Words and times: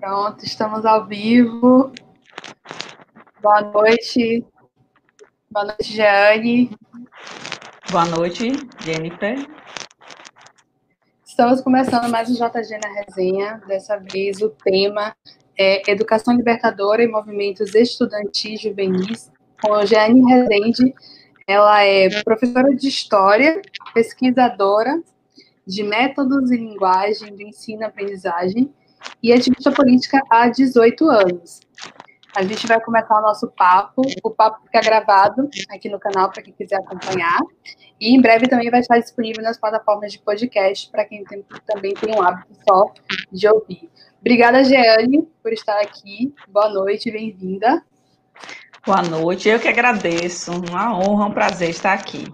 Pronto, 0.00 0.44
estamos 0.44 0.86
ao 0.86 1.08
vivo. 1.08 1.90
Boa 3.42 3.62
noite. 3.62 4.46
Boa 5.50 5.64
noite, 5.64 5.92
Jeane. 5.92 6.70
Boa 7.90 8.04
noite, 8.04 8.52
Jennifer. 8.80 9.44
Estamos 11.26 11.60
começando 11.62 12.08
mais 12.08 12.30
um 12.30 12.34
JG 12.34 12.78
na 12.80 12.92
resenha. 12.92 13.60
Dessa 13.66 13.96
vez 13.96 14.40
o 14.40 14.50
tema 14.50 15.16
é 15.58 15.90
Educação 15.90 16.36
Libertadora 16.36 17.02
e 17.02 17.08
Movimentos 17.08 17.74
Estudantis 17.74 18.60
Juvenis, 18.60 19.32
com 19.60 19.74
a 19.74 19.84
Jeane 19.84 20.22
Rezende. 20.32 20.94
Ela 21.44 21.82
é 21.82 22.22
professora 22.22 22.72
de 22.72 22.86
História, 22.86 23.60
pesquisadora 23.92 25.02
de 25.66 25.82
métodos 25.82 26.52
e 26.52 26.56
linguagem 26.56 27.34
do 27.34 27.42
ensino-aprendizagem 27.42 28.72
e 29.22 29.32
ativista 29.32 29.70
política 29.72 30.20
há 30.30 30.48
18 30.48 31.08
anos. 31.08 31.60
A 32.36 32.42
gente 32.42 32.66
vai 32.66 32.80
começar 32.80 33.18
o 33.18 33.22
nosso 33.22 33.48
papo. 33.48 34.02
O 34.22 34.30
papo 34.30 34.62
fica 34.64 34.80
gravado 34.80 35.48
aqui 35.70 35.88
no 35.88 35.98
canal 35.98 36.30
para 36.30 36.42
quem 36.42 36.52
quiser 36.52 36.76
acompanhar. 36.76 37.40
E 38.00 38.14
em 38.14 38.20
breve 38.20 38.46
também 38.46 38.70
vai 38.70 38.80
estar 38.80 38.98
disponível 38.98 39.42
nas 39.42 39.58
plataformas 39.58 40.12
de 40.12 40.20
podcast 40.20 40.88
para 40.90 41.04
quem 41.04 41.24
tem, 41.24 41.44
também 41.66 41.94
tem 41.94 42.14
um 42.14 42.22
hábito 42.22 42.54
só 42.68 42.92
de 43.32 43.48
ouvir. 43.48 43.90
Obrigada, 44.20 44.62
Jeane, 44.62 45.22
por 45.42 45.52
estar 45.52 45.80
aqui. 45.80 46.32
Boa 46.48 46.68
noite, 46.68 47.10
bem-vinda. 47.10 47.82
Boa 48.86 49.02
noite, 49.02 49.48
eu 49.48 49.58
que 49.58 49.68
agradeço. 49.68 50.52
Uma 50.52 50.96
honra, 50.96 51.26
um 51.26 51.32
prazer 51.32 51.70
estar 51.70 51.92
aqui. 51.92 52.24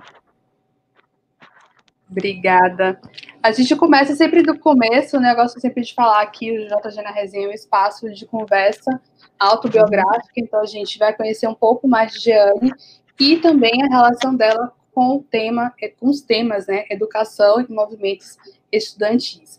Obrigada. 2.14 3.00
A 3.42 3.50
gente 3.50 3.74
começa 3.74 4.14
sempre 4.14 4.40
do 4.40 4.56
começo, 4.56 5.18
né? 5.18 5.32
Eu 5.32 5.36
gosto 5.36 5.60
sempre 5.60 5.82
de 5.82 5.92
falar 5.92 6.24
que 6.26 6.48
o 6.48 6.68
JG 6.68 7.02
na 7.02 7.10
Resenha 7.10 7.46
é 7.46 7.50
um 7.50 7.52
espaço 7.52 8.08
de 8.12 8.24
conversa 8.24 9.00
autobiográfica, 9.36 10.32
então 10.36 10.60
a 10.60 10.66
gente 10.66 10.96
vai 10.96 11.12
conhecer 11.12 11.48
um 11.48 11.54
pouco 11.54 11.88
mais 11.88 12.12
de 12.12 12.20
Jeane 12.20 12.72
e 13.18 13.36
também 13.38 13.82
a 13.82 13.88
relação 13.88 14.34
dela 14.36 14.72
com 14.92 15.16
o 15.16 15.22
tema, 15.24 15.74
com 15.98 16.08
os 16.08 16.20
temas, 16.20 16.68
né? 16.68 16.84
Educação 16.88 17.60
e 17.60 17.68
movimentos 17.68 18.38
estudantis. 18.70 19.58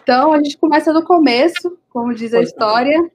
Então, 0.00 0.32
a 0.32 0.38
gente 0.38 0.56
começa 0.56 0.92
do 0.92 1.04
começo, 1.04 1.76
como 1.90 2.14
diz 2.14 2.32
a 2.32 2.40
história, 2.40 3.10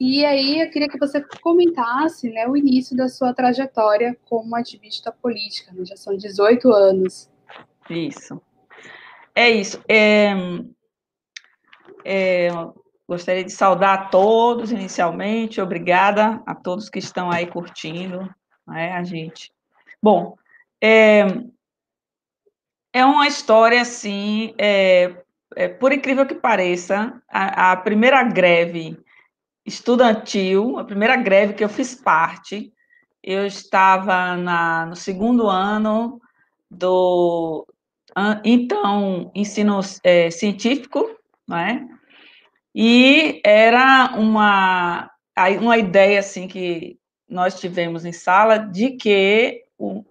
e 0.00 0.24
aí 0.24 0.60
eu 0.60 0.68
queria 0.70 0.88
que 0.88 0.98
você 0.98 1.24
comentasse 1.40 2.28
né, 2.28 2.48
o 2.48 2.56
início 2.56 2.96
da 2.96 3.08
sua 3.08 3.32
trajetória 3.32 4.18
como 4.28 4.56
ativista 4.56 5.12
política, 5.12 5.70
né? 5.72 5.84
já 5.84 5.96
são 5.96 6.16
18 6.16 6.72
anos. 6.72 7.30
Isso. 7.92 8.40
É 9.34 9.50
isso. 9.50 9.82
É, 9.88 10.32
é, 12.04 12.48
gostaria 13.08 13.44
de 13.44 13.52
saudar 13.52 13.94
a 13.94 14.04
todos 14.06 14.72
inicialmente. 14.72 15.60
Obrigada 15.60 16.42
a 16.46 16.54
todos 16.54 16.88
que 16.88 16.98
estão 16.98 17.30
aí 17.30 17.46
curtindo 17.46 18.28
né, 18.66 18.92
a 18.92 19.02
gente. 19.02 19.52
Bom, 20.02 20.36
é, 20.80 21.26
é 22.92 23.04
uma 23.04 23.26
história 23.26 23.80
assim, 23.80 24.54
é, 24.58 25.16
é, 25.56 25.68
por 25.68 25.92
incrível 25.92 26.26
que 26.26 26.34
pareça, 26.34 27.22
a, 27.28 27.72
a 27.72 27.76
primeira 27.76 28.22
greve 28.22 28.98
estudantil, 29.64 30.78
a 30.78 30.84
primeira 30.84 31.16
greve 31.16 31.54
que 31.54 31.64
eu 31.64 31.68
fiz 31.68 31.94
parte, 31.94 32.72
eu 33.22 33.46
estava 33.46 34.36
na, 34.36 34.86
no 34.86 34.96
segundo 34.96 35.46
ano 35.46 36.20
do 36.68 37.66
então 38.44 39.30
ensino 39.34 39.80
é, 40.04 40.30
científico, 40.30 41.08
né? 41.48 41.88
E 42.74 43.40
era 43.44 44.14
uma 44.16 45.10
uma 45.60 45.78
ideia 45.78 46.20
assim 46.20 46.46
que 46.46 46.98
nós 47.28 47.58
tivemos 47.58 48.04
em 48.04 48.12
sala 48.12 48.58
de 48.58 48.90
que 48.90 49.64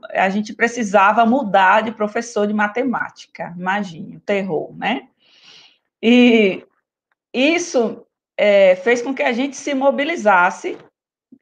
a 0.09 0.29
gente 0.29 0.53
precisava 0.53 1.25
mudar 1.25 1.81
de 1.81 1.91
professor 1.91 2.47
de 2.47 2.53
matemática. 2.53 3.53
Imagine, 3.57 4.19
terror, 4.19 4.75
né? 4.75 5.07
E 6.01 6.63
isso 7.33 8.05
é, 8.35 8.75
fez 8.75 9.01
com 9.01 9.13
que 9.13 9.23
a 9.23 9.31
gente 9.31 9.55
se 9.55 9.73
mobilizasse. 9.73 10.77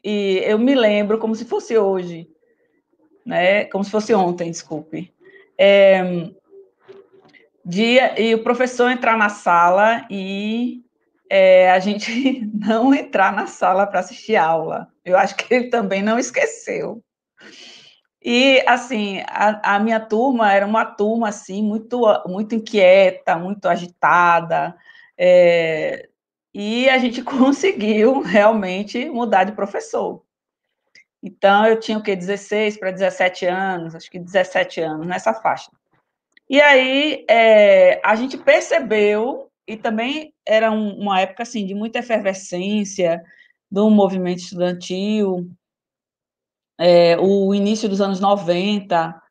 E 0.03 0.41
eu 0.45 0.59
me 0.59 0.75
lembro 0.75 1.17
como 1.17 1.35
se 1.35 1.45
fosse 1.45 1.77
hoje, 1.77 2.29
né? 3.25 3.65
Como 3.65 3.83
se 3.83 3.89
fosse 3.89 4.13
ontem, 4.13 4.51
desculpe. 4.51 5.13
É, 5.57 6.29
dia, 7.69 8.19
e 8.19 8.33
o 8.33 8.43
professor 8.43 8.89
entrar 8.89 9.15
na 9.15 9.29
sala 9.29 10.05
e 10.09 10.83
é, 11.29 11.71
a 11.71 11.79
gente 11.79 12.41
não 12.53 12.93
entrar 12.93 13.31
na 13.31 13.45
sala 13.45 13.85
para 13.85 13.99
assistir 13.99 14.35
aula. 14.35 14.87
Eu 15.05 15.17
acho 15.17 15.35
que 15.35 15.53
ele 15.53 15.69
também 15.69 16.01
não 16.01 16.17
esqueceu. 16.17 17.03
E, 18.21 18.61
assim, 18.67 19.23
a, 19.27 19.75
a, 19.75 19.79
minha 19.79 19.99
turma 19.99 20.51
era 20.51 20.65
uma 20.65 20.83
turma, 20.83 21.29
assim, 21.29 21.63
muito, 21.63 22.01
muito 22.27 22.55
inquieta, 22.55 23.37
muito 23.37 23.65
agitada, 23.67 24.75
é, 25.17 26.09
e 26.53 26.89
a 26.89 26.97
gente 26.97 27.21
conseguiu 27.23 28.21
realmente 28.21 29.09
mudar 29.09 29.45
de 29.45 29.53
professor. 29.53 30.23
Então, 31.23 31.65
eu 31.65 31.79
tinha 31.79 31.97
o 31.97 32.03
quê? 32.03 32.15
16 32.15 32.77
para 32.77 32.91
17 32.91 33.45
anos, 33.45 33.95
acho 33.95 34.09
que 34.09 34.19
17 34.19 34.81
anos, 34.81 35.07
nessa 35.07 35.33
faixa. 35.33 35.69
E 36.49 36.59
aí, 36.59 37.25
é, 37.29 38.01
a 38.03 38.15
gente 38.15 38.37
percebeu, 38.37 39.51
e 39.67 39.77
também 39.77 40.33
era 40.45 40.71
um, 40.71 40.99
uma 40.99 41.21
época, 41.21 41.43
assim, 41.43 41.65
de 41.65 41.75
muita 41.75 41.99
efervescência 41.99 43.21
do 43.69 43.89
movimento 43.89 44.39
estudantil, 44.39 45.47
é, 46.79 47.17
o 47.19 47.53
início 47.53 47.87
dos 47.87 48.01
anos 48.01 48.19
90, 48.19 49.21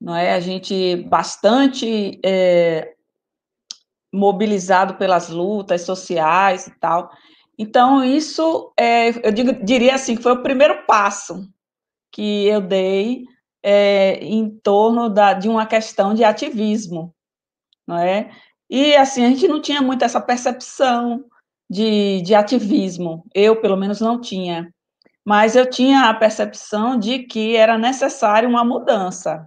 não 0.00 0.14
é? 0.14 0.34
A 0.34 0.40
gente 0.40 0.96
bastante 1.08 2.20
é, 2.22 2.94
mobilizado 4.12 4.96
pelas 4.96 5.30
lutas 5.30 5.82
sociais 5.82 6.66
e 6.66 6.78
tal. 6.78 7.10
Então, 7.58 8.04
isso, 8.04 8.70
é, 8.78 9.26
eu 9.26 9.32
digo, 9.32 9.64
diria 9.64 9.94
assim, 9.94 10.16
que 10.16 10.22
foi 10.22 10.32
o 10.32 10.42
primeiro 10.42 10.84
passo 10.84 11.48
que 12.12 12.46
eu 12.46 12.60
dei 12.60 13.24
é, 13.68 14.24
em 14.24 14.48
torno 14.48 15.10
da, 15.10 15.32
de 15.32 15.48
uma 15.48 15.66
questão 15.66 16.14
de 16.14 16.22
ativismo, 16.22 17.12
não 17.84 17.98
é? 17.98 18.30
E, 18.70 18.94
assim, 18.94 19.24
a 19.24 19.28
gente 19.30 19.48
não 19.48 19.60
tinha 19.60 19.82
muito 19.82 20.04
essa 20.04 20.20
percepção 20.20 21.24
de, 21.68 22.22
de 22.22 22.32
ativismo, 22.32 23.24
eu, 23.34 23.60
pelo 23.60 23.76
menos, 23.76 24.00
não 24.00 24.20
tinha, 24.20 24.72
mas 25.24 25.56
eu 25.56 25.68
tinha 25.68 26.08
a 26.08 26.14
percepção 26.14 26.96
de 26.96 27.24
que 27.24 27.56
era 27.56 27.76
necessário 27.76 28.48
uma 28.48 28.64
mudança, 28.64 29.44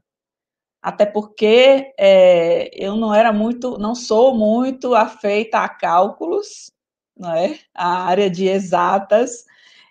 até 0.82 1.06
porque 1.06 1.94
é, 1.98 2.70
eu 2.74 2.98
não 2.98 3.14
era 3.14 3.32
muito, 3.32 3.78
não 3.78 3.96
sou 3.96 4.36
muito 4.36 4.96
afeita 4.96 5.60
a 5.60 5.70
cálculos, 5.70 6.70
não 7.18 7.34
é? 7.34 7.58
A 7.74 8.04
área 8.04 8.30
de 8.30 8.48
exatas. 8.48 9.46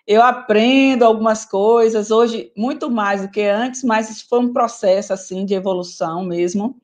Eu 0.09 0.23
aprendo 0.23 1.05
algumas 1.05 1.45
coisas 1.45 2.09
hoje 2.09 2.51
muito 2.57 2.89
mais 2.89 3.21
do 3.21 3.29
que 3.29 3.43
antes, 3.43 3.83
mas 3.83 4.09
isso 4.09 4.27
foi 4.27 4.39
um 4.39 4.51
processo 4.51 5.13
assim 5.13 5.45
de 5.45 5.53
evolução 5.53 6.23
mesmo, 6.23 6.75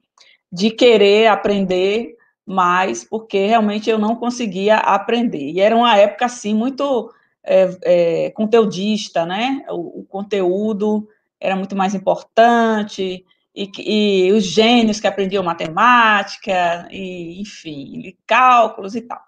de 0.52 0.70
querer 0.70 1.26
aprender 1.26 2.16
mais, 2.46 3.04
porque 3.04 3.48
realmente 3.48 3.90
eu 3.90 3.98
não 3.98 4.16
conseguia 4.16 4.76
aprender. 4.78 5.50
E 5.50 5.60
era 5.60 5.76
uma 5.76 5.98
época 5.98 6.26
assim 6.26 6.54
muito 6.54 7.12
é, 7.44 7.78
é, 7.82 8.30
conteudista, 8.30 9.26
né? 9.26 9.66
O, 9.70 10.02
o 10.02 10.06
conteúdo 10.06 11.10
era 11.40 11.56
muito 11.56 11.76
mais 11.76 11.96
importante 11.96 13.26
e, 13.56 13.72
e, 13.80 14.32
os 14.34 14.44
gênios 14.44 15.00
que 15.00 15.08
aprendiam 15.08 15.44
matemática, 15.44 16.88
e, 16.92 17.42
enfim, 17.42 18.02
e 18.06 18.16
cálculos 18.28 18.94
e 18.94 19.02
tal. 19.02 19.24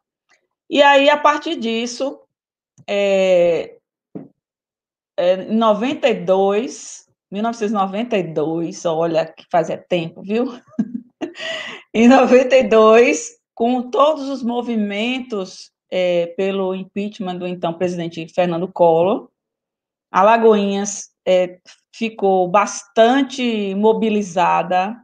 E 0.69 0.83
aí, 0.83 1.09
a 1.09 1.17
partir 1.17 1.55
disso, 1.55 2.19
é, 2.85 3.76
é, 5.17 5.43
em 5.43 5.55
92, 5.55 7.05
1992, 7.31 8.85
olha 8.85 9.25
que 9.25 9.45
fazia 9.51 9.77
tempo, 9.77 10.21
viu? 10.21 10.45
em 11.93 12.07
92, 12.07 13.37
com 13.53 13.89
todos 13.89 14.29
os 14.29 14.43
movimentos 14.43 15.71
é, 15.91 16.27
pelo 16.37 16.75
impeachment 16.75 17.37
do 17.37 17.47
então 17.47 17.73
presidente 17.73 18.27
Fernando 18.33 18.71
Collor, 18.71 19.29
Alagoinhas 20.11 21.09
é, 21.27 21.59
ficou 21.93 22.47
bastante 22.47 23.75
mobilizada. 23.75 24.95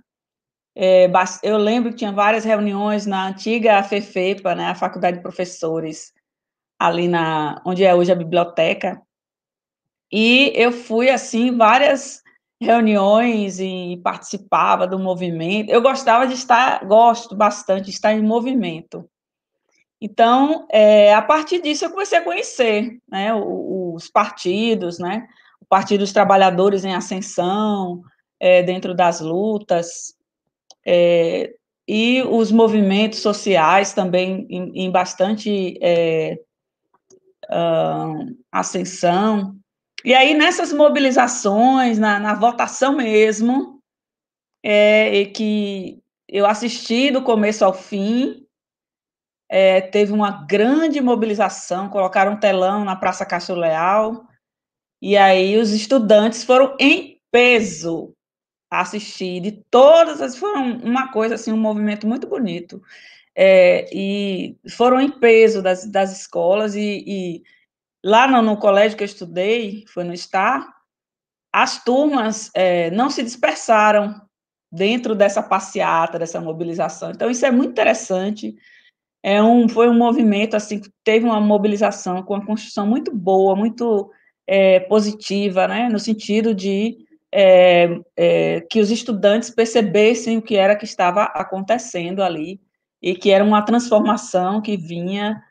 É, 0.75 1.09
eu 1.43 1.57
lembro 1.57 1.91
que 1.91 1.97
tinha 1.97 2.11
várias 2.11 2.43
reuniões 2.43 3.05
na 3.05 3.27
antiga 3.27 3.83
FEFEPA, 3.83 4.55
né, 4.55 4.67
a 4.67 4.75
Faculdade 4.75 5.17
de 5.17 5.23
Professores, 5.23 6.13
ali 6.79 7.07
na 7.07 7.61
onde 7.65 7.83
é 7.83 7.93
hoje 7.93 8.11
a 8.11 8.15
biblioteca. 8.15 9.01
E 10.15 10.53
eu 10.55 10.71
fui 10.71 11.09
assim 11.09 11.57
várias 11.57 12.21
reuniões 12.61 13.59
e 13.59 13.99
participava 14.03 14.85
do 14.85 14.99
movimento. 14.99 15.71
Eu 15.71 15.81
gostava 15.81 16.27
de 16.27 16.35
estar, 16.35 16.85
gosto 16.85 17.35
bastante 17.35 17.85
de 17.85 17.89
estar 17.89 18.13
em 18.13 18.21
movimento. 18.21 19.09
Então, 19.99 20.67
é, 20.71 21.15
a 21.15 21.21
partir 21.21 21.63
disso, 21.63 21.85
eu 21.85 21.89
comecei 21.89 22.19
a 22.19 22.23
conhecer 22.23 22.99
né, 23.09 23.33
os 23.33 24.07
partidos, 24.07 24.99
né, 24.99 25.27
o 25.59 25.65
Partido 25.65 26.01
dos 26.01 26.13
Trabalhadores 26.13 26.85
em 26.85 26.93
Ascensão, 26.93 28.03
é, 28.39 28.61
dentro 28.61 28.93
das 28.93 29.19
lutas, 29.19 30.13
é, 30.85 31.55
e 31.87 32.21
os 32.21 32.51
movimentos 32.51 33.17
sociais 33.17 33.93
também 33.93 34.45
em, 34.47 34.85
em 34.85 34.91
bastante 34.91 35.75
é, 35.81 36.37
ascensão. 38.51 39.57
E 40.05 40.13
aí, 40.13 40.33
nessas 40.33 40.73
mobilizações, 40.73 41.97
na, 41.97 42.19
na 42.19 42.33
votação 42.33 42.97
mesmo, 42.97 43.79
é, 44.61 45.25
que 45.25 46.01
eu 46.27 46.45
assisti 46.45 47.09
do 47.09 47.21
começo 47.23 47.63
ao 47.63 47.73
fim, 47.73 48.45
é, 49.49 49.79
teve 49.79 50.11
uma 50.11 50.45
grande 50.45 50.99
mobilização, 50.99 51.89
colocaram 51.89 52.33
um 52.33 52.39
telão 52.39 52.83
na 52.83 52.95
Praça 52.95 53.25
Castro 53.25 53.55
Leal, 53.55 54.25
e 55.01 55.15
aí 55.15 55.57
os 55.57 55.71
estudantes 55.71 56.43
foram 56.43 56.75
em 56.79 57.19
peso 57.31 58.13
assistir, 58.71 59.39
de 59.39 59.51
todas 59.69 60.21
as, 60.21 60.35
foi 60.35 60.53
uma 60.53 61.11
coisa, 61.11 61.35
assim, 61.35 61.51
um 61.53 61.57
movimento 61.57 62.07
muito 62.07 62.27
bonito, 62.27 62.81
é, 63.35 63.87
e 63.95 64.57
foram 64.71 64.99
em 64.99 65.19
peso 65.19 65.61
das, 65.61 65.85
das 65.85 66.11
escolas, 66.11 66.75
e, 66.75 67.03
e 67.05 67.43
lá 68.03 68.27
no, 68.27 68.41
no, 68.41 68.57
colégio 68.57 68.97
que 68.97 69.03
eu 69.03 69.07
estudei, 69.07 69.85
foi 69.87 70.03
no 70.03 70.15
STAR, 70.15 70.67
as 71.51 71.83
turmas 71.83 72.49
é, 72.53 72.89
não 72.91 73.09
se 73.09 73.23
dispersaram 73.23 74.19
dentro 74.71 75.15
dessa 75.15 75.41
passeata, 75.41 76.17
dessa 76.17 76.41
mobilização, 76.41 77.11
então 77.11 77.29
isso 77.29 77.45
é 77.45 77.51
muito 77.51 77.71
interessante, 77.71 78.55
é 79.21 79.41
um, 79.41 79.69
foi 79.69 79.87
um 79.87 79.97
movimento, 79.97 80.55
assim, 80.55 80.79
que 80.79 80.89
teve 81.03 81.25
uma 81.25 81.39
mobilização 81.39 82.21
com 82.23 82.33
uma 82.33 82.45
construção 82.45 82.85
muito 82.85 83.15
boa, 83.15 83.55
muito 83.55 84.11
é, 84.45 84.81
positiva, 84.81 85.67
né, 85.67 85.87
no 85.89 85.99
sentido 85.99 86.53
de 86.53 86.97
é, 87.31 87.99
é, 88.15 88.61
que 88.69 88.79
os 88.79 88.91
estudantes 88.91 89.49
percebessem 89.49 90.37
o 90.37 90.41
que 90.41 90.55
era 90.55 90.75
que 90.75 90.85
estava 90.85 91.23
acontecendo 91.23 92.21
ali 92.21 92.61
e 93.01 93.15
que 93.15 93.31
era 93.31 93.43
uma 93.43 93.63
transformação 93.63 94.61
que 94.61 94.77
vinha, 94.77 95.41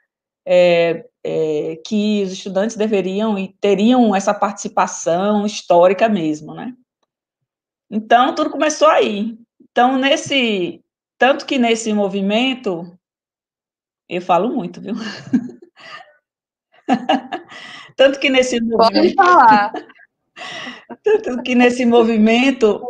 é, 0.47 1.05
é 1.25 1.77
que 1.87 2.23
os 2.25 2.33
estudantes 2.33 2.77
deveriam 2.77 3.39
e 3.39 3.55
teriam 3.61 4.15
essa 4.15 4.35
participação 4.35 5.47
histórica 5.47 6.09
mesmo, 6.09 6.55
né? 6.55 6.75
Então, 7.91 8.35
tudo 8.35 8.51
começou 8.51 8.89
aí. 8.89 9.39
Então, 9.61 9.99
nesse, 9.99 10.83
tanto 11.19 11.47
que 11.47 11.59
nesse 11.59 11.93
movimento, 11.93 12.99
eu 14.09 14.21
falo 14.21 14.55
muito, 14.55 14.81
viu? 14.81 14.95
tanto 17.97 18.19
que 18.19 18.31
nesse 18.31 18.61
movimento... 18.61 19.15
Pode 19.15 19.15
falar. 19.15 19.73
Tanto 21.03 21.43
que 21.43 21.55
nesse 21.55 21.85
movimento 21.85 22.83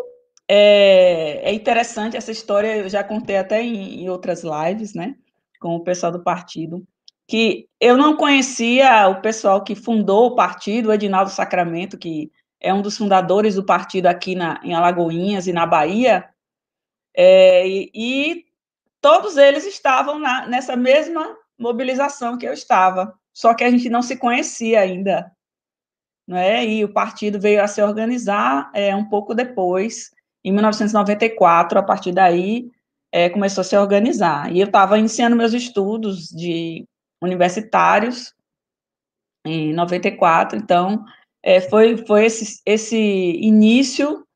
é, 0.48 1.40
é, 1.42 1.52
interessante 1.52 2.16
essa 2.16 2.30
história, 2.30 2.76
eu 2.76 2.88
já 2.88 3.02
contei 3.02 3.36
até 3.36 3.62
em, 3.62 4.02
em, 4.02 4.08
outras 4.08 4.42
lives, 4.42 4.94
né, 4.94 5.14
com 5.60 5.76
o 5.76 5.84
pessoal 5.84 6.12
do 6.12 6.22
partido, 6.22 6.86
que 7.32 7.66
eu 7.80 7.96
não 7.96 8.14
conhecia 8.14 9.08
o 9.08 9.22
pessoal 9.22 9.64
que 9.64 9.74
fundou 9.74 10.26
o 10.26 10.34
partido, 10.34 10.90
o 10.90 10.92
Edinaldo 10.92 11.30
Sacramento, 11.30 11.96
que 11.96 12.30
é 12.60 12.74
um 12.74 12.82
dos 12.82 12.98
fundadores 12.98 13.54
do 13.54 13.64
partido 13.64 14.06
aqui 14.06 14.34
na, 14.34 14.60
em 14.62 14.74
Alagoinhas 14.74 15.46
e 15.46 15.52
na 15.52 15.64
Bahia, 15.64 16.28
é, 17.16 17.66
e, 17.66 17.90
e, 17.94 18.44
todos 19.00 19.38
eles 19.38 19.64
estavam 19.64 20.18
na, 20.18 20.46
nessa 20.46 20.76
mesma 20.76 21.34
mobilização 21.58 22.36
que 22.36 22.46
eu 22.46 22.52
estava, 22.52 23.18
só 23.32 23.54
que 23.54 23.64
a 23.64 23.70
gente 23.70 23.88
não 23.88 24.02
se 24.02 24.18
conhecia 24.18 24.80
ainda, 24.80 25.32
né? 26.28 26.66
E 26.66 26.84
o 26.84 26.92
partido 26.92 27.40
veio 27.40 27.62
a 27.62 27.66
se 27.66 27.80
organizar 27.80 28.70
é, 28.74 28.94
um 28.94 29.08
pouco 29.08 29.34
depois, 29.34 30.10
em 30.44 30.52
1994, 30.52 31.78
a 31.78 31.82
partir 31.82 32.12
daí 32.12 32.70
é, 33.10 33.30
começou 33.30 33.62
a 33.62 33.64
se 33.64 33.74
organizar. 33.74 34.52
E 34.52 34.60
eu 34.60 34.66
estava 34.66 34.98
iniciando 34.98 35.34
meus 35.34 35.54
estudos 35.54 36.28
de 36.28 36.86
universitários 37.22 38.34
em 39.46 39.72
94, 39.72 40.58
então 40.58 41.04
é, 41.42 41.60
foi, 41.60 41.96
foi 42.06 42.26
esse, 42.26 42.60
esse 42.64 42.96
início, 42.96 44.26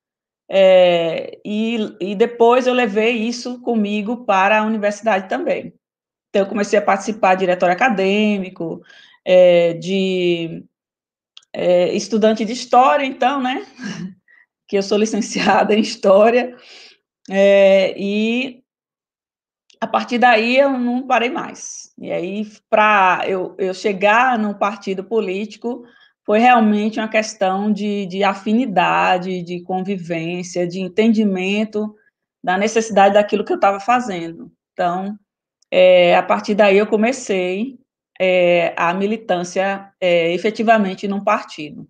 é, 0.48 1.38
e, 1.44 1.78
e 2.00 2.14
depois 2.14 2.66
eu 2.66 2.74
levei 2.74 3.12
isso 3.12 3.60
comigo 3.60 4.24
para 4.24 4.60
a 4.60 4.64
universidade 4.64 5.28
também. 5.28 5.74
Então, 6.28 6.42
eu 6.42 6.48
comecei 6.48 6.78
a 6.78 6.82
participar 6.82 7.34
de 7.34 7.40
diretório 7.40 7.74
acadêmico, 7.74 8.82
é, 9.24 9.74
de 9.74 10.64
é, 11.52 11.92
estudante 11.94 12.44
de 12.44 12.52
história, 12.52 13.04
então, 13.04 13.42
né? 13.42 13.64
Que 14.68 14.76
eu 14.76 14.82
sou 14.82 14.98
licenciada 14.98 15.74
em 15.74 15.80
história, 15.80 16.56
é, 17.30 17.94
e 17.96 18.64
a 19.80 19.86
partir 19.86 20.18
daí 20.18 20.56
eu 20.56 20.78
não 20.78 21.06
parei 21.06 21.30
mais. 21.30 21.92
E 21.98 22.10
aí, 22.10 22.46
para 22.68 23.24
eu, 23.26 23.54
eu 23.58 23.74
chegar 23.74 24.38
num 24.38 24.54
partido 24.54 25.04
político, 25.04 25.84
foi 26.24 26.38
realmente 26.38 26.98
uma 26.98 27.08
questão 27.08 27.72
de, 27.72 28.06
de 28.06 28.24
afinidade, 28.24 29.42
de 29.42 29.62
convivência, 29.62 30.66
de 30.66 30.80
entendimento 30.80 31.94
da 32.42 32.58
necessidade 32.58 33.14
daquilo 33.14 33.44
que 33.44 33.52
eu 33.52 33.56
estava 33.56 33.78
fazendo. 33.78 34.50
Então, 34.72 35.16
é, 35.70 36.16
a 36.16 36.22
partir 36.22 36.54
daí 36.54 36.78
eu 36.78 36.86
comecei 36.86 37.78
é, 38.20 38.74
a 38.76 38.92
militância 38.94 39.92
é, 40.00 40.32
efetivamente 40.32 41.06
num 41.06 41.22
partido. 41.22 41.88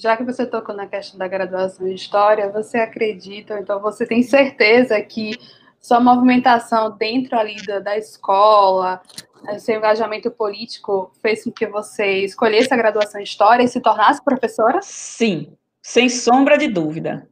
Já 0.00 0.16
que 0.16 0.24
você 0.24 0.46
tocou 0.46 0.74
na 0.74 0.86
questão 0.86 1.18
da 1.18 1.28
graduação 1.28 1.86
em 1.86 1.92
História, 1.92 2.50
você 2.50 2.78
acredita, 2.78 3.58
então 3.60 3.78
você 3.82 4.06
tem 4.06 4.22
certeza 4.22 4.98
que 5.02 5.38
sua 5.78 6.00
movimentação 6.00 6.96
dentro 6.96 7.38
ali 7.38 7.56
da, 7.66 7.80
da 7.80 7.98
escola, 7.98 9.02
né, 9.42 9.58
seu 9.58 9.76
engajamento 9.76 10.30
político 10.30 11.12
fez 11.20 11.44
com 11.44 11.52
que 11.52 11.66
você 11.66 12.24
escolhesse 12.24 12.72
a 12.72 12.78
graduação 12.78 13.20
em 13.20 13.24
História 13.24 13.62
e 13.62 13.68
se 13.68 13.78
tornasse 13.78 14.24
professora? 14.24 14.80
Sim, 14.80 15.52
sem 15.82 16.08
sombra 16.08 16.56
de 16.56 16.68
dúvida. 16.68 17.28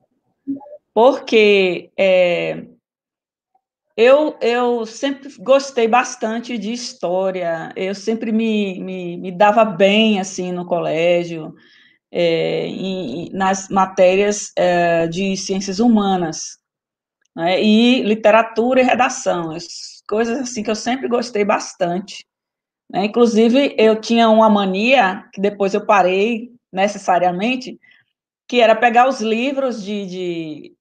Porque 0.92 1.90
é, 1.96 2.66
eu, 3.96 4.36
eu 4.42 4.84
sempre 4.84 5.34
gostei 5.38 5.88
bastante 5.88 6.58
de 6.58 6.70
história, 6.70 7.72
eu 7.74 7.94
sempre 7.94 8.30
me, 8.30 8.78
me, 8.78 9.16
me 9.16 9.32
dava 9.32 9.64
bem, 9.64 10.20
assim, 10.20 10.52
no 10.52 10.66
colégio, 10.66 11.54
é, 12.10 12.66
em, 12.66 13.30
nas 13.32 13.68
matérias 13.68 14.52
é, 14.56 15.06
de 15.06 15.36
ciências 15.36 15.78
humanas, 15.78 16.58
né, 17.36 17.62
e 17.62 18.02
literatura 18.02 18.80
e 18.80 18.84
redação, 18.84 19.56
coisas 20.08 20.38
assim 20.38 20.62
que 20.62 20.70
eu 20.70 20.76
sempre 20.76 21.08
gostei 21.08 21.44
bastante. 21.44 22.26
Né, 22.90 23.04
inclusive, 23.04 23.74
eu 23.78 24.00
tinha 24.00 24.28
uma 24.30 24.48
mania, 24.48 25.28
que 25.32 25.40
depois 25.40 25.74
eu 25.74 25.84
parei 25.84 26.50
necessariamente, 26.72 27.78
que 28.48 28.60
era 28.60 28.74
pegar 28.74 29.08
os 29.08 29.20
livros 29.20 29.82
de, 29.82 30.06
de 30.06 30.76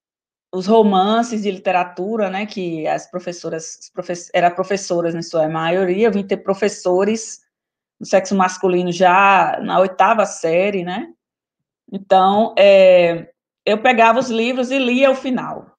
os 0.54 0.66
romances 0.66 1.44
de 1.44 1.52
literatura, 1.52 2.30
né, 2.30 2.46
que 2.46 2.88
as 2.88 3.10
professoras, 3.10 3.92
profess, 3.94 4.30
eram 4.34 4.56
professoras 4.56 5.14
em 5.14 5.22
sua 5.22 5.48
maioria, 5.50 6.08
eu 6.08 6.12
vim 6.12 6.26
ter 6.26 6.38
professores 6.38 7.42
do 8.00 8.08
sexo 8.08 8.36
masculino 8.36 8.92
já 8.92 9.60
na 9.62 9.80
oitava 9.80 10.26
série, 10.26 10.84
né, 10.84 11.12
então, 11.92 12.54
é, 12.58 13.30
eu 13.66 13.82
pegava 13.82 14.20
os 14.20 14.30
livros 14.30 14.72
e 14.72 14.78
lia 14.78 15.12
o 15.12 15.16
final. 15.16 15.78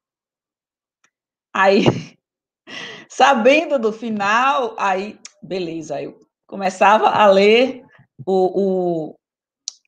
Aí, 1.55 1.85
sabendo 3.09 3.79
do 3.79 3.93
final, 3.93 4.75
aí, 4.79 5.19
beleza, 5.43 6.01
eu 6.01 6.19
começava 6.47 7.09
a 7.09 7.27
ler 7.27 7.85
o, 8.27 9.15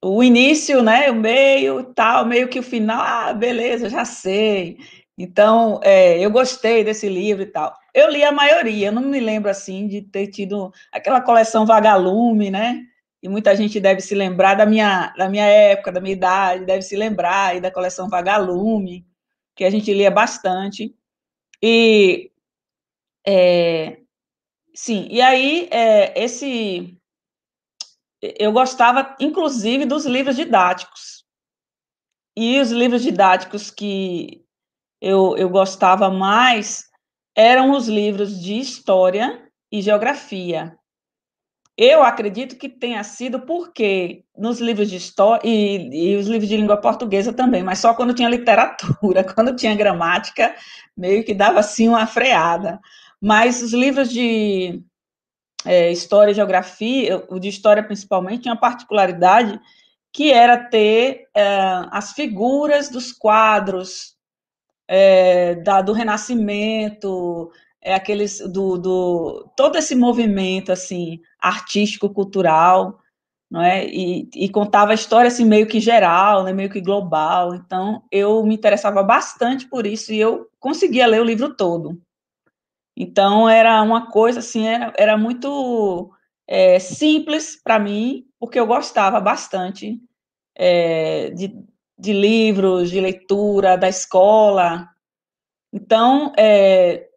o, 0.02 0.16
o 0.16 0.22
início, 0.22 0.82
né, 0.82 1.10
o 1.10 1.14
meio, 1.14 1.84
tal, 1.94 2.26
meio 2.26 2.48
que 2.48 2.58
o 2.58 2.62
final, 2.62 3.00
ah, 3.00 3.32
beleza, 3.32 3.88
já 3.88 4.04
sei. 4.04 4.78
Então, 5.16 5.80
é, 5.82 6.18
eu 6.18 6.30
gostei 6.30 6.82
desse 6.82 7.08
livro 7.08 7.42
e 7.42 7.46
tal. 7.46 7.74
Eu 7.94 8.10
li 8.10 8.24
a 8.24 8.32
maioria, 8.32 8.90
não 8.90 9.02
me 9.02 9.20
lembro, 9.20 9.50
assim, 9.50 9.86
de 9.86 10.00
ter 10.02 10.28
tido 10.28 10.72
aquela 10.92 11.20
coleção 11.20 11.66
Vagalume, 11.66 12.50
né, 12.50 12.86
e 13.22 13.28
muita 13.28 13.54
gente 13.54 13.78
deve 13.78 14.00
se 14.00 14.14
lembrar 14.14 14.54
da 14.54 14.64
minha, 14.64 15.12
da 15.16 15.28
minha 15.28 15.44
época, 15.44 15.92
da 15.92 16.00
minha 16.00 16.14
idade, 16.14 16.64
deve 16.64 16.82
se 16.82 16.96
lembrar 16.96 17.50
aí 17.50 17.60
da 17.60 17.70
coleção 17.70 18.08
Vagalume, 18.08 19.06
que 19.54 19.64
a 19.64 19.70
gente 19.70 19.92
lia 19.92 20.10
bastante. 20.10 20.94
E, 21.62 22.30
é, 23.26 23.98
sim, 24.74 25.06
e 25.10 25.20
aí, 25.20 25.68
é, 25.70 26.18
esse 26.22 26.96
eu 28.22 28.52
gostava, 28.52 29.16
inclusive, 29.18 29.86
dos 29.86 30.04
livros 30.04 30.36
didáticos. 30.36 31.24
E 32.36 32.60
os 32.60 32.70
livros 32.70 33.02
didáticos 33.02 33.70
que 33.70 34.44
eu, 35.00 35.36
eu 35.36 35.48
gostava 35.48 36.10
mais 36.10 36.88
eram 37.34 37.72
os 37.72 37.88
livros 37.88 38.40
de 38.40 38.58
história 38.58 39.50
e 39.72 39.80
geografia. 39.80 40.78
Eu 41.82 42.02
acredito 42.02 42.56
que 42.56 42.68
tenha 42.68 43.02
sido 43.02 43.40
porque 43.40 44.22
nos 44.36 44.60
livros 44.60 44.90
de 44.90 44.96
história 44.96 45.40
e, 45.42 46.12
e, 46.12 46.16
os 46.18 46.26
livros 46.26 46.46
de 46.46 46.54
língua 46.58 46.76
portuguesa 46.76 47.32
também, 47.32 47.62
mas 47.62 47.78
só 47.78 47.94
quando 47.94 48.12
tinha 48.12 48.28
literatura, 48.28 49.24
quando 49.34 49.56
tinha 49.56 49.74
gramática, 49.74 50.54
meio 50.94 51.24
que 51.24 51.32
dava 51.32 51.60
assim 51.60 51.88
uma 51.88 52.06
freada. 52.06 52.78
Mas 53.18 53.62
os 53.62 53.72
livros 53.72 54.10
de 54.10 54.82
é, 55.64 55.90
história 55.90 56.32
e 56.32 56.34
geografia, 56.34 57.24
o 57.30 57.38
de 57.38 57.48
história 57.48 57.82
principalmente, 57.82 58.42
tinha 58.42 58.52
uma 58.52 58.60
particularidade 58.60 59.58
que 60.12 60.30
era 60.30 60.58
ter 60.58 61.28
é, 61.34 61.46
as 61.90 62.12
figuras 62.12 62.90
dos 62.90 63.10
quadros 63.10 64.16
é, 64.86 65.54
da, 65.54 65.80
do 65.80 65.94
Renascimento, 65.94 67.50
é 67.82 67.94
aqueles 67.94 68.38
do, 68.40 68.76
do 68.76 69.50
todo 69.56 69.76
esse 69.76 69.94
movimento 69.94 70.72
assim 70.72 71.20
artístico 71.40 72.10
cultural 72.10 73.00
não 73.50 73.60
é? 73.60 73.84
E, 73.86 74.30
e, 74.34 74.48
contava 74.48 74.92
a 74.92 74.94
história 74.94 75.26
assim 75.26 75.44
meio 75.44 75.66
que 75.66 75.80
geral 75.80 76.44
né? 76.44 76.52
Meio 76.52 76.70
que 76.70 76.80
global. 76.80 77.54
Então 77.54 78.04
eu 78.10 78.44
me 78.44 78.54
interessava 78.54 79.02
bastante 79.02 79.66
por 79.68 79.86
isso 79.86 80.12
e 80.12 80.20
eu 80.20 80.48
conseguia 80.60 81.06
ler 81.06 81.20
o 81.20 81.24
livro 81.24 81.54
todo. 81.56 82.00
Então 82.96 83.48
era 83.48 83.82
uma 83.82 84.10
coisa 84.10 84.38
assim 84.40 84.66
era, 84.68 84.92
era 84.96 85.16
muito 85.18 86.12
é, 86.46 86.78
simples 86.78 87.60
para 87.62 87.78
mim 87.78 88.24
porque 88.38 88.58
eu 88.60 88.66
gostava 88.66 89.20
bastante 89.20 90.00
é, 90.56 91.30
de, 91.30 91.52
de 91.98 92.12
livros 92.12 92.90
de 92.90 93.00
leitura 93.00 93.76
da 93.76 93.88
escola. 93.88 94.88
Então 95.72 96.32
é, 96.38 97.09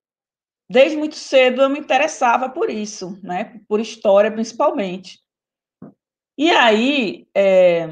desde 0.74 0.98
muito 0.98 1.15
cedo 1.15 1.62
eu 1.62 1.70
me 1.70 1.80
interessava 1.80 2.50
por 2.50 2.68
isso, 2.68 3.20
né? 3.22 3.62
Por 3.68 3.80
história 3.80 4.32
principalmente. 4.32 5.20
E 6.36 6.50
aí 6.50 7.27
é, 7.36 7.88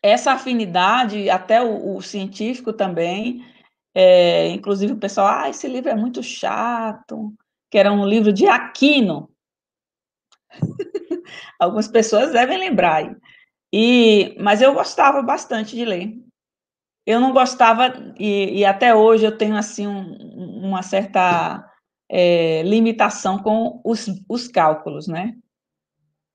essa 0.00 0.32
afinidade, 0.32 1.28
até 1.28 1.60
o, 1.60 1.96
o 1.96 2.00
científico 2.00 2.72
também, 2.72 3.44
é, 3.92 4.50
inclusive 4.50 4.92
o 4.92 4.98
pessoal, 4.98 5.26
ah, 5.26 5.48
esse 5.50 5.66
livro 5.66 5.90
é 5.90 5.94
muito 5.96 6.22
chato, 6.22 7.34
que 7.68 7.76
era 7.76 7.92
um 7.92 8.06
livro 8.06 8.32
de 8.32 8.46
Aquino. 8.46 9.28
Algumas 11.58 11.88
pessoas 11.88 12.32
devem 12.32 12.58
lembrar. 12.58 13.16
E, 13.72 14.36
mas 14.40 14.62
eu 14.62 14.72
gostava 14.72 15.20
bastante 15.20 15.74
de 15.74 15.84
ler 15.84 16.27
eu 17.08 17.20
não 17.20 17.32
gostava, 17.32 17.94
e, 18.18 18.58
e 18.58 18.64
até 18.66 18.94
hoje 18.94 19.24
eu 19.24 19.34
tenho 19.34 19.56
assim 19.56 19.86
um, 19.86 20.62
uma 20.62 20.82
certa 20.82 21.66
é, 22.06 22.62
limitação 22.64 23.38
com 23.38 23.80
os, 23.82 24.10
os 24.28 24.46
cálculos, 24.46 25.08
né? 25.08 25.32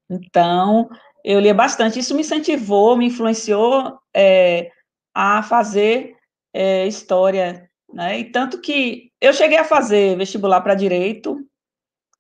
Então, 0.10 0.90
eu 1.24 1.40
lia 1.40 1.54
bastante. 1.54 2.00
Isso 2.00 2.16
me 2.16 2.22
incentivou, 2.22 2.98
me 2.98 3.06
influenciou 3.06 4.00
é, 4.16 4.72
a 5.14 5.44
fazer 5.44 6.16
é, 6.52 6.88
história, 6.88 7.70
né? 7.94 8.18
E 8.22 8.32
tanto 8.32 8.60
que 8.60 9.12
eu 9.22 9.32
cheguei 9.32 9.60
a 9.60 9.64
fazer 9.64 10.18
vestibular 10.18 10.62
para 10.62 10.74
direito, 10.74 11.38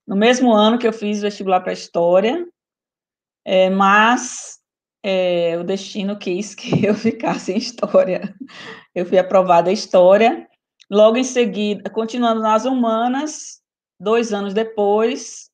no 0.07 0.15
mesmo 0.15 0.53
ano 0.53 0.77
que 0.77 0.88
eu 0.88 0.93
fiz 0.93 1.24
vestibular 1.24 1.62
para 1.62 1.74
história, 1.74 2.45
é, 3.43 3.67
mas 3.72 4.52
é, 5.03 5.57
o 5.60 5.63
destino 5.65 6.17
quis 6.17 6.55
que 6.55 6.86
eu 6.88 6.95
ficasse 6.95 7.51
em 7.51 7.57
história. 7.57 8.33
Eu 8.95 9.05
fui 9.05 9.17
aprovada 9.17 9.69
em 9.69 9.74
história. 9.74 10.48
Logo 10.89 11.17
em 11.17 11.24
seguida, 11.24 11.89
continuando 11.89 12.41
nas 12.41 12.65
humanas, 12.65 13.62
dois 14.00 14.31
anos 14.31 14.53
depois, 14.53 15.50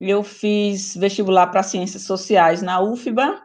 eu 0.00 0.22
fiz 0.22 0.96
vestibular 0.96 1.48
para 1.48 1.62
ciências 1.62 2.02
sociais 2.02 2.62
na 2.62 2.80
UFBA. 2.80 3.42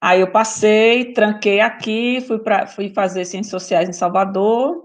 Aí 0.00 0.20
eu 0.20 0.30
passei, 0.30 1.12
tranquei 1.12 1.60
aqui, 1.60 2.20
fui, 2.26 2.38
pra, 2.38 2.66
fui 2.66 2.90
fazer 2.90 3.24
ciências 3.24 3.50
sociais 3.50 3.88
em 3.88 3.92
Salvador. 3.92 4.84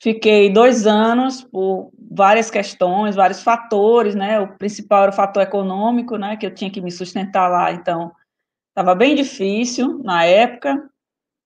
Fiquei 0.00 0.52
dois 0.52 0.86
anos 0.86 1.42
por 1.42 1.90
várias 2.10 2.50
questões, 2.50 3.16
vários 3.16 3.42
fatores, 3.42 4.14
né? 4.14 4.38
O 4.38 4.56
principal 4.56 5.04
era 5.04 5.12
o 5.12 5.14
fator 5.14 5.42
econômico, 5.42 6.16
né? 6.16 6.36
Que 6.36 6.46
eu 6.46 6.54
tinha 6.54 6.70
que 6.70 6.80
me 6.80 6.90
sustentar 6.90 7.48
lá, 7.48 7.72
então 7.72 8.12
Estava 8.78 8.94
bem 8.94 9.16
difícil 9.16 9.98
na 10.04 10.24
época. 10.24 10.88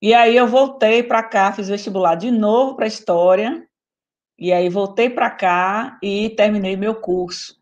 E 0.02 0.12
aí 0.12 0.36
eu 0.36 0.46
voltei 0.46 1.02
para 1.02 1.22
cá, 1.22 1.50
fiz 1.50 1.66
vestibular 1.66 2.14
de 2.14 2.30
novo 2.30 2.76
para 2.76 2.86
história. 2.86 3.66
E 4.38 4.52
aí 4.52 4.68
voltei 4.68 5.08
para 5.08 5.30
cá 5.30 5.98
e 6.02 6.28
terminei 6.36 6.76
meu 6.76 6.94
curso. 6.94 7.58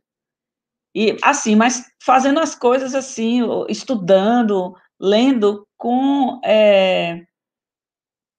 E 0.92 1.16
assim, 1.22 1.54
mas 1.54 1.84
fazendo 2.02 2.40
as 2.40 2.52
coisas 2.52 2.96
assim, 2.96 3.42
estudando, 3.68 4.74
lendo 4.98 5.64
com 5.78 6.40
é, 6.44 7.24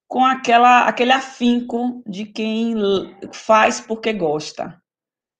com 0.09 0.25
aquela 0.25 0.85
aquele 0.85 1.13
afinco 1.13 2.03
de 2.05 2.25
quem 2.25 2.75
faz 3.31 3.79
porque 3.79 4.11
gosta, 4.11 4.77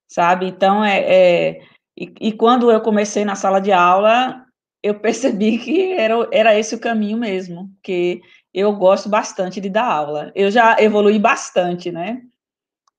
sabe? 0.09 0.45
Então 0.45 0.85
é, 0.85 0.99
é 1.01 1.61
e, 1.97 2.13
e, 2.21 2.31
quando 2.31 2.71
eu 2.71 2.79
comecei 2.79 3.25
na 3.25 3.35
sala 3.35 3.59
de 3.59 3.73
aula, 3.73 4.47
eu 4.83 4.99
percebi 4.99 5.57
que 5.59 5.93
era, 5.93 6.27
era 6.31 6.57
esse 6.57 6.75
o 6.75 6.79
caminho 6.79 7.17
mesmo, 7.17 7.69
que 7.83 8.21
eu 8.53 8.73
gosto 8.75 9.07
bastante 9.07 9.61
de 9.61 9.69
dar 9.69 9.85
aula. 9.85 10.31
Eu 10.35 10.51
já 10.51 10.75
evolui 10.79 11.17
bastante, 11.19 11.91
né? 11.91 12.21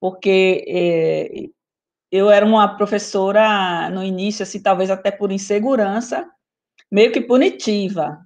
Porque 0.01 0.65
é, 0.67 1.49
eu 2.11 2.31
era 2.31 2.45
uma 2.45 2.77
professora 2.77 3.91
no 3.91 4.03
início, 4.03 4.43
assim, 4.43 4.61
talvez 4.61 4.91
até 4.91 5.11
por 5.11 5.33
insegurança, 5.33 6.29
meio 6.91 7.13
que 7.13 7.21
punitiva. 7.21 8.19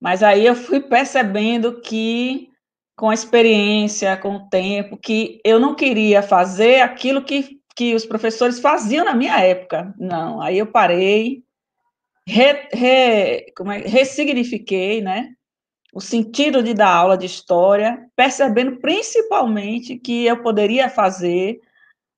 Mas 0.00 0.22
aí 0.22 0.46
eu 0.46 0.54
fui 0.54 0.80
percebendo 0.80 1.80
que, 1.80 2.50
com 2.96 3.10
a 3.10 3.14
experiência, 3.14 4.16
com 4.16 4.36
o 4.36 4.48
tempo, 4.48 4.96
que 4.96 5.40
eu 5.44 5.58
não 5.58 5.74
queria 5.74 6.22
fazer 6.22 6.80
aquilo 6.80 7.24
que, 7.24 7.60
que 7.76 7.94
os 7.94 8.04
professores 8.06 8.60
faziam 8.60 9.04
na 9.04 9.14
minha 9.14 9.38
época. 9.40 9.94
Não, 9.98 10.40
aí 10.40 10.58
eu 10.58 10.66
parei, 10.66 11.43
re, 12.26 12.68
re, 12.72 13.52
como 13.56 13.72
é, 13.72 13.78
ressignifiquei, 13.78 15.00
né, 15.02 15.34
o 15.92 16.00
sentido 16.00 16.62
de 16.62 16.74
dar 16.74 16.92
aula 16.92 17.16
de 17.16 17.26
história, 17.26 18.08
percebendo 18.16 18.80
principalmente 18.80 19.96
que 19.96 20.26
eu 20.26 20.42
poderia 20.42 20.90
fazer 20.90 21.60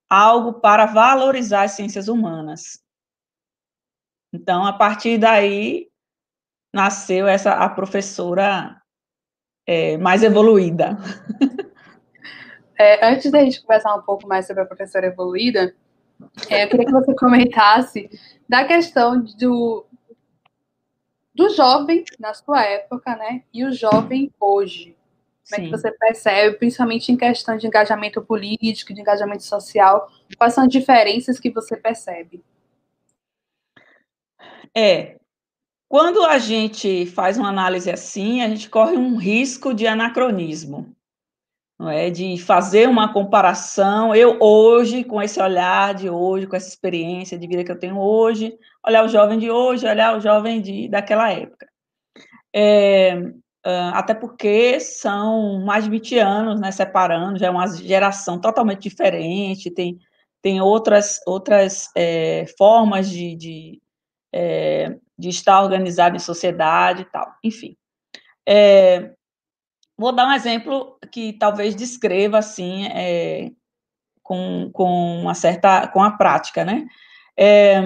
algo 0.09 0.55
para 0.61 0.87
valorizar 0.87 1.65
as 1.65 1.73
ciências 1.73 2.09
humanas. 2.09 2.83
Então, 4.33 4.65
a 4.65 4.73
partir 4.73 5.19
daí, 5.19 5.89
nasceu 6.73 7.27
essa 7.27 7.53
a 7.53 7.69
professora 7.69 8.81
é, 9.67 9.97
mais 9.99 10.23
evoluída. 10.23 10.97
É, 12.79 13.11
antes 13.11 13.31
da 13.33 13.43
gente 13.43 13.63
conversar 13.63 13.95
um 13.95 14.03
pouco 14.03 14.29
mais 14.29 14.47
sobre 14.47 14.63
a 14.63 14.67
professora 14.67 15.07
evoluída, 15.07 15.75
é, 16.51 16.65
eu 16.65 16.69
queria 16.69 16.85
que 16.85 16.93
você 16.93 17.15
comentasse 17.15 18.11
da 18.47 18.67
questão 18.67 19.25
do, 19.39 19.87
do 21.37 21.51
jovem 21.51 22.03
na 22.19 22.33
sua 22.33 22.65
época, 22.65 23.15
né? 23.15 23.43
E 23.53 23.65
o 23.65 23.73
jovem 23.73 24.33
hoje. 24.41 24.97
Como 25.49 25.63
é 25.63 25.65
que 25.67 25.71
você 25.71 25.93
percebe, 25.93 26.57
principalmente 26.57 27.13
em 27.13 27.17
questão 27.17 27.57
de 27.57 27.69
engajamento 27.69 28.21
político, 28.21 28.93
de 28.93 29.01
engajamento 29.01 29.45
social, 29.45 30.11
quais 30.37 30.55
são 30.55 30.65
as 30.65 30.71
diferenças 30.71 31.39
que 31.39 31.51
você 31.51 31.77
percebe? 31.77 32.43
É, 34.75 35.21
quando 35.89 36.25
a 36.25 36.39
gente 36.39 37.07
faz 37.07 37.39
uma 37.39 37.49
análise 37.49 37.89
assim, 37.91 38.43
a 38.43 38.49
gente 38.49 38.69
corre 38.69 38.97
um 38.97 39.17
risco 39.17 39.73
de 39.73 39.87
anacronismo 39.87 40.96
não 41.79 41.91
é? 41.91 42.11
De 42.11 42.39
fazer 42.39 42.89
uma 42.89 43.13
comparação, 43.13 44.15
eu 44.15 44.39
hoje, 44.41 45.05
com 45.05 45.21
esse 45.21 45.41
olhar 45.41 45.95
de 45.95 46.09
hoje, 46.09 46.47
com 46.47 46.57
essa 46.57 46.69
experiência 46.69 47.39
de 47.39 47.47
vida 47.47 47.65
que 47.65 47.71
eu 47.71 47.79
tenho 47.79 47.99
hoje, 47.99 48.57
olhar 48.87 49.05
o 49.05 49.09
jovem 49.09 49.39
de 49.39 49.51
hoje, 49.51 49.87
olhar 49.87 50.17
o 50.17 50.21
jovem 50.21 50.61
de, 50.61 50.89
daquela 50.89 51.31
época. 51.31 51.67
É, 52.55 53.21
até 53.93 54.15
porque 54.15 54.79
são 54.81 55.61
mais 55.65 55.85
de 55.85 55.91
20 55.91 56.19
anos, 56.19 56.61
né, 56.61 56.71
separando, 56.71 57.39
já 57.39 57.49
é 57.49 57.51
uma 57.51 57.67
geração 57.67 58.41
totalmente 58.41 58.83
diferente, 58.83 59.71
tem, 59.71 59.99
tem 60.41 60.61
outras, 60.61 61.21
outras 61.27 61.91
é, 61.97 62.47
formas 62.57 63.11
de, 63.11 63.35
de, 63.35 63.83
é, 64.33 64.97
de 65.19 65.29
estar 65.29 65.61
organizado 65.61 66.15
em 66.15 66.21
sociedade 66.21 67.03
e 67.03 67.05
tal, 67.07 67.35
enfim. 67.43 67.77
É, 68.49 69.16
Vou 69.99 70.13
dar 70.13 70.27
um 70.29 70.33
exemplo 70.33 70.99
que 71.11 71.33
talvez 71.33 71.75
descreva, 71.75 72.39
assim, 72.39 72.87
é, 72.89 73.51
com, 74.23 74.71
com 74.73 75.23
uma 75.23 75.35
certa, 75.35 75.89
com 75.89 76.03
a 76.03 76.11
prática, 76.11 76.65
né? 76.65 76.87
É, 77.37 77.81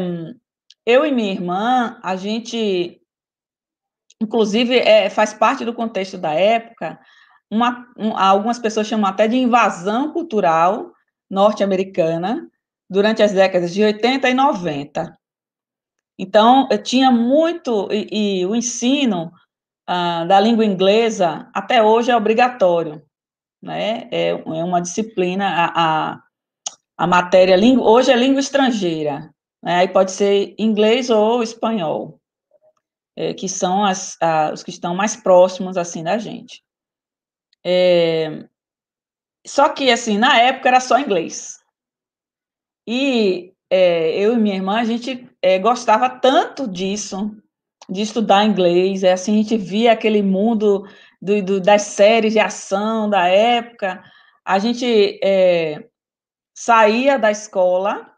eu 0.84 1.06
e 1.06 1.12
minha 1.12 1.32
irmã, 1.32 2.00
a 2.02 2.16
gente, 2.16 3.00
inclusive, 4.20 4.78
é, 4.78 5.08
faz 5.10 5.32
parte 5.32 5.64
do 5.64 5.74
contexto 5.74 6.18
da 6.18 6.32
época, 6.34 6.98
uma, 7.50 7.86
um, 7.96 8.16
algumas 8.16 8.58
pessoas 8.58 8.86
chamam 8.86 9.08
até 9.08 9.28
de 9.28 9.36
invasão 9.36 10.12
cultural 10.12 10.92
norte-americana 11.28 12.48
durante 12.88 13.22
as 13.22 13.32
décadas 13.32 13.72
de 13.72 13.84
80 13.84 14.28
e 14.28 14.34
90. 14.34 15.16
Então, 16.18 16.68
eu 16.70 16.82
tinha 16.82 17.10
muito, 17.10 17.88
e, 17.92 18.40
e 18.42 18.46
o 18.46 18.54
ensino 18.54 19.32
da 20.28 20.38
língua 20.38 20.64
inglesa 20.64 21.50
até 21.52 21.82
hoje 21.82 22.10
é 22.10 22.16
obrigatório, 22.16 23.02
né? 23.60 24.08
É, 24.12 24.28
é 24.28 24.64
uma 24.64 24.80
disciplina, 24.80 25.48
a, 25.48 26.12
a, 26.12 26.22
a 26.96 27.06
matéria, 27.06 27.56
hoje 27.80 28.12
é 28.12 28.16
língua 28.16 28.40
estrangeira, 28.40 29.34
né? 29.62 29.78
Aí 29.78 29.88
pode 29.88 30.12
ser 30.12 30.54
inglês 30.58 31.10
ou 31.10 31.42
espanhol, 31.42 32.20
é, 33.16 33.34
que 33.34 33.48
são 33.48 33.84
as, 33.84 34.16
a, 34.22 34.52
os 34.52 34.62
que 34.62 34.70
estão 34.70 34.94
mais 34.94 35.16
próximos, 35.16 35.76
assim, 35.76 36.04
da 36.04 36.18
gente. 36.18 36.62
É, 37.66 38.48
só 39.46 39.68
que, 39.70 39.90
assim, 39.90 40.18
na 40.18 40.38
época 40.38 40.68
era 40.68 40.80
só 40.80 40.98
inglês. 40.98 41.58
E 42.86 43.52
é, 43.68 44.16
eu 44.18 44.34
e 44.34 44.38
minha 44.38 44.54
irmã, 44.54 44.78
a 44.78 44.84
gente 44.84 45.28
é, 45.42 45.58
gostava 45.58 46.08
tanto 46.08 46.68
disso, 46.68 47.36
de 47.90 48.02
estudar 48.02 48.44
inglês, 48.44 49.02
é 49.02 49.12
assim, 49.12 49.34
a 49.34 49.36
gente 49.42 49.56
via 49.56 49.92
aquele 49.92 50.22
mundo 50.22 50.86
do, 51.20 51.42
do, 51.42 51.60
das 51.60 51.82
séries 51.82 52.32
de 52.32 52.38
ação 52.38 53.10
da 53.10 53.26
época, 53.28 54.02
a 54.44 54.58
gente 54.58 55.18
é, 55.22 55.84
saía 56.54 57.18
da 57.18 57.30
escola 57.30 58.10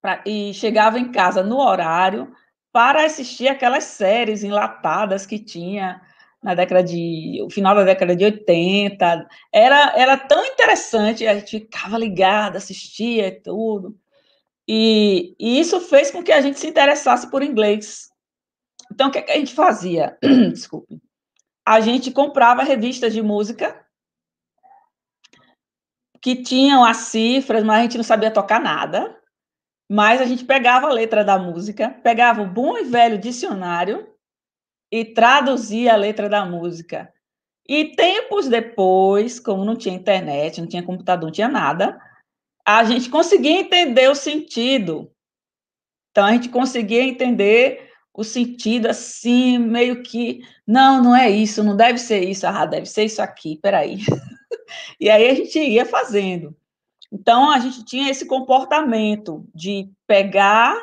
pra, 0.00 0.22
e 0.26 0.52
chegava 0.54 0.98
em 0.98 1.12
casa 1.12 1.42
no 1.42 1.58
horário 1.58 2.32
para 2.72 3.04
assistir 3.04 3.48
aquelas 3.48 3.84
séries 3.84 4.42
enlatadas 4.42 5.26
que 5.26 5.38
tinha 5.38 6.00
na 6.42 6.54
década 6.54 6.82
de, 6.82 7.40
o 7.44 7.50
final 7.50 7.74
da 7.74 7.84
década 7.84 8.16
de 8.16 8.24
80, 8.24 9.28
era, 9.52 9.92
era 9.96 10.16
tão 10.16 10.44
interessante, 10.44 11.26
a 11.26 11.34
gente 11.34 11.60
ficava 11.60 11.96
ligada, 11.96 12.58
assistia 12.58 13.28
e 13.28 13.40
tudo, 13.40 13.96
e, 14.66 15.34
e, 15.38 15.60
isso 15.60 15.80
fez 15.80 16.10
com 16.10 16.22
que 16.22 16.32
a 16.32 16.40
gente 16.40 16.58
se 16.58 16.68
interessasse 16.68 17.30
por 17.30 17.42
inglês. 17.42 18.11
Então, 18.92 19.08
o 19.08 19.10
que, 19.10 19.18
é 19.18 19.22
que 19.22 19.32
a 19.32 19.36
gente 19.36 19.54
fazia? 19.54 20.18
Desculpe. 20.52 21.00
A 21.66 21.80
gente 21.80 22.10
comprava 22.10 22.62
revistas 22.62 23.12
de 23.14 23.22
música 23.22 23.82
que 26.20 26.36
tinham 26.36 26.84
as 26.84 26.98
cifras, 26.98 27.64
mas 27.64 27.78
a 27.78 27.82
gente 27.82 27.96
não 27.96 28.04
sabia 28.04 28.30
tocar 28.30 28.60
nada. 28.60 29.18
Mas 29.90 30.20
a 30.20 30.26
gente 30.26 30.44
pegava 30.44 30.88
a 30.88 30.92
letra 30.92 31.24
da 31.24 31.38
música, 31.38 31.90
pegava 32.02 32.42
o 32.42 32.46
bom 32.46 32.76
e 32.76 32.84
velho 32.84 33.18
dicionário 33.18 34.06
e 34.90 35.06
traduzia 35.06 35.94
a 35.94 35.96
letra 35.96 36.28
da 36.28 36.44
música. 36.44 37.10
E 37.66 37.96
tempos 37.96 38.46
depois, 38.48 39.40
como 39.40 39.64
não 39.64 39.76
tinha 39.76 39.94
internet, 39.94 40.60
não 40.60 40.68
tinha 40.68 40.82
computador, 40.82 41.26
não 41.26 41.32
tinha 41.32 41.48
nada, 41.48 41.98
a 42.66 42.84
gente 42.84 43.08
conseguia 43.08 43.58
entender 43.58 44.08
o 44.10 44.14
sentido. 44.14 45.10
Então, 46.10 46.26
a 46.26 46.32
gente 46.32 46.50
conseguia 46.50 47.02
entender 47.02 47.91
o 48.14 48.22
sentido 48.22 48.88
assim, 48.88 49.58
meio 49.58 50.02
que, 50.02 50.40
não, 50.66 51.02
não 51.02 51.16
é 51.16 51.30
isso, 51.30 51.64
não 51.64 51.76
deve 51.76 51.98
ser 51.98 52.24
isso, 52.28 52.46
ah, 52.46 52.66
deve 52.66 52.86
ser 52.86 53.04
isso 53.04 53.22
aqui, 53.22 53.58
peraí. 53.62 53.98
e 55.00 55.08
aí 55.08 55.28
a 55.28 55.34
gente 55.34 55.58
ia 55.58 55.86
fazendo. 55.86 56.54
Então, 57.10 57.50
a 57.50 57.58
gente 57.58 57.84
tinha 57.84 58.10
esse 58.10 58.26
comportamento 58.26 59.46
de 59.54 59.90
pegar, 60.06 60.76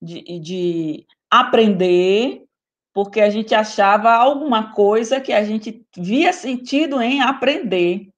de, 0.00 0.38
de 0.40 1.06
aprender, 1.30 2.44
porque 2.92 3.20
a 3.20 3.30
gente 3.30 3.54
achava 3.54 4.10
alguma 4.12 4.72
coisa 4.72 5.20
que 5.20 5.32
a 5.32 5.44
gente 5.44 5.84
via 5.96 6.32
sentido 6.32 7.00
em 7.00 7.20
aprender 7.20 8.08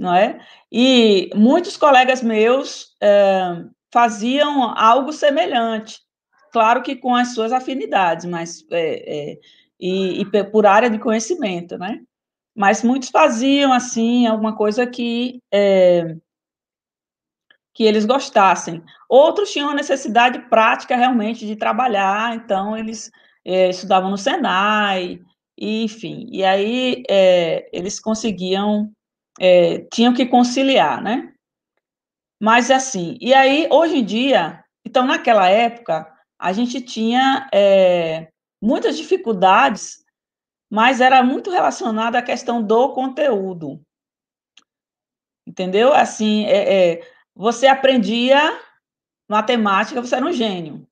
não 0.00 0.14
é? 0.14 0.40
E 0.72 1.30
muitos 1.34 1.76
colegas 1.76 2.22
meus 2.22 2.96
é, 3.00 3.64
faziam 3.92 4.72
algo 4.76 5.12
semelhante, 5.12 6.00
claro 6.52 6.82
que 6.82 6.96
com 6.96 7.14
as 7.14 7.34
suas 7.34 7.52
afinidades, 7.52 8.26
mas 8.26 8.64
é, 8.70 9.32
é, 9.32 9.38
e, 9.78 10.20
e, 10.22 10.44
por 10.44 10.66
área 10.66 10.90
de 10.90 10.98
conhecimento, 10.98 11.78
né? 11.78 12.00
Mas 12.54 12.82
muitos 12.82 13.10
faziam 13.10 13.72
assim 13.72 14.26
alguma 14.26 14.56
coisa 14.56 14.86
que 14.86 15.40
que 17.72 17.84
eles 17.84 18.04
gostassem. 18.04 18.82
Outros 19.08 19.52
tinham 19.52 19.70
a 19.70 19.74
necessidade 19.74 20.40
prática 20.50 20.96
realmente 20.96 21.46
de 21.46 21.56
trabalhar, 21.56 22.34
então 22.34 22.76
eles 22.76 23.10
estudavam 23.44 24.10
no 24.10 24.18
Senai, 24.18 25.20
enfim, 25.58 26.26
e 26.30 26.44
aí 26.44 27.02
eles 27.72 28.00
conseguiam 28.00 28.92
é, 29.40 29.86
tinham 29.92 30.12
que 30.12 30.26
conciliar, 30.26 31.02
né? 31.02 31.32
Mas 32.40 32.70
assim, 32.70 33.18
e 33.20 33.32
aí, 33.34 33.68
hoje 33.70 33.96
em 33.98 34.04
dia, 34.04 34.64
então, 34.84 35.06
naquela 35.06 35.48
época, 35.48 36.10
a 36.40 36.52
gente 36.52 36.80
tinha 36.80 37.48
é, 37.52 38.32
muitas 38.62 38.96
dificuldades, 38.96 40.02
mas 40.70 41.00
era 41.00 41.22
muito 41.22 41.50
relacionada 41.50 42.18
à 42.18 42.22
questão 42.22 42.62
do 42.62 42.94
conteúdo. 42.94 43.80
Entendeu? 45.46 45.92
Assim, 45.92 46.46
é, 46.46 46.92
é, 46.92 47.12
você 47.34 47.66
aprendia 47.66 48.38
matemática, 49.28 50.00
você 50.00 50.16
era 50.16 50.24
um 50.24 50.32
gênio. 50.32 50.86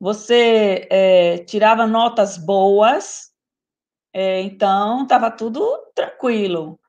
Você 0.00 0.86
é, 0.90 1.38
tirava 1.38 1.86
notas 1.86 2.38
boas, 2.38 3.30
é, 4.14 4.40
então 4.40 5.02
estava 5.02 5.30
tudo 5.30 5.60
tranquilo. 5.94 6.80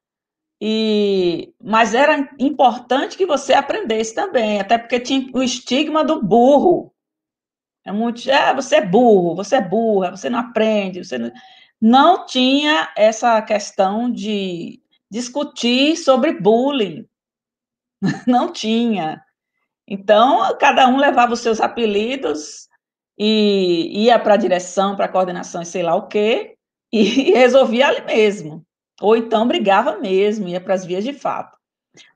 E, 0.62 1.54
mas 1.62 1.94
era 1.94 2.30
importante 2.38 3.18
que 3.18 3.26
você 3.26 3.54
aprendesse 3.54 4.14
também, 4.14 4.60
até 4.60 4.78
porque 4.78 5.00
tinha 5.00 5.30
o 5.34 5.42
estigma 5.42 6.04
do 6.04 6.22
burro. 6.22 6.94
É 7.86 7.92
muito, 7.92 8.30
é, 8.30 8.54
você 8.54 8.78
é 8.78 8.86
burro, 8.86 9.36
você 9.36 9.56
é 9.56 9.62
burra, 9.62 10.12
você 10.12 10.30
não 10.30 10.40
aprende, 10.40 11.04
você 11.04 11.18
não, 11.18 11.32
não 11.82 12.26
tinha 12.26 12.92
essa 12.96 13.42
questão 13.42 14.12
de 14.12 14.82
discutir 15.10 15.98
sobre 15.98 16.40
bullying. 16.40 17.06
Não 18.26 18.50
tinha. 18.52 19.22
Então, 19.86 20.58
cada 20.58 20.88
um 20.88 20.98
levava 20.98 21.34
os 21.34 21.42
seus 21.42 21.60
apelidos 21.60 22.70
e 23.18 24.06
ia 24.06 24.18
para 24.18 24.36
a 24.36 24.38
direção, 24.38 24.96
para 24.96 25.06
a 25.06 25.10
coordenação 25.10 25.62
e 25.62 25.66
sei 25.66 25.84
lá 25.84 25.96
o 25.96 26.08
quê, 26.08 26.56
e 26.94 27.32
resolvia 27.34 27.88
ali 27.88 28.02
mesmo. 28.06 28.66
Ou 29.02 29.16
então 29.16 29.48
brigava 29.48 29.98
mesmo, 29.98 30.48
ia 30.48 30.62
para 30.62 30.74
as 30.74 30.86
vias 30.86 31.04
de 31.04 31.14
fato. 31.14 31.58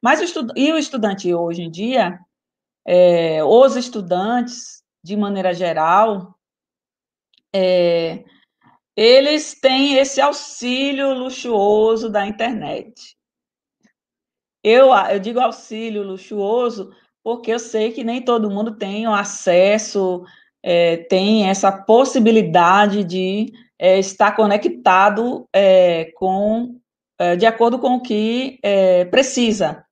Mas 0.01 0.19
o 0.19 0.23
estu... 0.23 0.47
e 0.55 0.71
o 0.71 0.77
estudante 0.77 1.33
hoje 1.33 1.63
em 1.63 1.71
dia, 1.71 2.19
é, 2.85 3.43
os 3.43 3.75
estudantes, 3.75 4.82
de 5.03 5.15
maneira 5.17 5.53
geral, 5.53 6.35
é, 7.53 8.23
eles 8.95 9.59
têm 9.59 9.95
esse 9.97 10.21
auxílio 10.21 11.13
luxuoso 11.13 12.09
da 12.09 12.25
internet. 12.25 13.15
Eu, 14.63 14.93
eu 14.93 15.19
digo 15.19 15.39
auxílio 15.39 16.03
luxuoso 16.03 16.95
porque 17.23 17.51
eu 17.51 17.59
sei 17.59 17.91
que 17.91 18.03
nem 18.03 18.23
todo 18.23 18.49
mundo 18.49 18.77
tem 18.77 19.07
o 19.07 19.13
acesso, 19.13 20.23
é, 20.61 20.97
tem 20.97 21.49
essa 21.49 21.71
possibilidade 21.71 23.03
de 23.03 23.51
é, 23.79 23.99
está 23.99 24.31
conectado 24.31 25.47
é, 25.53 26.11
com, 26.15 26.79
é, 27.19 27.35
de 27.35 27.45
acordo 27.45 27.79
com 27.79 27.95
o 27.95 28.01
que 28.01 28.59
é, 28.63 29.05
precisa. 29.05 29.85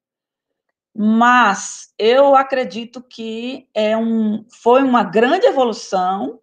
Mas 0.96 1.94
eu 1.98 2.36
acredito 2.36 3.02
que 3.02 3.68
é 3.74 3.96
um, 3.96 4.46
foi 4.50 4.84
uma 4.84 5.04
grande 5.04 5.46
evolução 5.46 6.40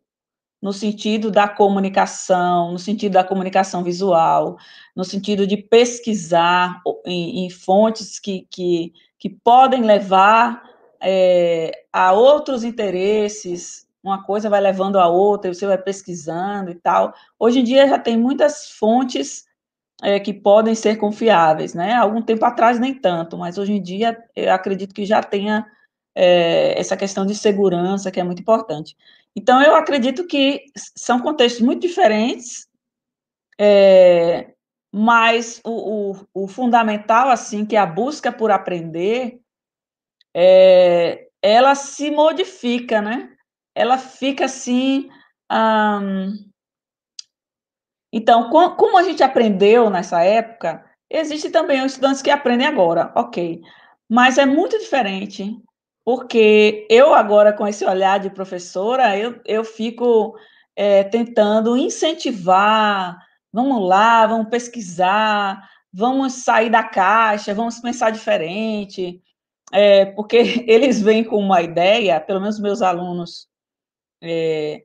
no 0.60 0.72
sentido 0.72 1.30
da 1.30 1.46
comunicação, 1.46 2.72
no 2.72 2.78
sentido 2.78 3.12
da 3.12 3.22
comunicação 3.24 3.84
visual, 3.84 4.56
no 4.96 5.04
sentido 5.04 5.46
de 5.46 5.56
pesquisar 5.56 6.82
em, 7.06 7.46
em 7.46 7.50
fontes 7.50 8.18
que, 8.18 8.46
que, 8.50 8.92
que 9.18 9.30
podem 9.30 9.82
levar 9.82 10.62
é, 11.00 11.84
a 11.92 12.12
outros 12.12 12.64
interesses, 12.64 13.86
uma 14.02 14.24
coisa 14.24 14.50
vai 14.50 14.60
levando 14.60 14.98
a 14.98 15.06
outra, 15.06 15.52
você 15.52 15.66
vai 15.66 15.78
pesquisando 15.78 16.70
e 16.70 16.74
tal. 16.74 17.14
Hoje 17.38 17.60
em 17.60 17.64
dia 17.64 17.86
já 17.86 17.98
tem 17.98 18.16
muitas 18.16 18.70
fontes 18.70 19.47
é, 20.02 20.20
que 20.20 20.32
podem 20.32 20.74
ser 20.74 20.96
confiáveis, 20.96 21.74
né? 21.74 21.94
Algum 21.94 22.22
tempo 22.22 22.44
atrás 22.44 22.78
nem 22.78 22.94
tanto, 22.94 23.36
mas 23.36 23.58
hoje 23.58 23.72
em 23.72 23.82
dia 23.82 24.16
eu 24.34 24.52
acredito 24.52 24.94
que 24.94 25.04
já 25.04 25.22
tenha 25.22 25.66
é, 26.14 26.78
essa 26.78 26.96
questão 26.96 27.26
de 27.26 27.34
segurança 27.34 28.10
que 28.10 28.20
é 28.20 28.24
muito 28.24 28.40
importante. 28.40 28.96
Então 29.34 29.62
eu 29.62 29.74
acredito 29.74 30.26
que 30.26 30.64
são 30.76 31.20
contextos 31.20 31.62
muito 31.62 31.82
diferentes, 31.82 32.66
é, 33.58 34.52
mas 34.92 35.60
o, 35.64 36.12
o, 36.12 36.44
o, 36.44 36.48
fundamental 36.48 37.28
assim 37.28 37.66
que 37.66 37.76
é 37.76 37.78
a 37.78 37.86
busca 37.86 38.32
por 38.32 38.50
aprender, 38.50 39.40
é, 40.34 41.28
ela 41.42 41.74
se 41.74 42.10
modifica, 42.10 43.02
né? 43.02 43.30
ela 43.78 43.96
fica 43.96 44.46
assim. 44.46 45.08
Um, 45.50 46.47
Então, 48.18 48.50
como 48.50 48.98
a 48.98 49.04
gente 49.04 49.22
aprendeu 49.22 49.88
nessa 49.88 50.24
época, 50.24 50.84
existe 51.08 51.50
também 51.50 51.80
os 51.80 51.92
estudantes 51.92 52.20
que 52.20 52.30
aprendem 52.30 52.66
agora, 52.66 53.12
ok. 53.14 53.62
Mas 54.08 54.38
é 54.38 54.44
muito 54.44 54.76
diferente, 54.76 55.56
porque 56.04 56.84
eu 56.90 57.14
agora, 57.14 57.52
com 57.52 57.64
esse 57.64 57.84
olhar 57.84 58.18
de 58.18 58.28
professora, 58.28 59.16
eu, 59.16 59.40
eu 59.44 59.62
fico 59.62 60.36
é, 60.74 61.04
tentando 61.04 61.76
incentivar, 61.76 63.16
vamos 63.52 63.88
lá, 63.88 64.26
vamos 64.26 64.48
pesquisar, 64.48 65.70
vamos 65.92 66.32
sair 66.32 66.70
da 66.70 66.82
caixa, 66.82 67.54
vamos 67.54 67.78
pensar 67.78 68.10
diferente, 68.10 69.22
é, 69.72 70.06
porque 70.06 70.38
eles 70.66 71.00
vêm 71.00 71.22
com 71.22 71.36
uma 71.36 71.62
ideia, 71.62 72.20
pelo 72.20 72.40
menos 72.40 72.58
meus 72.58 72.82
alunos, 72.82 73.46
é, 74.20 74.82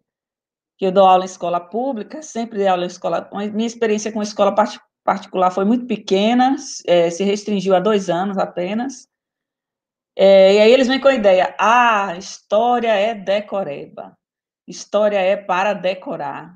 que 0.78 0.86
eu 0.86 0.92
dou 0.92 1.06
aula 1.06 1.24
em 1.24 1.26
escola 1.26 1.60
pública, 1.60 2.22
sempre 2.22 2.58
dei 2.58 2.68
aula 2.68 2.84
em 2.84 2.88
escola, 2.88 3.30
minha 3.54 3.68
experiência 3.68 4.12
com 4.12 4.22
escola 4.22 4.56
particular 5.04 5.52
foi 5.52 5.66
muito 5.66 5.86
pequena, 5.86 6.56
é, 6.86 7.10
se 7.10 7.24
restringiu 7.24 7.76
a 7.76 7.80
dois 7.80 8.10
anos 8.10 8.38
apenas, 8.38 9.08
é, 10.16 10.56
e 10.56 10.60
aí 10.62 10.72
eles 10.72 10.88
vêm 10.88 11.00
com 11.00 11.08
a 11.08 11.16
ideia, 11.16 11.56
ah, 11.60 12.16
história 12.18 12.94
é 12.94 13.14
decoreba, 13.16 14.18
história 14.68 15.18
é 15.18 15.36
para 15.36 15.74
decorar. 15.74 16.56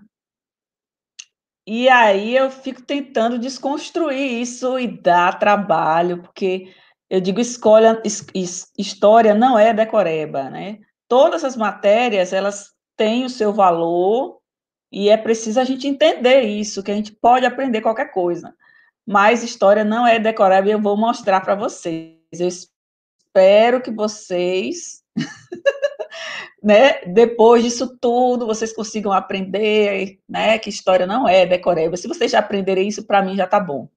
E 1.66 1.90
aí 1.90 2.36
eu 2.36 2.50
fico 2.50 2.82
tentando 2.82 3.38
desconstruir 3.38 4.42
isso 4.42 4.80
e 4.80 4.88
dar 4.88 5.38
trabalho, 5.38 6.22
porque 6.22 6.74
eu 7.10 7.20
digo 7.20 7.42
escolha, 7.42 8.02
história 8.78 9.34
não 9.34 9.60
é 9.60 9.74
decoreba, 9.74 10.50
né? 10.50 10.80
Todas 11.10 11.44
as 11.44 11.58
matérias, 11.58 12.32
elas 12.32 12.77
têm 12.98 13.24
o 13.24 13.30
seu 13.30 13.54
valor 13.54 14.40
e 14.92 15.10
é 15.10 15.16
preciso 15.16 15.60
a 15.60 15.64
gente 15.64 15.88
entender 15.88 16.42
isso, 16.42 16.84
que 16.84 16.92
a 16.92 16.96
gente 16.96 17.12
pode 17.12 17.46
aprender 17.46 17.82
qualquer 17.82 18.12
coisa. 18.12 18.54
Mas 19.06 19.44
história 19.44 19.86
não 19.86 20.06
é 20.06 20.20
decoreba 20.20 20.68
e 20.68 20.72
eu 20.72 20.82
vou 20.82 20.98
mostrar 20.98 21.40
para 21.42 21.56
vocês. 21.56 22.18
Eu 22.34 22.48
espero 22.48 23.82
que 23.82 23.92
vocês 23.92 25.04
né, 26.62 27.02
depois 27.06 27.64
disso 27.64 27.98
tudo, 28.00 28.46
vocês 28.46 28.74
consigam 28.74 29.12
aprender, 29.12 30.20
né, 30.28 30.58
que 30.60 30.70
história 30.70 31.06
não 31.06 31.28
é 31.28 31.46
decoreba. 31.46 31.96
Se 31.98 32.08
vocês 32.08 32.32
já 32.32 32.40
aprenderem 32.40 32.88
isso, 32.88 33.06
para 33.06 33.22
mim 33.22 33.36
já 33.36 33.46
está 33.46 33.60
bom. 33.60 33.90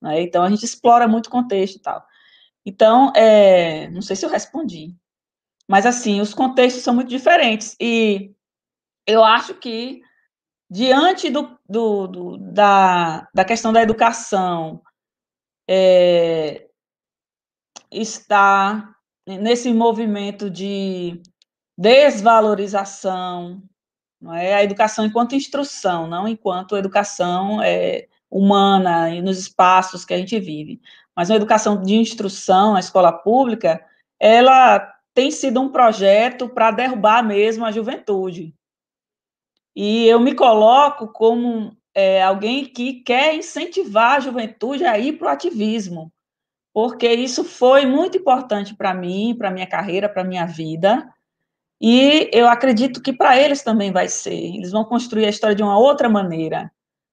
Né? 0.00 0.22
Então, 0.22 0.42
a 0.42 0.50
gente 0.50 0.64
explora 0.64 1.06
muito 1.06 1.30
contexto 1.30 1.76
e 1.76 1.80
tal. 1.80 2.04
Então, 2.64 3.12
é, 3.14 3.88
não 3.90 4.02
sei 4.02 4.16
se 4.16 4.24
eu 4.24 4.30
respondi. 4.30 4.94
Mas, 5.72 5.86
assim, 5.86 6.20
os 6.20 6.34
contextos 6.34 6.82
são 6.82 6.94
muito 6.94 7.08
diferentes. 7.08 7.74
E 7.80 8.34
eu 9.06 9.24
acho 9.24 9.54
que, 9.54 10.02
diante 10.70 11.30
do, 11.30 11.58
do, 11.66 12.06
do 12.06 12.36
da, 12.36 13.26
da 13.32 13.42
questão 13.42 13.72
da 13.72 13.82
educação, 13.82 14.82
é, 15.66 16.68
está 17.90 18.94
nesse 19.26 19.72
movimento 19.72 20.50
de 20.50 21.22
desvalorização, 21.78 23.62
não 24.20 24.34
é? 24.34 24.52
a 24.52 24.62
educação 24.62 25.06
enquanto 25.06 25.34
instrução, 25.34 26.06
não 26.06 26.28
enquanto 26.28 26.76
educação 26.76 27.62
é, 27.62 28.08
humana 28.30 29.08
e 29.08 29.22
nos 29.22 29.38
espaços 29.38 30.04
que 30.04 30.12
a 30.12 30.18
gente 30.18 30.38
vive. 30.38 30.82
Mas 31.16 31.30
uma 31.30 31.36
educação 31.36 31.80
de 31.80 31.94
instrução 31.94 32.74
na 32.74 32.80
escola 32.80 33.10
pública, 33.10 33.82
ela 34.20 34.91
tem 35.14 35.30
sido 35.30 35.60
um 35.60 35.68
projeto 35.68 36.48
para 36.48 36.70
derrubar 36.70 37.22
mesmo 37.22 37.64
a 37.64 37.72
juventude. 37.72 38.54
E 39.74 40.06
eu 40.06 40.20
me 40.20 40.34
coloco 40.34 41.08
como 41.08 41.76
é, 41.94 42.22
alguém 42.22 42.64
que 42.64 42.94
quer 43.02 43.34
incentivar 43.34 44.16
a 44.16 44.20
juventude 44.20 44.84
a 44.84 44.98
ir 44.98 45.14
para 45.14 45.28
o 45.28 45.30
ativismo, 45.30 46.12
porque 46.72 47.10
isso 47.12 47.44
foi 47.44 47.86
muito 47.86 48.16
importante 48.16 48.74
para 48.74 48.94
mim, 48.94 49.34
para 49.36 49.50
minha 49.50 49.66
carreira, 49.66 50.08
para 50.08 50.24
minha 50.24 50.46
vida, 50.46 51.12
e 51.84 52.30
eu 52.32 52.48
acredito 52.48 53.02
que 53.02 53.12
para 53.12 53.36
eles 53.36 53.62
também 53.62 53.90
vai 53.90 54.08
ser. 54.08 54.54
Eles 54.54 54.70
vão 54.70 54.84
construir 54.84 55.26
a 55.26 55.28
história 55.28 55.56
de 55.56 55.64
uma 55.64 55.76
outra 55.76 56.08
maneira. 56.08 56.70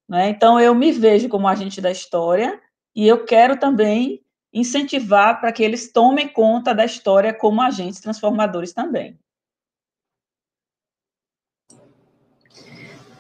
Né? 0.08 0.30
Então, 0.30 0.60
eu 0.60 0.76
me 0.76 0.92
vejo 0.92 1.28
como 1.28 1.48
agente 1.48 1.82
da 1.82 1.90
história 1.90 2.62
e 2.96 3.08
eu 3.08 3.26
quero 3.26 3.58
também 3.58 4.24
incentivar 4.54 5.40
para 5.40 5.52
que 5.52 5.64
eles 5.64 5.92
tomem 5.92 6.28
conta 6.28 6.74
da 6.74 6.86
história 6.86 7.34
como 7.34 7.62
agentes 7.62 8.00
transformadores 8.00 8.74
também. 8.74 9.18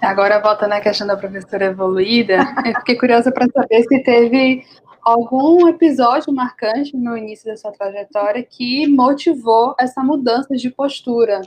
Agora, 0.01 0.39
voltando 0.41 0.73
à 0.73 0.81
questão 0.81 1.05
da 1.05 1.17
professora 1.17 1.65
evoluída, 1.65 2.37
eu 2.65 2.73
fiquei 2.79 2.97
curiosa 2.97 3.31
para 3.31 3.47
saber 3.51 3.83
se 3.83 4.01
teve 4.01 4.65
algum 5.01 5.67
episódio 5.67 6.33
marcante 6.33 6.95
no 6.95 7.17
início 7.17 7.45
da 7.45 7.57
sua 7.57 7.71
trajetória 7.71 8.43
que 8.43 8.87
motivou 8.87 9.75
essa 9.79 10.01
mudança 10.01 10.55
de 10.55 10.69
postura? 10.69 11.41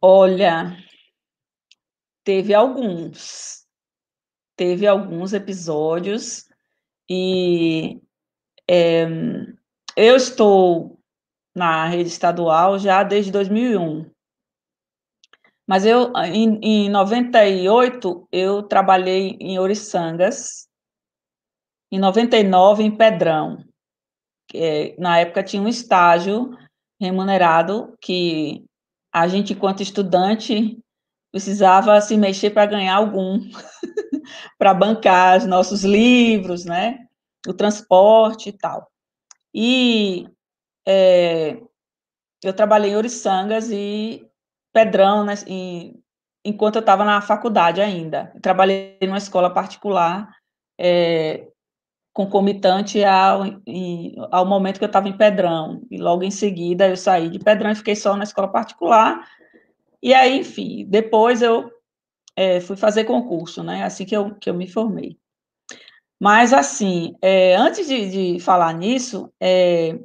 Olha, 0.00 0.76
teve 2.24 2.54
alguns. 2.54 3.66
Teve 4.56 4.86
alguns 4.86 5.32
episódios 5.32 6.46
e 7.08 8.00
é, 8.72 9.04
eu 9.96 10.14
estou 10.14 10.96
na 11.52 11.86
rede 11.86 12.08
estadual 12.08 12.78
já 12.78 13.02
desde 13.02 13.32
2001. 13.32 14.08
Mas 15.66 15.84
eu, 15.84 16.12
em, 16.16 16.60
em 16.62 16.88
98, 16.88 18.28
eu 18.30 18.62
trabalhei 18.62 19.36
em 19.40 19.58
Oriçangas, 19.58 20.68
em 21.90 21.98
99 21.98 22.84
em 22.84 22.96
Pedrão. 22.96 23.64
É, 24.54 24.94
na 24.98 25.18
época 25.18 25.42
tinha 25.42 25.62
um 25.62 25.68
estágio 25.68 26.56
remunerado 27.00 27.96
que 28.00 28.64
a 29.12 29.26
gente, 29.26 29.52
enquanto 29.52 29.82
estudante, 29.82 30.78
precisava 31.32 32.00
se 32.00 32.16
mexer 32.16 32.50
para 32.50 32.66
ganhar 32.66 32.94
algum, 32.94 33.40
para 34.56 34.72
bancar 34.72 35.38
os 35.38 35.46
nossos 35.46 35.82
livros, 35.82 36.64
né? 36.64 37.09
O 37.48 37.54
transporte 37.54 38.50
e 38.50 38.52
tal. 38.52 38.90
E 39.54 40.28
é, 40.86 41.60
eu 42.42 42.52
trabalhei 42.52 42.92
em 42.92 42.96
Oriçangas 42.96 43.70
e 43.70 44.26
Pedrão, 44.72 45.24
né, 45.24 45.34
enquanto 46.44 46.76
eu 46.76 46.80
estava 46.80 47.04
na 47.04 47.20
faculdade 47.20 47.80
ainda. 47.80 48.32
trabalhei 48.42 48.98
numa 49.02 49.18
escola 49.18 49.52
particular 49.52 50.28
é, 50.78 51.46
concomitante 52.12 53.04
ao, 53.04 53.42
ao 54.30 54.46
momento 54.46 54.78
que 54.78 54.84
eu 54.84 54.88
estava 54.88 55.08
em 55.08 55.16
Pedrão. 55.16 55.82
E 55.90 55.98
logo 55.98 56.22
em 56.22 56.30
seguida 56.30 56.88
eu 56.88 56.96
saí 56.96 57.28
de 57.28 57.38
Pedrão 57.38 57.70
e 57.70 57.76
fiquei 57.76 57.94
só 57.94 58.16
na 58.16 58.24
escola 58.24 58.48
particular. 58.48 59.28
E 60.02 60.14
aí, 60.14 60.38
enfim, 60.38 60.86
depois 60.88 61.42
eu 61.42 61.70
é, 62.34 62.60
fui 62.60 62.76
fazer 62.76 63.04
concurso, 63.04 63.62
né? 63.62 63.84
Assim 63.84 64.06
que 64.06 64.16
eu, 64.16 64.34
que 64.36 64.48
eu 64.48 64.54
me 64.54 64.66
formei. 64.66 65.19
Mas, 66.20 66.52
assim, 66.52 67.16
é, 67.22 67.56
antes 67.56 67.88
de, 67.88 68.34
de, 68.34 68.40
falar 68.40 68.74
nisso, 68.74 69.32
é, 69.40 69.98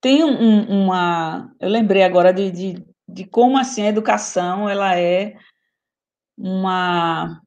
tem 0.00 0.24
um, 0.24 0.84
uma... 0.84 1.54
Eu 1.60 1.68
lembrei 1.68 2.02
agora 2.02 2.32
de, 2.32 2.50
de, 2.50 2.86
de 3.08 3.24
como, 3.24 3.56
assim, 3.56 3.82
a 3.82 3.88
educação, 3.88 4.68
ela 4.68 4.98
é 4.98 5.36
uma 6.36 7.40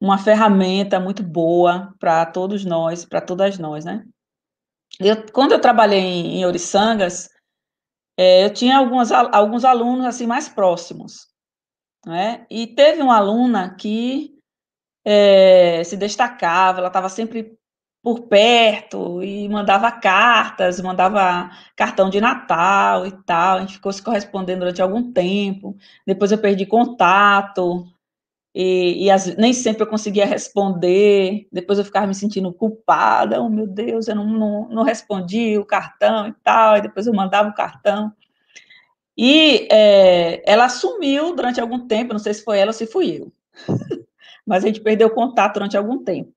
uma 0.00 0.16
ferramenta 0.16 0.98
muito 0.98 1.22
boa 1.22 1.94
para 2.00 2.24
todos 2.24 2.64
nós, 2.64 3.04
para 3.04 3.20
todas 3.20 3.58
nós, 3.58 3.84
né? 3.84 4.02
Eu, 4.98 5.30
quando 5.30 5.52
eu 5.52 5.60
trabalhei 5.60 6.00
em, 6.00 6.38
em 6.38 6.46
Oriçangas, 6.46 7.28
é, 8.16 8.44
eu 8.44 8.52
tinha 8.52 8.78
algumas, 8.78 9.12
alguns 9.12 9.64
alunos 9.64 10.06
assim 10.06 10.26
mais 10.26 10.48
próximos, 10.48 11.28
né? 12.06 12.46
E 12.50 12.66
teve 12.66 13.02
uma 13.02 13.16
aluna 13.16 13.76
que 13.76 14.39
é, 15.10 15.82
se 15.84 15.96
destacava, 15.96 16.78
ela 16.78 16.88
estava 16.88 17.08
sempre 17.08 17.58
por 18.02 18.28
perto 18.28 19.22
e 19.22 19.48
mandava 19.48 19.90
cartas, 19.92 20.80
mandava 20.80 21.50
cartão 21.76 22.08
de 22.10 22.20
Natal 22.20 23.06
e 23.06 23.12
tal. 23.24 23.58
A 23.58 23.60
gente 23.60 23.74
ficou 23.74 23.92
se 23.92 24.02
correspondendo 24.02 24.60
durante 24.60 24.80
algum 24.80 25.12
tempo. 25.12 25.76
Depois 26.06 26.32
eu 26.32 26.38
perdi 26.38 26.64
contato 26.66 27.86
e, 28.54 29.04
e 29.04 29.10
as, 29.10 29.36
nem 29.36 29.52
sempre 29.52 29.82
eu 29.82 29.86
conseguia 29.86 30.26
responder, 30.26 31.46
depois 31.52 31.78
eu 31.78 31.84
ficava 31.84 32.06
me 32.06 32.14
sentindo 32.14 32.52
culpada, 32.52 33.40
oh 33.40 33.48
meu 33.48 33.66
Deus, 33.66 34.08
eu 34.08 34.16
não, 34.16 34.26
não, 34.26 34.68
não 34.68 34.82
respondi 34.82 35.56
o 35.56 35.64
cartão 35.64 36.26
e 36.26 36.32
tal, 36.42 36.76
e 36.76 36.82
depois 36.82 37.06
eu 37.06 37.14
mandava 37.14 37.48
o 37.48 37.54
cartão. 37.54 38.12
E 39.16 39.68
é, 39.70 40.42
ela 40.50 40.68
sumiu 40.68 41.34
durante 41.34 41.60
algum 41.60 41.86
tempo, 41.86 42.12
não 42.12 42.18
sei 42.18 42.34
se 42.34 42.42
foi 42.44 42.58
ela 42.58 42.70
ou 42.70 42.72
se 42.72 42.86
fui 42.86 43.20
eu, 43.20 43.32
mas 44.50 44.64
a 44.64 44.66
gente 44.66 44.80
perdeu 44.80 45.08
contato 45.08 45.54
durante 45.54 45.76
algum 45.76 46.02
tempo. 46.02 46.34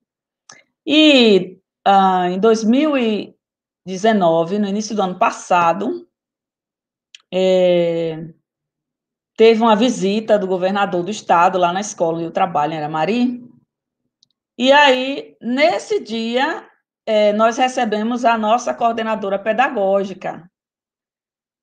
E 0.86 1.58
ah, 1.84 2.30
em 2.30 2.38
2019, 2.38 4.60
no 4.60 4.68
início 4.68 4.94
do 4.94 5.02
ano 5.02 5.18
passado, 5.18 6.08
é, 7.32 8.32
teve 9.36 9.60
uma 9.60 9.74
visita 9.74 10.38
do 10.38 10.46
governador 10.46 11.02
do 11.02 11.10
estado 11.10 11.58
lá 11.58 11.72
na 11.72 11.80
escola 11.80 12.18
onde 12.18 12.26
eu 12.26 12.30
trabalho, 12.30 12.74
em 12.74 12.76
Aramari. 12.76 13.44
E 14.56 14.70
aí, 14.70 15.36
nesse 15.42 15.98
dia, 15.98 16.70
é, 17.04 17.32
nós 17.32 17.56
recebemos 17.56 18.24
a 18.24 18.38
nossa 18.38 18.72
coordenadora 18.72 19.40
pedagógica, 19.40 20.48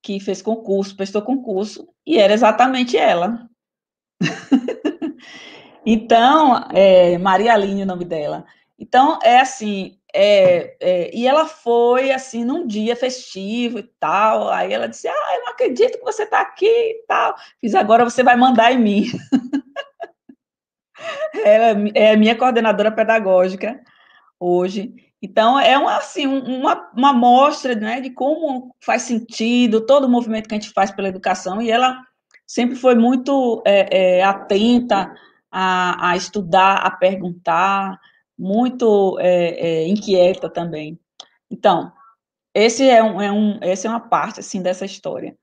que 0.04 0.20
fez 0.20 0.42
concurso, 0.42 0.98
prestou 0.98 1.22
concurso, 1.22 1.88
e 2.06 2.18
era 2.18 2.34
exatamente 2.34 2.98
ela. 2.98 3.50
então, 5.86 6.68
é, 6.74 7.18
Maria 7.18 7.54
Aline, 7.54 7.84
o 7.84 7.86
nome 7.86 8.06
dela. 8.06 8.46
Então, 8.78 9.20
é 9.24 9.40
assim, 9.40 9.98
é, 10.14 10.76
é, 10.80 11.16
e 11.16 11.28
ela 11.28 11.46
foi, 11.46 12.12
assim, 12.12 12.44
num 12.44 12.66
dia 12.66 12.96
festivo 12.96 13.80
e 13.80 13.84
tal, 14.00 14.50
aí 14.50 14.74
ela 14.74 14.88
disse, 14.88 15.08
ah, 15.08 15.36
eu 15.36 15.42
não 15.42 15.50
acredito 15.50 15.98
que 15.98 16.04
você 16.04 16.24
está 16.24 16.42
aqui 16.42 16.66
e 16.66 17.04
tal, 17.08 17.36
fiz, 17.60 17.76
agora 17.76 18.04
você 18.04 18.24
vai 18.24 18.36
mandar 18.36 18.72
em 18.72 18.80
mim. 18.80 19.06
ela 21.46 21.90
é 21.94 22.12
a 22.12 22.18
minha 22.18 22.36
coordenadora 22.36 22.92
pedagógica 22.92 23.80
hoje, 24.40 24.94
então, 25.22 25.60
é 25.60 25.78
uma, 25.78 25.98
assim, 25.98 26.26
uma, 26.26 26.90
uma 26.96 27.14
mostra 27.14 27.76
né, 27.76 28.02
de 28.02 28.10
como 28.10 28.76
faz 28.84 29.04
sentido 29.04 29.86
todo 29.86 30.06
o 30.06 30.10
movimento 30.10 30.50
que 30.50 30.56
a 30.56 30.60
gente 30.60 30.74
faz 30.74 30.90
pela 30.90 31.10
educação, 31.10 31.62
e 31.62 31.70
ela 31.70 32.02
sempre 32.48 32.76
foi 32.76 32.96
muito 32.96 33.62
é, 33.66 34.18
é, 34.18 34.24
atenta 34.24 35.14
a, 35.52 36.12
a, 36.12 36.16
estudar, 36.16 36.78
a 36.78 36.92
perguntar, 36.92 38.00
muito 38.38 39.18
é, 39.20 39.84
é 39.84 39.88
inquieta 39.88 40.50
também. 40.50 41.00
Então, 41.50 41.92
esse 42.54 42.88
é 42.90 43.04
um, 43.04 43.22
é 43.22 43.32
um, 43.32 43.60
essa 43.62 43.88
é 43.88 43.90
uma 43.90 44.00
parte 44.00 44.40
assim 44.40 44.62
dessa 44.62 44.86
história. 44.86 45.38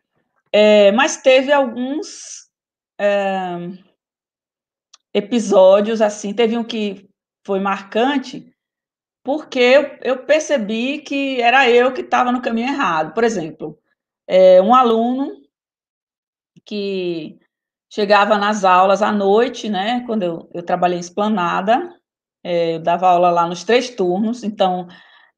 É, 0.52 0.90
mas 0.92 1.18
teve 1.18 1.52
alguns 1.52 2.48
é, 2.98 3.70
episódios 5.12 6.00
assim, 6.00 6.32
teve 6.32 6.56
um 6.56 6.64
que 6.64 7.08
foi 7.46 7.60
marcante, 7.60 8.52
porque 9.22 9.58
eu, 9.58 9.98
eu 10.02 10.24
percebi 10.24 11.00
que 11.00 11.40
era 11.40 11.68
eu 11.70 11.92
que 11.92 12.00
estava 12.00 12.32
no 12.32 12.42
caminho 12.42 12.68
errado. 12.68 13.12
Por 13.14 13.24
exemplo, 13.24 13.78
é, 14.26 14.60
um 14.62 14.74
aluno 14.74 15.42
que 16.64 17.38
chegava 17.90 18.37
nas 18.37 18.64
aulas 18.64 19.03
à 19.03 19.11
noite, 19.11 19.68
né, 19.68 20.05
quando 20.07 20.22
eu, 20.22 20.51
eu 20.53 20.62
trabalhei 20.62 20.98
esplanada, 20.98 21.94
é, 22.44 22.77
eu 22.77 22.81
dava 22.81 23.09
aula 23.09 23.31
lá 23.31 23.46
nos 23.46 23.64
três 23.64 23.90
turnos, 23.90 24.44
então, 24.44 24.87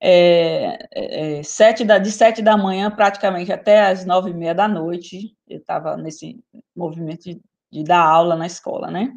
é, 0.00 0.88
é, 0.92 1.38
é 1.38 1.42
sete 1.42 1.84
da, 1.84 1.98
de 1.98 2.10
sete 2.10 2.42
da 2.42 2.56
manhã 2.56 2.90
praticamente 2.90 3.52
até 3.52 3.82
as 3.82 4.04
nove 4.04 4.30
e 4.30 4.34
meia 4.34 4.54
da 4.54 4.66
noite, 4.66 5.34
eu 5.48 5.58
estava 5.58 5.96
nesse 5.96 6.38
movimento 6.74 7.24
de, 7.24 7.40
de, 7.70 7.84
dar 7.84 8.04
aula 8.04 8.36
na 8.36 8.46
escola, 8.46 8.90
né, 8.90 9.12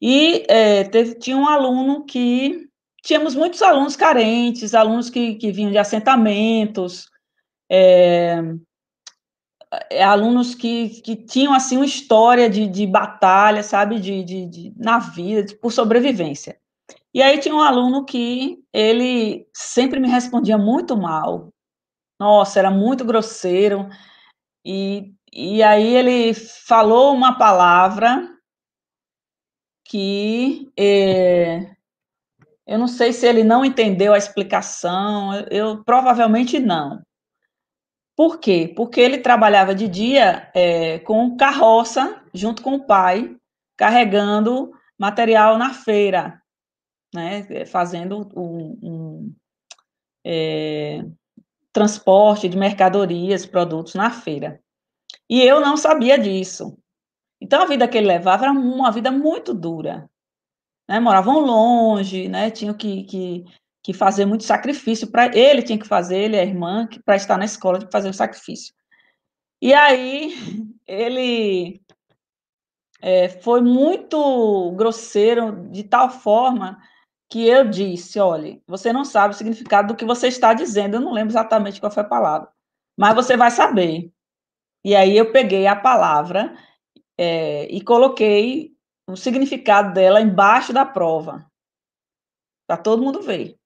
e 0.00 0.44
é, 0.48 0.84
teve, 0.84 1.14
tinha 1.14 1.36
um 1.36 1.46
aluno 1.46 2.04
que 2.04 2.68
tínhamos 3.04 3.34
muitos 3.34 3.62
alunos 3.62 3.94
carentes, 3.94 4.74
alunos 4.74 5.08
que, 5.08 5.36
que 5.36 5.52
vinham 5.52 5.70
de 5.70 5.78
assentamentos, 5.78 7.08
é, 7.70 8.42
alunos 10.02 10.54
que, 10.54 11.00
que 11.02 11.16
tinham, 11.16 11.54
assim, 11.54 11.76
uma 11.76 11.86
história 11.86 12.48
de, 12.48 12.66
de 12.66 12.86
batalha, 12.86 13.62
sabe, 13.62 13.98
de, 14.00 14.22
de, 14.22 14.46
de 14.46 14.74
na 14.76 14.98
vida, 14.98 15.42
de, 15.44 15.54
por 15.56 15.72
sobrevivência. 15.72 16.58
E 17.14 17.22
aí 17.22 17.38
tinha 17.38 17.54
um 17.54 17.60
aluno 17.60 18.04
que 18.04 18.62
ele 18.72 19.46
sempre 19.54 20.00
me 20.00 20.08
respondia 20.08 20.58
muito 20.58 20.96
mal, 20.96 21.50
nossa, 22.18 22.58
era 22.58 22.70
muito 22.70 23.04
grosseiro, 23.04 23.88
e, 24.64 25.12
e 25.32 25.62
aí 25.62 25.94
ele 25.94 26.34
falou 26.34 27.14
uma 27.14 27.36
palavra 27.36 28.28
que 29.84 30.70
é, 30.78 31.74
eu 32.66 32.78
não 32.78 32.88
sei 32.88 33.12
se 33.12 33.26
ele 33.26 33.44
não 33.44 33.64
entendeu 33.64 34.14
a 34.14 34.18
explicação, 34.18 35.34
eu 35.50 35.82
provavelmente 35.84 36.58
não. 36.58 37.02
Por 38.22 38.38
quê? 38.38 38.72
Porque 38.76 39.00
ele 39.00 39.18
trabalhava 39.18 39.74
de 39.74 39.88
dia 39.88 40.48
é, 40.54 41.00
com 41.00 41.36
carroça, 41.36 42.22
junto 42.32 42.62
com 42.62 42.74
o 42.74 42.86
pai, 42.86 43.36
carregando 43.76 44.70
material 44.96 45.58
na 45.58 45.74
feira, 45.74 46.40
né, 47.12 47.66
fazendo 47.66 48.30
um, 48.36 48.78
um 48.80 49.34
é, 50.24 51.04
transporte 51.72 52.48
de 52.48 52.56
mercadorias, 52.56 53.44
produtos 53.44 53.96
na 53.96 54.08
feira. 54.08 54.62
E 55.28 55.42
eu 55.42 55.60
não 55.60 55.76
sabia 55.76 56.16
disso. 56.16 56.78
Então, 57.40 57.62
a 57.62 57.66
vida 57.66 57.88
que 57.88 57.98
ele 57.98 58.06
levava 58.06 58.44
era 58.44 58.52
uma 58.52 58.92
vida 58.92 59.10
muito 59.10 59.52
dura 59.52 60.08
né, 60.88 61.00
moravam 61.00 61.40
longe, 61.40 62.28
né, 62.28 62.50
tinham 62.50 62.74
que, 62.74 63.04
que, 63.04 63.44
que 63.82 63.92
fazer 63.92 64.24
muito 64.26 64.44
sacrifício 64.44 65.10
para 65.10 65.36
ele 65.36 65.62
tinha 65.62 65.78
que 65.78 65.86
fazer, 65.86 66.18
ele 66.18 66.38
a 66.38 66.44
irmã, 66.44 66.88
para 67.04 67.16
estar 67.16 67.36
na 67.36 67.44
escola, 67.44 67.78
tinha 67.78 67.88
que 67.88 67.92
fazer 67.92 68.08
o 68.08 68.14
sacrifício. 68.14 68.74
E 69.60 69.74
aí 69.74 70.34
ele 70.86 71.82
é, 73.00 73.28
foi 73.28 73.60
muito 73.60 74.72
grosseiro 74.76 75.68
de 75.70 75.82
tal 75.82 76.10
forma 76.10 76.80
que 77.28 77.46
eu 77.48 77.68
disse, 77.68 78.20
olha, 78.20 78.60
você 78.66 78.92
não 78.92 79.04
sabe 79.04 79.34
o 79.34 79.36
significado 79.36 79.88
do 79.88 79.96
que 79.96 80.04
você 80.04 80.28
está 80.28 80.52
dizendo, 80.52 80.96
eu 80.96 81.00
não 81.00 81.12
lembro 81.12 81.32
exatamente 81.32 81.80
qual 81.80 81.90
foi 81.90 82.02
a 82.02 82.08
palavra, 82.08 82.48
mas 82.96 83.14
você 83.14 83.36
vai 83.36 83.50
saber. 83.50 84.12
E 84.84 84.94
aí 84.94 85.16
eu 85.16 85.32
peguei 85.32 85.66
a 85.66 85.74
palavra 85.74 86.56
é, 87.16 87.64
e 87.66 87.80
coloquei 87.80 88.76
o 89.08 89.16
significado 89.16 89.94
dela 89.94 90.20
embaixo 90.20 90.72
da 90.72 90.84
prova, 90.84 91.50
para 92.66 92.76
todo 92.76 93.02
mundo 93.02 93.22
ver. 93.22 93.58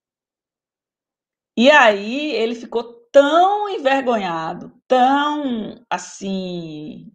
E 1.57 1.71
aí 1.71 2.33
ele 2.33 2.55
ficou 2.55 2.97
tão 3.11 3.69
envergonhado, 3.69 4.73
tão 4.87 5.85
assim. 5.91 7.11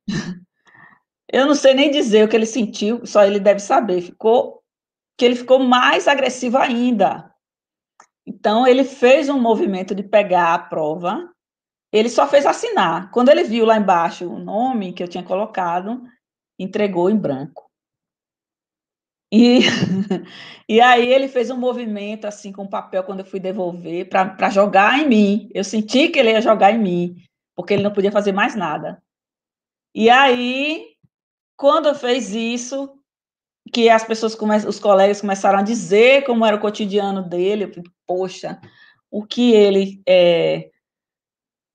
Eu 1.31 1.45
não 1.45 1.55
sei 1.55 1.73
nem 1.73 1.91
dizer 1.91 2.25
o 2.25 2.27
que 2.27 2.35
ele 2.35 2.45
sentiu, 2.45 3.05
só 3.05 3.23
ele 3.23 3.39
deve 3.39 3.59
saber. 3.59 4.01
Ficou 4.01 4.61
que 5.17 5.23
ele 5.23 5.35
ficou 5.35 5.59
mais 5.59 6.07
agressivo 6.07 6.57
ainda. 6.57 7.31
Então 8.25 8.67
ele 8.67 8.83
fez 8.83 9.29
um 9.29 9.39
movimento 9.39 9.95
de 9.95 10.03
pegar 10.03 10.53
a 10.53 10.59
prova. 10.59 11.31
Ele 11.93 12.09
só 12.09 12.27
fez 12.27 12.45
assinar. 12.45 13.11
Quando 13.11 13.29
ele 13.29 13.43
viu 13.43 13.65
lá 13.65 13.77
embaixo 13.77 14.27
o 14.27 14.39
nome 14.39 14.93
que 14.93 15.03
eu 15.03 15.07
tinha 15.07 15.23
colocado, 15.23 16.01
entregou 16.59 17.09
em 17.09 17.17
branco. 17.17 17.70
E, 19.31 19.59
e 20.67 20.81
aí 20.81 21.07
ele 21.11 21.27
fez 21.27 21.49
um 21.49 21.57
movimento 21.57 22.25
assim 22.25 22.51
com 22.51 22.63
o 22.63 22.69
papel 22.69 23.03
quando 23.03 23.19
eu 23.19 23.25
fui 23.25 23.39
devolver 23.39 24.09
para 24.09 24.49
jogar 24.49 24.99
em 24.99 25.07
mim. 25.07 25.49
Eu 25.53 25.63
senti 25.63 26.09
que 26.09 26.19
ele 26.19 26.31
ia 26.31 26.41
jogar 26.41 26.71
em 26.71 26.79
mim, 26.79 27.15
porque 27.55 27.73
ele 27.73 27.83
não 27.83 27.93
podia 27.93 28.11
fazer 28.11 28.31
mais 28.31 28.55
nada. 28.55 29.01
E 29.95 30.09
aí, 30.09 30.95
quando 31.57 31.93
fez 31.95 32.33
isso, 32.33 32.97
que 33.73 33.89
as 33.89 34.03
pessoas, 34.03 34.35
os 34.65 34.79
colegas 34.79 35.21
começaram 35.21 35.59
a 35.59 35.63
dizer 35.63 36.25
como 36.25 36.45
era 36.45 36.55
o 36.55 36.59
cotidiano 36.59 37.21
dele, 37.21 37.65
eu 37.65 37.69
falei, 37.69 37.91
poxa, 38.05 38.61
o 39.09 39.25
que 39.25 39.53
ele 39.53 40.01
é, 40.07 40.69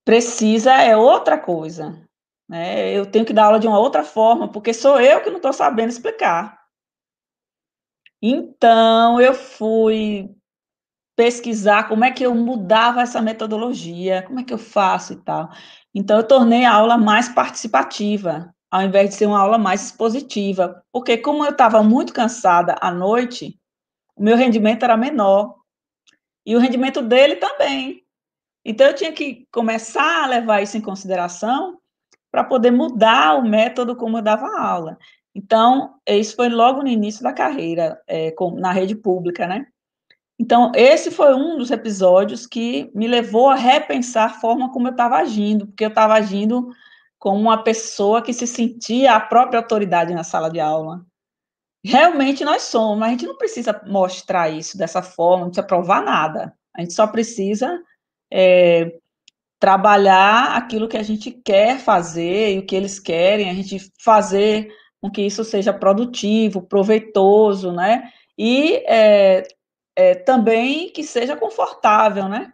precisa 0.04 0.72
é 0.74 0.96
outra 0.96 1.38
coisa. 1.38 2.02
Né? 2.48 2.92
Eu 2.92 3.06
tenho 3.06 3.24
que 3.24 3.32
dar 3.32 3.46
aula 3.46 3.58
de 3.58 3.66
uma 3.66 3.78
outra 3.78 4.04
forma, 4.04 4.50
porque 4.50 4.72
sou 4.72 5.00
eu 5.00 5.22
que 5.22 5.30
não 5.30 5.36
estou 5.36 5.52
sabendo 5.52 5.90
explicar. 5.90 6.65
Então, 8.28 9.20
eu 9.20 9.32
fui 9.32 10.28
pesquisar 11.14 11.86
como 11.88 12.04
é 12.04 12.10
que 12.10 12.24
eu 12.26 12.34
mudava 12.34 13.00
essa 13.00 13.22
metodologia, 13.22 14.24
como 14.24 14.40
é 14.40 14.42
que 14.42 14.52
eu 14.52 14.58
faço 14.58 15.12
e 15.12 15.16
tal. 15.16 15.48
Então, 15.94 16.16
eu 16.16 16.26
tornei 16.26 16.64
a 16.64 16.72
aula 16.72 16.98
mais 16.98 17.28
participativa, 17.28 18.52
ao 18.68 18.82
invés 18.82 19.10
de 19.10 19.14
ser 19.14 19.26
uma 19.26 19.38
aula 19.38 19.58
mais 19.58 19.84
expositiva, 19.84 20.82
porque 20.90 21.16
como 21.16 21.44
eu 21.44 21.52
estava 21.52 21.84
muito 21.84 22.12
cansada 22.12 22.74
à 22.80 22.90
noite, 22.90 23.60
o 24.16 24.24
meu 24.24 24.36
rendimento 24.36 24.82
era 24.82 24.96
menor, 24.96 25.54
e 26.44 26.56
o 26.56 26.58
rendimento 26.58 27.02
dele 27.02 27.36
também. 27.36 28.02
Então, 28.64 28.88
eu 28.88 28.94
tinha 28.94 29.12
que 29.12 29.46
começar 29.52 30.24
a 30.24 30.26
levar 30.26 30.62
isso 30.62 30.76
em 30.76 30.80
consideração 30.80 31.78
para 32.32 32.42
poder 32.42 32.72
mudar 32.72 33.38
o 33.38 33.48
método 33.48 33.94
como 33.94 34.18
eu 34.18 34.22
dava 34.22 34.48
aula. 34.60 34.98
Então, 35.37 35.96
isso 36.07 36.35
foi 36.35 36.49
logo 36.49 36.83
no 36.83 36.88
início 36.88 37.22
da 37.22 37.31
carreira, 37.31 38.01
é, 38.07 38.31
com, 38.31 38.53
na 38.53 38.72
rede 38.72 38.94
pública, 38.94 39.46
né? 39.46 39.66
Então, 40.38 40.72
esse 40.75 41.11
foi 41.11 41.35
um 41.35 41.59
dos 41.59 41.70
episódios 41.70 42.46
que 42.46 42.90
me 42.94 43.07
levou 43.07 43.51
a 43.51 43.55
repensar 43.55 44.31
a 44.31 44.35
forma 44.40 44.72
como 44.72 44.88
eu 44.88 44.92
estava 44.92 45.16
agindo, 45.16 45.66
porque 45.66 45.85
eu 45.85 45.90
estava 45.90 46.14
agindo 46.14 46.70
como 47.18 47.38
uma 47.38 47.62
pessoa 47.62 48.22
que 48.22 48.33
se 48.33 48.46
sentia 48.46 49.14
a 49.14 49.20
própria 49.20 49.61
autoridade 49.61 50.14
na 50.14 50.25
sala 50.25 50.51
de 50.51 50.59
aula. 50.59 51.05
Realmente 51.85 52.42
nós 52.42 52.62
somos, 52.62 52.99
mas 52.99 53.09
a 53.09 53.12
gente 53.12 53.27
não 53.27 53.37
precisa 53.37 53.79
mostrar 53.87 54.49
isso 54.49 54.79
dessa 54.79 55.03
forma, 55.03 55.44
não 55.44 55.51
precisa 55.51 55.66
provar 55.66 56.03
nada. 56.03 56.57
A 56.75 56.81
gente 56.81 56.94
só 56.94 57.07
precisa 57.07 57.79
é, 58.33 58.90
trabalhar 59.61 60.57
aquilo 60.57 60.88
que 60.88 60.96
a 60.96 61.03
gente 61.03 61.31
quer 61.31 61.79
fazer 61.79 62.55
e 62.55 62.59
o 62.59 62.66
que 62.66 62.75
eles 62.75 62.99
querem, 62.99 63.51
a 63.51 63.55
gente 63.55 63.92
fazer 64.03 64.70
com 65.06 65.10
que 65.10 65.22
isso 65.22 65.44
seja 65.44 65.72
produtivo, 65.72 66.60
proveitoso, 66.60 67.72
né? 67.72 68.10
E 68.36 68.82
é, 68.86 69.46
é, 69.94 70.14
também 70.14 70.90
que 70.90 71.04
seja 71.04 71.36
confortável, 71.36 72.28
né? 72.28 72.52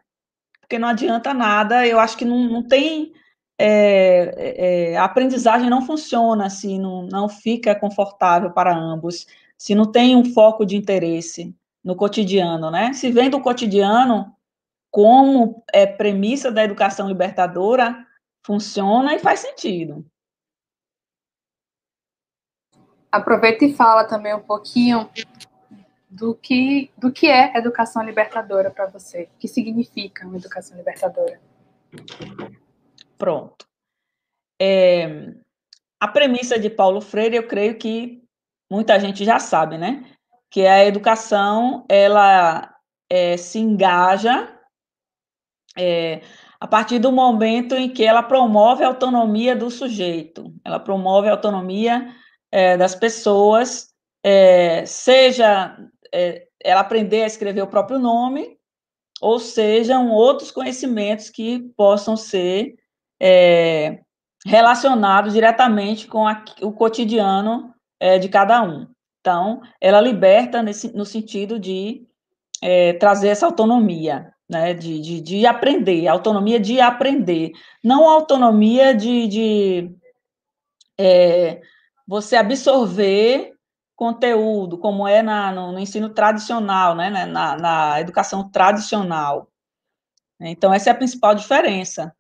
Porque 0.60 0.78
não 0.78 0.88
adianta 0.88 1.32
nada, 1.32 1.86
eu 1.86 1.98
acho 1.98 2.16
que 2.16 2.24
não, 2.24 2.44
não 2.44 2.62
tem. 2.62 3.12
É, 3.58 4.92
é, 4.92 4.96
a 4.96 5.04
aprendizagem 5.04 5.70
não 5.70 5.86
funciona 5.86 6.50
se 6.50 6.78
não, 6.78 7.02
não 7.02 7.28
fica 7.28 7.74
confortável 7.74 8.50
para 8.50 8.76
ambos, 8.76 9.26
se 9.56 9.74
não 9.74 9.90
tem 9.90 10.16
um 10.16 10.24
foco 10.24 10.66
de 10.66 10.76
interesse 10.76 11.54
no 11.82 11.96
cotidiano, 11.96 12.70
né? 12.70 12.92
Se 12.92 13.10
vem 13.10 13.30
do 13.30 13.40
cotidiano, 13.40 14.34
como 14.90 15.64
é 15.72 15.86
premissa 15.86 16.50
da 16.50 16.64
educação 16.64 17.08
libertadora, 17.08 18.06
funciona 18.44 19.14
e 19.14 19.18
faz 19.18 19.40
sentido. 19.40 20.04
Aproveita 23.12 23.66
e 23.66 23.74
fala 23.74 24.04
também 24.04 24.34
um 24.34 24.40
pouquinho 24.40 25.08
do 26.08 26.34
que, 26.34 26.90
do 26.96 27.12
que 27.12 27.26
é 27.26 27.56
educação 27.56 28.02
libertadora 28.02 28.70
para 28.70 28.86
você. 28.86 29.28
O 29.34 29.38
que 29.38 29.46
significa 29.46 30.26
uma 30.26 30.38
educação 30.38 30.76
libertadora? 30.78 31.38
Pronto. 33.18 33.66
É, 34.60 35.34
a 36.00 36.08
premissa 36.08 36.58
de 36.58 36.70
Paulo 36.70 37.02
Freire, 37.02 37.36
eu 37.36 37.46
creio 37.46 37.76
que 37.76 38.22
muita 38.70 38.98
gente 38.98 39.24
já 39.24 39.38
sabe, 39.38 39.76
né? 39.76 40.04
Que 40.50 40.66
a 40.66 40.84
educação, 40.84 41.84
ela 41.88 42.74
é, 43.10 43.36
se 43.36 43.58
engaja 43.58 44.58
é, 45.76 46.22
a 46.60 46.66
partir 46.66 46.98
do 46.98 47.10
momento 47.10 47.74
em 47.74 47.88
que 47.88 48.04
ela 48.04 48.22
promove 48.22 48.84
a 48.84 48.88
autonomia 48.88 49.56
do 49.56 49.70
sujeito, 49.70 50.54
ela 50.64 50.78
promove 50.78 51.28
a 51.28 51.32
autonomia 51.32 52.14
é, 52.52 52.76
das 52.76 52.94
pessoas, 52.94 53.88
é, 54.22 54.84
seja 54.84 55.76
é, 56.12 56.46
ela 56.62 56.82
aprender 56.82 57.22
a 57.22 57.26
escrever 57.26 57.62
o 57.62 57.66
próprio 57.66 57.98
nome, 57.98 58.58
ou 59.20 59.38
sejam 59.38 60.10
outros 60.10 60.50
conhecimentos 60.50 61.30
que 61.30 61.60
possam 61.76 62.16
ser 62.16 62.76
é, 63.20 64.00
relacionados 64.44 65.32
diretamente 65.32 66.06
com 66.06 66.26
a, 66.26 66.44
o 66.60 66.72
cotidiano 66.72 67.72
é, 67.98 68.18
de 68.18 68.28
cada 68.28 68.62
um. 68.62 68.86
Então, 69.20 69.62
ela 69.80 70.00
liberta 70.00 70.62
nesse, 70.62 70.94
no 70.94 71.04
sentido 71.04 71.58
de 71.58 72.04
é, 72.60 72.92
trazer 72.94 73.28
essa 73.28 73.46
autonomia, 73.46 74.32
né, 74.48 74.74
de, 74.74 75.00
de, 75.00 75.20
de, 75.20 75.46
aprender, 75.46 76.08
autonomia 76.08 76.58
de 76.58 76.80
aprender, 76.80 77.52
não 77.82 78.08
autonomia 78.08 78.92
de, 78.92 79.28
de 79.28 79.90
é, 80.98 81.60
você 82.12 82.36
absorver 82.36 83.54
conteúdo, 83.96 84.76
como 84.76 85.08
é 85.08 85.22
na, 85.22 85.50
no, 85.50 85.72
no, 85.72 85.78
ensino 85.78 86.10
tradicional, 86.10 86.94
né, 86.94 87.08
né, 87.08 87.24
na, 87.24 87.56
na 87.56 88.00
educação 88.02 88.50
tradicional. 88.50 89.48
Então, 90.38 90.74
essa 90.74 90.90
é 90.90 90.92
a 90.92 90.94
principal 90.94 91.34
diferença. 91.34 92.14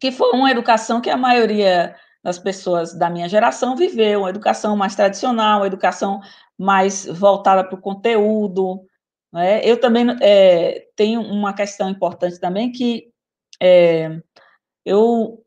Que 0.00 0.10
foi 0.10 0.30
uma 0.30 0.50
educação 0.50 1.02
que 1.02 1.10
a 1.10 1.18
maioria 1.18 1.94
das 2.24 2.38
pessoas 2.38 2.94
da 2.94 3.10
minha 3.10 3.28
geração 3.28 3.76
viveu, 3.76 4.20
uma 4.20 4.30
educação 4.30 4.74
mais 4.74 4.94
tradicional, 4.94 5.60
uma 5.60 5.66
educação 5.66 6.22
mais 6.56 7.04
voltada 7.04 7.62
para 7.62 7.78
o 7.78 7.82
conteúdo. 7.82 8.86
Né? 9.30 9.62
Eu 9.66 9.78
também 9.78 10.06
é, 10.22 10.88
tenho 10.96 11.20
uma 11.20 11.52
questão 11.52 11.90
importante 11.90 12.40
também, 12.40 12.72
que 12.72 13.10
é, 13.60 14.18
eu 14.82 15.44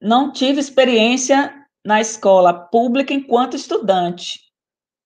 não 0.00 0.32
tive 0.32 0.58
experiência 0.58 1.57
na 1.88 2.02
escola 2.02 2.52
pública 2.52 3.14
enquanto 3.14 3.56
estudante, 3.56 4.40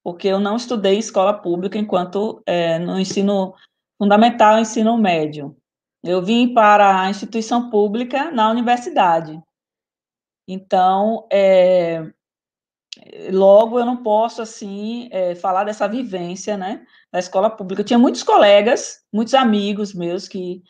porque 0.02 0.26
eu 0.26 0.40
não 0.40 0.56
estudei 0.56 0.98
escola 0.98 1.32
pública 1.32 1.78
enquanto 1.78 2.42
é, 2.44 2.76
no 2.80 2.98
ensino 2.98 3.54
fundamental 3.96 4.58
ensino 4.58 4.98
médio. 4.98 5.56
Eu 6.02 6.20
vim 6.20 6.52
para 6.52 7.02
a 7.02 7.08
instituição 7.08 7.70
pública 7.70 8.32
na 8.32 8.50
universidade. 8.50 9.40
Então, 10.48 11.28
é, 11.32 12.12
logo 13.30 13.78
eu 13.78 13.86
não 13.86 14.02
posso, 14.02 14.42
assim, 14.42 15.08
é, 15.12 15.36
falar 15.36 15.62
dessa 15.62 15.86
vivência, 15.86 16.56
né, 16.56 16.84
da 17.12 17.20
escola 17.20 17.48
pública. 17.48 17.82
Eu 17.82 17.86
tinha 17.86 17.98
muitos 17.98 18.24
colegas, 18.24 19.06
muitos 19.12 19.34
amigos 19.34 19.94
meus 19.94 20.26
que 20.26 20.64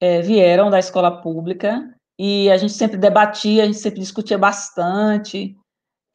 é, 0.00 0.22
vieram 0.22 0.70
da 0.70 0.78
escola 0.78 1.20
pública, 1.20 1.94
e 2.18 2.50
a 2.50 2.56
gente 2.56 2.72
sempre 2.72 2.96
debatia, 2.96 3.62
a 3.62 3.66
gente 3.66 3.78
sempre 3.78 4.00
discutia 4.00 4.38
bastante, 4.38 5.56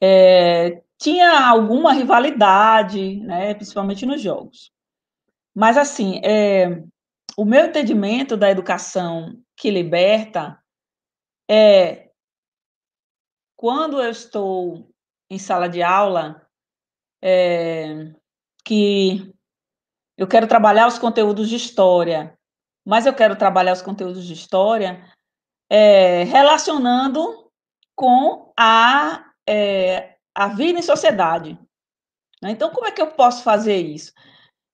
é, 0.02 0.82
tinha 0.98 1.48
alguma 1.48 1.92
rivalidade, 1.92 3.16
né, 3.20 3.54
principalmente 3.54 4.06
nos 4.06 4.20
jogos. 4.20 4.72
Mas, 5.54 5.76
assim, 5.76 6.20
é, 6.24 6.82
o 7.36 7.44
meu 7.44 7.66
entendimento 7.66 8.36
da 8.36 8.50
educação 8.50 9.38
que 9.56 9.70
liberta 9.70 10.58
é 11.50 12.10
quando 13.56 14.00
eu 14.00 14.10
estou 14.10 14.88
em 15.28 15.38
sala 15.38 15.68
de 15.68 15.82
aula, 15.82 16.46
é, 17.22 18.12
que 18.64 19.34
eu 20.16 20.26
quero 20.26 20.46
trabalhar 20.46 20.86
os 20.86 20.98
conteúdos 20.98 21.48
de 21.48 21.56
história, 21.56 22.38
mas 22.86 23.06
eu 23.06 23.14
quero 23.14 23.36
trabalhar 23.36 23.72
os 23.72 23.82
conteúdos 23.82 24.24
de 24.24 24.32
história 24.32 25.09
é, 25.70 26.24
relacionando 26.24 27.48
com 27.94 28.52
a, 28.58 29.24
é, 29.48 30.16
a 30.34 30.48
vida 30.48 30.78
em 30.78 30.82
sociedade. 30.82 31.56
Né? 32.42 32.50
Então, 32.50 32.70
como 32.70 32.86
é 32.86 32.90
que 32.90 33.00
eu 33.00 33.12
posso 33.12 33.44
fazer 33.44 33.76
isso? 33.76 34.12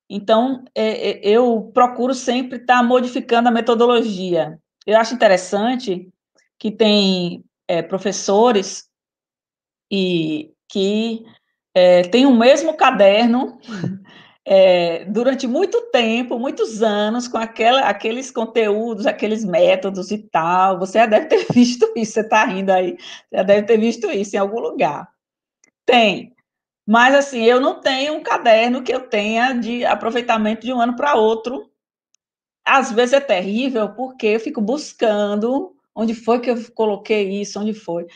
Então, 0.09 0.65
é, 0.75 1.11
é 1.11 1.21
eu 1.23 1.71
procuro 1.75 2.15
sempre 2.15 2.59
estar 2.59 2.79
tá 2.79 2.83
modificando 2.83 3.49
a 3.49 3.53
metodologia. 3.53 4.59
Eu 4.87 4.99
acho 4.99 5.15
interessante 5.15 6.09
que 6.59 6.71
tem 6.71 7.45
é, 7.69 7.83
professores 7.83 8.89
e 9.91 10.53
que 10.69 11.25
é, 11.75 12.03
têm 12.03 12.25
o 12.25 12.35
mesmo 12.35 12.75
caderno 12.75 13.59
é, 14.49 15.05
durante 15.07 15.49
muito 15.49 15.91
tempo, 15.91 16.39
muitos 16.39 16.81
anos, 16.81 17.27
com 17.27 17.37
aquela, 17.37 17.81
aqueles 17.81 18.31
conteúdos, 18.31 19.05
aqueles 19.05 19.45
métodos 19.45 20.13
e 20.13 20.19
tal. 20.19 20.79
Você 20.79 20.99
já 21.01 21.07
deve 21.07 21.27
ter 21.27 21.47
visto 21.53 21.93
isso, 21.97 22.13
você 22.13 22.21
está 22.21 22.45
rindo 22.45 22.71
aí, 22.71 22.97
já 23.33 23.43
deve 23.43 23.67
ter 23.67 23.77
visto 23.77 24.09
isso 24.09 24.37
em 24.37 24.39
algum 24.39 24.61
lugar. 24.61 25.09
Tem. 25.85 26.33
Mas, 26.87 27.15
assim, 27.15 27.43
eu 27.45 27.61
não 27.61 27.81
tenho 27.81 28.15
um 28.15 28.23
caderno 28.23 28.83
que 28.83 28.95
eu 28.95 29.09
tenha 29.09 29.53
de 29.55 29.85
aproveitamento 29.85 30.65
de 30.65 30.73
um 30.73 30.81
ano 30.81 30.95
para 30.97 31.17
outro. 31.17 31.69
Às 32.65 32.93
vezes 32.93 33.15
é 33.15 33.21
terrível, 33.21 33.91
porque 33.95 34.29
eu 34.29 34.41
fico 34.41 34.61
buscando 34.61 35.75
onde 35.95 36.15
foi 36.15 36.41
que 36.41 36.51
eu 36.51 36.57
coloquei 36.73 37.41
isso, 37.41 37.59
onde 37.61 37.75
foi. 37.75 38.07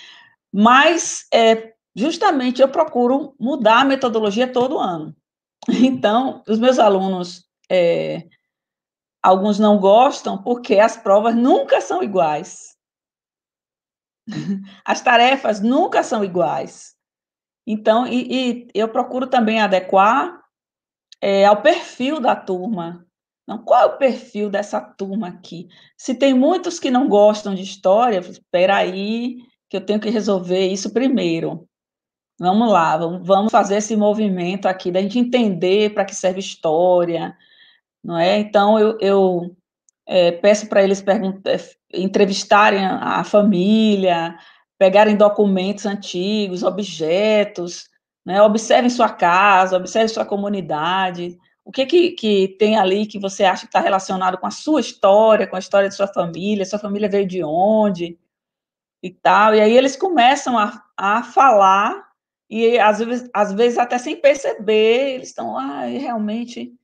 Mas, 0.52 1.26
é, 1.34 1.72
justamente, 1.96 2.62
eu 2.62 2.68
procuro 2.68 3.34
mudar 3.40 3.80
a 3.80 3.84
metodologia 3.84 4.46
todo 4.46 4.78
ano. 4.78 5.16
Então, 5.68 6.42
os 6.48 6.58
meus 6.58 6.78
alunos, 6.78 7.44
é, 7.70 8.26
alguns 9.22 9.58
não 9.58 9.78
gostam 9.78 10.42
porque 10.42 10.78
as 10.78 10.96
provas 10.96 11.34
nunca 11.34 11.80
são 11.80 12.02
iguais. 12.02 12.76
As 14.84 15.00
tarefas 15.00 15.60
nunca 15.60 16.02
são 16.02 16.24
iguais. 16.24 16.94
Então, 17.66 18.06
e, 18.06 18.28
e 18.30 18.68
eu 18.74 18.88
procuro 18.88 19.26
também 19.26 19.60
adequar 19.60 20.40
é, 21.20 21.44
ao 21.44 21.60
perfil 21.60 22.20
da 22.20 22.34
turma. 22.34 23.06
Então, 23.42 23.64
qual 23.64 23.82
é 23.82 23.86
o 23.86 23.98
perfil 23.98 24.48
dessa 24.48 24.80
turma 24.80 25.28
aqui? 25.28 25.68
Se 25.96 26.14
tem 26.14 26.32
muitos 26.32 26.78
que 26.78 26.90
não 26.90 27.08
gostam 27.08 27.54
de 27.54 27.62
história, 27.62 28.18
espera 28.18 28.76
aí 28.76 29.38
que 29.68 29.76
eu 29.76 29.84
tenho 29.84 30.00
que 30.00 30.10
resolver 30.10 30.68
isso 30.68 30.92
primeiro. 30.92 31.68
Vamos 32.40 32.72
lá, 32.72 32.96
vamos 32.96 33.52
fazer 33.52 33.76
esse 33.76 33.94
movimento 33.94 34.66
aqui, 34.66 34.90
da 34.90 35.02
gente 35.02 35.18
entender 35.18 35.92
para 35.92 36.06
que 36.06 36.14
serve 36.14 36.40
história, 36.40 37.36
não 38.02 38.16
é? 38.16 38.38
Então, 38.38 38.78
eu, 38.78 38.96
eu 38.98 39.56
é, 40.06 40.32
peço 40.32 40.66
para 40.66 40.82
eles 40.82 41.04
é, 41.06 41.58
entrevistarem 41.92 42.82
a, 42.82 43.22
família, 43.24 44.38
pegarem 44.78 45.18
documentos 45.18 45.84
antigos, 45.84 46.62
objetos, 46.62 47.90
né? 48.24 48.40
observem 48.40 48.88
sua 48.88 49.10
casa, 49.10 49.76
observem 49.76 50.08
sua 50.08 50.24
comunidade, 50.24 51.36
o 51.62 51.70
que, 51.70 51.84
que, 51.84 52.12
que 52.12 52.56
tem 52.58 52.78
ali 52.78 53.04
que 53.04 53.18
você 53.18 53.44
acha 53.44 53.64
que 53.64 53.68
está 53.68 53.80
relacionado 53.80 54.38
com 54.38 54.46
a 54.46 54.50
sua 54.50 54.80
história, 54.80 55.46
com 55.46 55.56
a 55.56 55.60
história 55.60 55.90
de 55.90 55.94
sua 55.94 56.08
família, 56.08 56.64
sua 56.64 56.78
família 56.78 57.06
veio 57.06 57.26
de 57.26 57.44
onde, 57.44 58.18
e 59.02 59.10
tal, 59.10 59.54
e 59.54 59.60
aí 59.60 59.76
eles 59.76 59.94
começam 59.94 60.58
a, 60.58 60.82
a 60.96 61.22
falar 61.22 62.09
e 62.50 62.78
às 62.78 62.98
vezes, 62.98 63.30
às 63.32 63.52
vezes 63.52 63.78
até 63.78 63.96
sem 63.96 64.20
perceber, 64.20 65.14
eles 65.14 65.28
estão, 65.28 65.56
ah, 65.56 65.84
realmente 65.84 66.74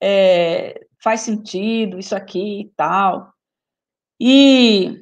é, 0.00 0.80
faz 1.02 1.22
sentido 1.22 1.98
isso 1.98 2.14
aqui 2.14 2.60
e 2.60 2.72
tal. 2.76 3.32
E 4.20 4.96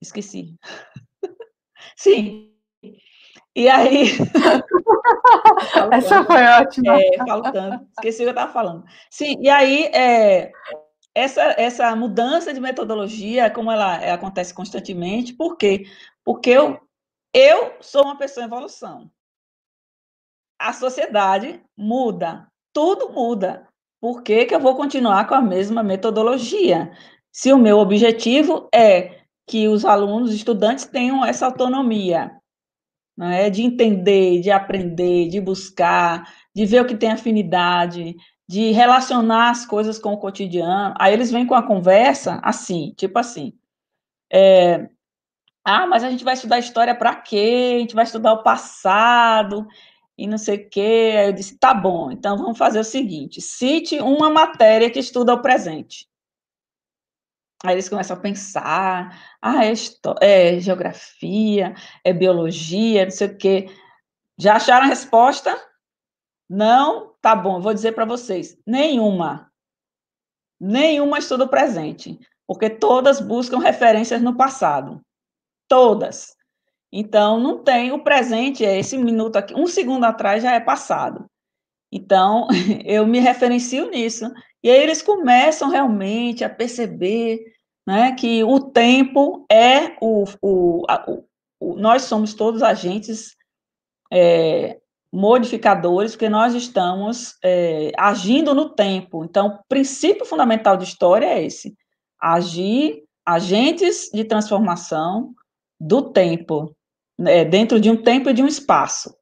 esqueci. 0.00 0.54
Sim. 1.96 2.52
E 3.56 3.68
aí. 3.68 4.10
Essa 5.92 6.24
foi 6.24 6.42
ótima. 6.44 7.00
É, 7.00 7.16
faltando. 7.26 7.86
Esqueci 7.98 8.22
o 8.22 8.24
que 8.24 8.28
eu 8.28 8.30
estava 8.30 8.52
falando. 8.52 8.84
Sim, 9.10 9.36
e 9.40 9.48
aí, 9.48 9.84
é, 9.86 10.52
essa, 11.14 11.42
essa 11.58 11.96
mudança 11.96 12.54
de 12.54 12.60
metodologia, 12.60 13.50
como 13.50 13.72
ela, 13.72 13.96
ela 14.02 14.14
acontece 14.14 14.54
constantemente, 14.54 15.32
por 15.32 15.56
quê? 15.56 15.84
Porque 16.24 16.50
eu, 16.50 16.78
eu 17.32 17.76
sou 17.80 18.04
uma 18.04 18.16
pessoa 18.16 18.44
em 18.44 18.46
evolução. 18.46 19.10
A 20.58 20.72
sociedade 20.72 21.62
muda, 21.76 22.50
tudo 22.72 23.10
muda. 23.10 23.66
Por 24.00 24.22
que, 24.22 24.46
que 24.46 24.54
eu 24.54 24.60
vou 24.60 24.76
continuar 24.76 25.26
com 25.26 25.34
a 25.34 25.40
mesma 25.40 25.82
metodologia? 25.82 26.92
Se 27.32 27.52
o 27.52 27.58
meu 27.58 27.78
objetivo 27.78 28.68
é 28.74 29.22
que 29.46 29.68
os 29.68 29.84
alunos, 29.84 30.32
estudantes 30.32 30.84
tenham 30.84 31.24
essa 31.24 31.46
autonomia, 31.46 32.30
não 33.16 33.28
é? 33.28 33.50
de 33.50 33.62
entender, 33.62 34.40
de 34.40 34.50
aprender, 34.50 35.28
de 35.28 35.40
buscar, 35.40 36.32
de 36.54 36.66
ver 36.66 36.82
o 36.82 36.86
que 36.86 36.96
tem 36.96 37.10
afinidade, 37.10 38.14
de 38.48 38.70
relacionar 38.72 39.50
as 39.50 39.66
coisas 39.66 39.98
com 39.98 40.12
o 40.12 40.18
cotidiano. 40.18 40.94
Aí 40.98 41.12
eles 41.12 41.30
vêm 41.30 41.46
com 41.46 41.54
a 41.54 41.66
conversa 41.66 42.40
assim, 42.42 42.92
tipo 42.96 43.18
assim, 43.18 43.52
é, 44.32 44.88
ah, 45.68 45.86
mas 45.86 46.02
a 46.02 46.10
gente 46.10 46.24
vai 46.24 46.32
estudar 46.32 46.58
história 46.58 46.94
para 46.94 47.14
quê? 47.14 47.74
A 47.76 47.80
gente 47.80 47.94
vai 47.94 48.04
estudar 48.04 48.32
o 48.32 48.42
passado 48.42 49.66
e 50.16 50.26
não 50.26 50.38
sei 50.38 50.56
o 50.56 50.70
quê. 50.70 51.14
Aí 51.18 51.26
eu 51.26 51.32
disse, 51.32 51.58
tá 51.58 51.74
bom, 51.74 52.10
então 52.10 52.38
vamos 52.38 52.56
fazer 52.56 52.80
o 52.80 52.84
seguinte: 52.84 53.42
cite 53.42 53.98
uma 54.00 54.30
matéria 54.30 54.90
que 54.90 54.98
estuda 54.98 55.34
o 55.34 55.42
presente. 55.42 56.08
Aí 57.62 57.74
eles 57.74 57.88
começam 57.88 58.16
a 58.16 58.20
pensar, 58.20 59.36
ah, 59.42 59.66
é, 59.66 59.72
é 60.22 60.60
geografia, 60.60 61.74
é 62.02 62.12
biologia, 62.14 63.04
não 63.04 63.10
sei 63.10 63.26
o 63.28 63.36
quê. 63.36 63.66
Já 64.38 64.56
acharam 64.56 64.86
a 64.86 64.88
resposta? 64.88 65.54
Não? 66.48 67.14
Tá 67.20 67.36
bom, 67.36 67.60
vou 67.60 67.74
dizer 67.74 67.92
para 67.92 68.06
vocês. 68.06 68.56
Nenhuma. 68.66 69.52
Nenhuma 70.58 71.18
estuda 71.18 71.44
o 71.44 71.48
presente, 71.48 72.18
porque 72.46 72.70
todas 72.70 73.20
buscam 73.20 73.58
referências 73.58 74.22
no 74.22 74.34
passado. 74.34 75.04
Todas. 75.68 76.34
Então, 76.92 77.38
não 77.38 77.62
tem 77.62 77.92
o 77.92 78.02
presente, 78.02 78.64
é 78.64 78.78
esse 78.78 78.96
minuto 78.96 79.36
aqui, 79.36 79.54
um 79.54 79.66
segundo 79.66 80.04
atrás 80.04 80.42
já 80.42 80.54
é 80.54 80.60
passado. 80.60 81.26
Então, 81.92 82.48
eu 82.84 83.06
me 83.06 83.18
referencio 83.18 83.90
nisso. 83.90 84.24
E 84.62 84.70
aí 84.70 84.82
eles 84.82 85.02
começam 85.02 85.68
realmente 85.68 86.42
a 86.44 86.50
perceber 86.50 87.40
né, 87.86 88.12
que 88.12 88.42
o 88.44 88.60
tempo 88.60 89.46
é 89.50 89.96
o, 90.00 90.24
o, 90.42 90.84
a, 90.88 91.04
o 91.08 91.74
nós 91.76 92.02
somos 92.02 92.34
todos 92.34 92.62
agentes 92.62 93.34
é, 94.12 94.78
modificadores, 95.12 96.12
porque 96.12 96.28
nós 96.28 96.54
estamos 96.54 97.36
é, 97.42 97.92
agindo 97.96 98.54
no 98.54 98.70
tempo. 98.70 99.24
Então, 99.24 99.48
o 99.48 99.58
princípio 99.68 100.24
fundamental 100.24 100.76
de 100.76 100.84
história 100.84 101.26
é 101.26 101.44
esse: 101.44 101.74
agir, 102.20 103.02
agentes 103.26 104.10
de 104.12 104.24
transformação 104.24 105.34
do 105.80 106.10
tempo, 106.10 106.74
né, 107.18 107.44
dentro 107.44 107.80
de 107.80 107.90
um 107.90 108.02
tempo 108.02 108.30
e 108.30 108.34
de 108.34 108.42
um 108.42 108.46
espaço. 108.46 109.16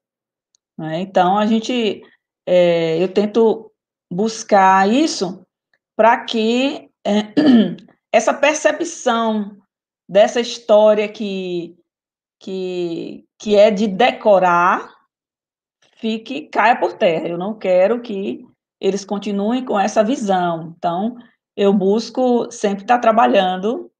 Né? 0.77 1.01
Então, 1.01 1.37
a 1.37 1.45
gente, 1.45 2.01
é, 2.45 3.01
eu 3.01 3.11
tento 3.11 3.71
buscar 4.11 4.89
isso 4.89 5.45
para 5.95 6.23
que 6.23 6.89
é, 7.05 7.33
essa 8.11 8.33
percepção 8.33 9.57
dessa 10.09 10.39
história 10.39 11.07
que, 11.07 11.75
que, 12.39 13.25
que 13.39 13.55
é 13.55 13.69
de 13.69 13.87
decorar 13.87 14.95
fique 15.97 16.43
caia 16.47 16.79
por 16.79 16.93
terra. 16.93 17.27
Eu 17.27 17.37
não 17.37 17.57
quero 17.57 18.01
que 18.01 18.45
eles 18.79 19.03
continuem 19.03 19.65
com 19.65 19.79
essa 19.79 20.03
visão. 20.03 20.73
Então, 20.77 21.17
eu 21.55 21.73
busco 21.73 22.51
sempre 22.51 22.83
estar 22.83 22.99
trabalhando 22.99 23.91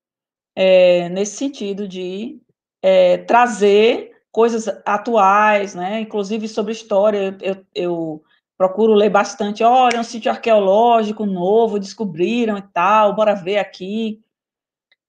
é, 0.56 1.10
nesse 1.10 1.38
sentido 1.38 1.88
de 1.88 2.40
é, 2.88 3.18
trazer 3.18 4.16
coisas 4.32 4.66
atuais, 4.86 5.76
né? 5.76 6.00
Inclusive 6.00 6.48
sobre 6.48 6.72
história, 6.72 7.38
eu, 7.42 7.66
eu 7.76 8.24
procuro 8.58 8.94
ler 8.94 9.10
bastante. 9.10 9.62
Olha, 9.62 10.00
um 10.00 10.06
sítio 10.06 10.32
arqueológico 10.32 11.26
novo, 11.26 11.80
descobriram 11.80 12.58
e 12.58 12.62
tal, 12.62 13.14
bora 13.14 13.36
ver 13.36 13.58
aqui. 13.58 14.22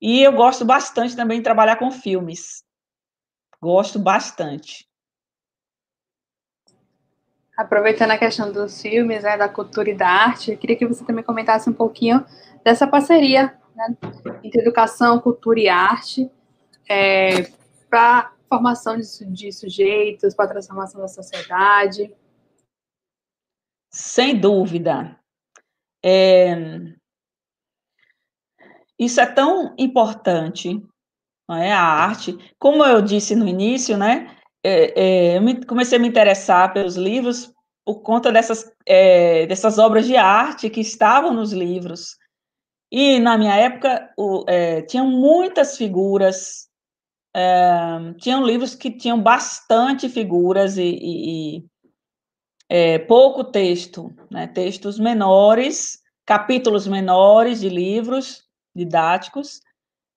E 0.00 0.22
eu 0.22 0.32
gosto 0.32 0.64
bastante 0.64 1.14
também 1.14 1.38
de 1.38 1.44
trabalhar 1.44 1.76
com 1.76 1.92
filmes. 1.92 2.64
Gosto 3.62 3.98
bastante. 3.98 4.88
Aproveitando 7.56 8.10
a 8.12 8.18
questão 8.18 8.50
dos 8.50 8.82
filmes, 8.82 9.22
né, 9.22 9.36
da 9.36 9.48
cultura 9.48 9.90
e 9.90 9.94
da 9.94 10.08
arte, 10.08 10.52
eu 10.52 10.58
queria 10.58 10.76
que 10.76 10.86
você 10.86 11.04
também 11.04 11.24
comentasse 11.24 11.70
um 11.70 11.72
pouquinho 11.72 12.24
dessa 12.64 12.86
parceria 12.86 13.56
né, 13.74 13.96
entre 14.42 14.62
educação, 14.62 15.20
cultura 15.20 15.60
e 15.60 15.68
arte, 15.68 16.30
é, 16.88 17.57
para 17.88 18.32
formação 18.48 18.96
de, 18.96 19.24
de 19.26 19.52
sujeitos, 19.52 20.34
para 20.34 20.46
a 20.46 20.48
transformação 20.48 21.00
da 21.00 21.08
sociedade. 21.08 22.14
Sem 23.90 24.38
dúvida. 24.38 25.18
É, 26.04 26.54
isso 28.98 29.20
é 29.20 29.26
tão 29.26 29.74
importante, 29.78 30.82
não 31.48 31.56
é? 31.56 31.72
A 31.72 31.82
arte, 31.82 32.36
como 32.58 32.84
eu 32.84 33.00
disse 33.00 33.34
no 33.34 33.46
início, 33.46 33.96
né? 33.96 34.36
É, 34.62 35.00
é, 35.00 35.36
eu 35.36 35.42
me, 35.42 35.64
comecei 35.64 35.98
a 35.98 36.00
me 36.00 36.08
interessar 36.08 36.72
pelos 36.72 36.96
livros 36.96 37.52
por 37.84 38.02
conta 38.02 38.30
dessas, 38.30 38.70
é, 38.84 39.46
dessas 39.46 39.78
obras 39.78 40.06
de 40.06 40.16
arte 40.16 40.68
que 40.68 40.80
estavam 40.80 41.32
nos 41.32 41.52
livros. 41.52 42.16
E 42.90 43.18
na 43.18 43.38
minha 43.38 43.54
época 43.54 44.12
o, 44.16 44.44
é, 44.48 44.82
tinham 44.82 45.06
muitas 45.06 45.76
figuras, 45.76 46.67
é, 47.34 48.12
tinham 48.18 48.44
livros 48.44 48.74
que 48.74 48.90
tinham 48.90 49.20
bastante 49.22 50.08
figuras 50.08 50.76
e, 50.76 50.82
e, 50.82 51.58
e 51.58 51.66
é, 52.68 52.98
pouco 52.98 53.44
texto, 53.44 54.14
né? 54.30 54.46
textos 54.46 54.98
menores, 54.98 56.02
capítulos 56.26 56.86
menores 56.86 57.60
de 57.60 57.68
livros 57.68 58.44
didáticos, 58.74 59.60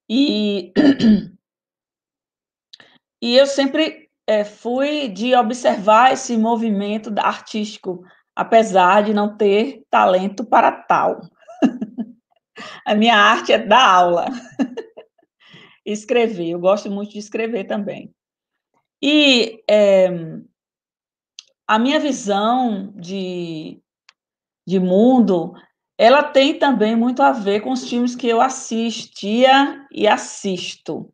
e, 0.09 0.74
e 3.22 3.38
eu 3.38 3.47
sempre 3.47 4.09
é, 4.28 4.43
fui 4.43 5.07
de 5.07 5.34
observar 5.36 6.12
esse 6.14 6.38
movimento 6.38 7.14
artístico, 7.18 8.03
apesar 8.36 9.03
de 9.03 9.14
não 9.14 9.38
ter 9.38 9.84
talento 9.89 10.43
para 10.43 10.72
tal. 10.72 11.22
A 12.86 12.93
minha 12.93 13.16
arte 13.16 13.53
é 13.53 13.57
dar 13.57 13.88
aula. 13.88 14.26
escrever, 15.86 16.49
eu 16.49 16.59
gosto 16.59 16.89
muito 16.89 17.11
de 17.11 17.19
escrever 17.19 17.65
também. 17.65 18.13
E 19.01 19.63
é, 19.69 20.09
a 21.67 21.79
minha 21.79 21.99
visão 21.99 22.93
de, 22.95 23.82
de 24.67 24.79
mundo, 24.79 25.53
ela 25.97 26.23
tem 26.23 26.57
também 26.59 26.95
muito 26.95 27.23
a 27.23 27.32
ver 27.32 27.61
com 27.61 27.71
os 27.71 27.89
filmes 27.89 28.15
que 28.15 28.27
eu 28.27 28.41
assistia 28.41 29.88
e 29.91 30.07
assisto. 30.07 31.11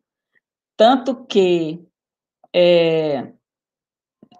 Tanto 0.76 1.24
que 1.26 1.84
é, 2.54 3.32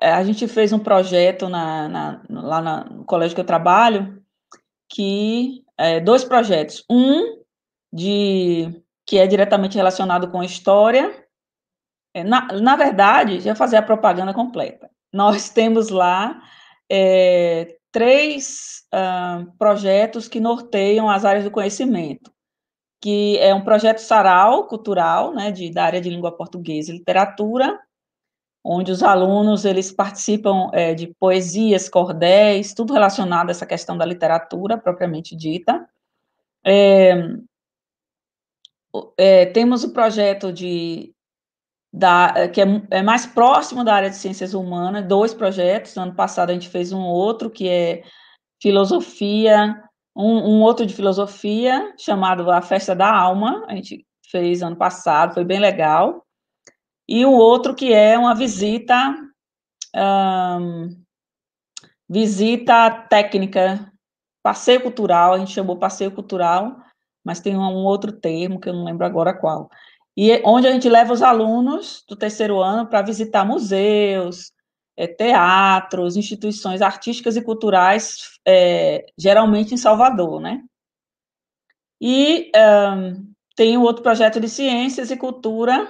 a 0.00 0.22
gente 0.24 0.46
fez 0.46 0.72
um 0.72 0.78
projeto 0.78 1.48
na, 1.48 1.88
na, 1.88 2.22
lá 2.28 2.60
na, 2.60 2.84
no 2.84 3.04
colégio 3.04 3.34
que 3.34 3.40
eu 3.40 3.46
trabalho, 3.46 4.22
que 4.88 5.64
é, 5.76 6.00
dois 6.00 6.24
projetos. 6.24 6.84
Um 6.90 7.38
de 7.92 8.82
que 9.08 9.16
é 9.18 9.26
diretamente 9.26 9.76
relacionado 9.76 10.30
com 10.30 10.44
história. 10.44 11.26
É, 12.14 12.22
na, 12.22 12.46
na 12.60 12.76
verdade, 12.76 13.40
já 13.40 13.54
fazer 13.54 13.78
a 13.78 13.82
propaganda 13.82 14.34
completa 14.34 14.90
nós 15.12 15.48
temos 15.50 15.88
lá 15.88 16.40
é, 16.90 17.76
três 17.90 18.86
projetos 19.58 20.28
que 20.28 20.40
norteiam 20.40 21.10
as 21.10 21.24
áreas 21.24 21.44
do 21.44 21.50
conhecimento, 21.50 22.32
que 23.02 23.36
é 23.38 23.54
um 23.54 23.62
projeto 23.62 23.98
Sarau 23.98 24.66
Cultural, 24.66 25.34
né, 25.34 25.50
de, 25.50 25.70
da 25.70 25.84
área 25.84 26.00
de 26.00 26.08
língua 26.08 26.32
portuguesa 26.32 26.90
e 26.90 26.96
literatura, 26.96 27.78
onde 28.64 28.90
os 28.90 29.02
alunos 29.02 29.66
eles 29.66 29.92
participam 29.92 30.70
é, 30.72 30.94
de 30.94 31.14
poesias, 31.20 31.88
cordéis, 31.88 32.72
tudo 32.72 32.94
relacionado 32.94 33.48
a 33.48 33.50
essa 33.50 33.66
questão 33.66 33.96
da 33.96 34.06
literatura 34.06 34.78
propriamente 34.78 35.36
dita. 35.36 35.86
É, 36.64 37.14
é, 39.16 39.46
temos 39.46 39.84
o 39.84 39.92
projeto 39.92 40.52
de 40.52 41.14
da, 41.92 42.34
eh, 42.36 42.48
que 42.48 42.60
é, 42.60 42.66
é, 42.90 43.02
mais 43.02 43.26
próximo 43.26 43.82
da 43.82 43.94
área 43.94 44.10
de 44.10 44.16
ciências 44.16 44.54
humanas, 44.54 45.06
dois 45.06 45.32
projetos. 45.34 45.94
No 45.94 46.02
ano 46.02 46.14
passado 46.14 46.50
a 46.50 46.52
gente 46.52 46.68
fez 46.68 46.92
um 46.92 47.00
outro, 47.00 47.50
que 47.50 47.68
é 47.68 48.02
filosofia, 48.60 49.82
Um, 50.16 50.58
um, 50.58 50.62
outro 50.62 50.84
de 50.84 50.94
filosofia, 50.94 51.94
chamado 51.96 52.50
A 52.50 52.60
Festa 52.60 52.92
da 52.94 53.08
Alma, 53.08 53.64
a 53.68 53.74
gente 53.76 54.04
fez 54.30 54.62
ano 54.62 54.74
passado, 54.76 55.34
foi 55.34 55.44
bem 55.44 55.60
legal. 55.60 56.26
E 57.08 57.24
um 57.24 57.34
outro 57.34 57.72
que 57.74 57.92
é 57.92 58.18
uma 58.18 58.34
visita, 58.34 59.14
um, 59.94 60.88
visita 62.08 62.90
técnica, 63.08 63.92
passeio 64.42 64.80
cultural, 64.82 65.34
a 65.34 65.38
gente 65.38 65.52
chamou 65.52 65.78
passeio 65.78 66.10
cultural, 66.10 66.76
mas 67.28 67.40
tem 67.40 67.54
um, 67.54 67.60
um 67.60 67.84
outro 67.84 68.10
termo 68.10 68.58
que 68.58 68.70
eu 68.70 68.72
não 68.72 68.84
lembro 68.84 69.04
agora 69.04 69.34
qual. 69.34 69.70
E 70.16 70.32
é 70.32 70.42
onde 70.46 70.66
a 70.66 70.72
gente 70.72 70.88
leva 70.88 71.12
os 71.12 71.22
alunos 71.22 72.02
do 72.08 72.16
terceiro 72.16 72.58
ano 72.58 72.88
para 72.88 73.02
visitar 73.02 73.44
museus, 73.44 74.50
é, 74.96 75.06
teatros, 75.06 76.16
instituições 76.16 76.80
artísticas 76.80 77.36
e 77.36 77.42
culturais, 77.42 78.16
é, 78.46 79.04
geralmente 79.18 79.74
em 79.74 79.76
Salvador, 79.76 80.40
né? 80.40 80.62
E 82.00 82.50
um, 82.56 83.32
tem 83.54 83.76
o 83.76 83.82
outro 83.82 84.02
projeto 84.02 84.40
de 84.40 84.48
ciências 84.48 85.10
e 85.10 85.16
cultura, 85.16 85.86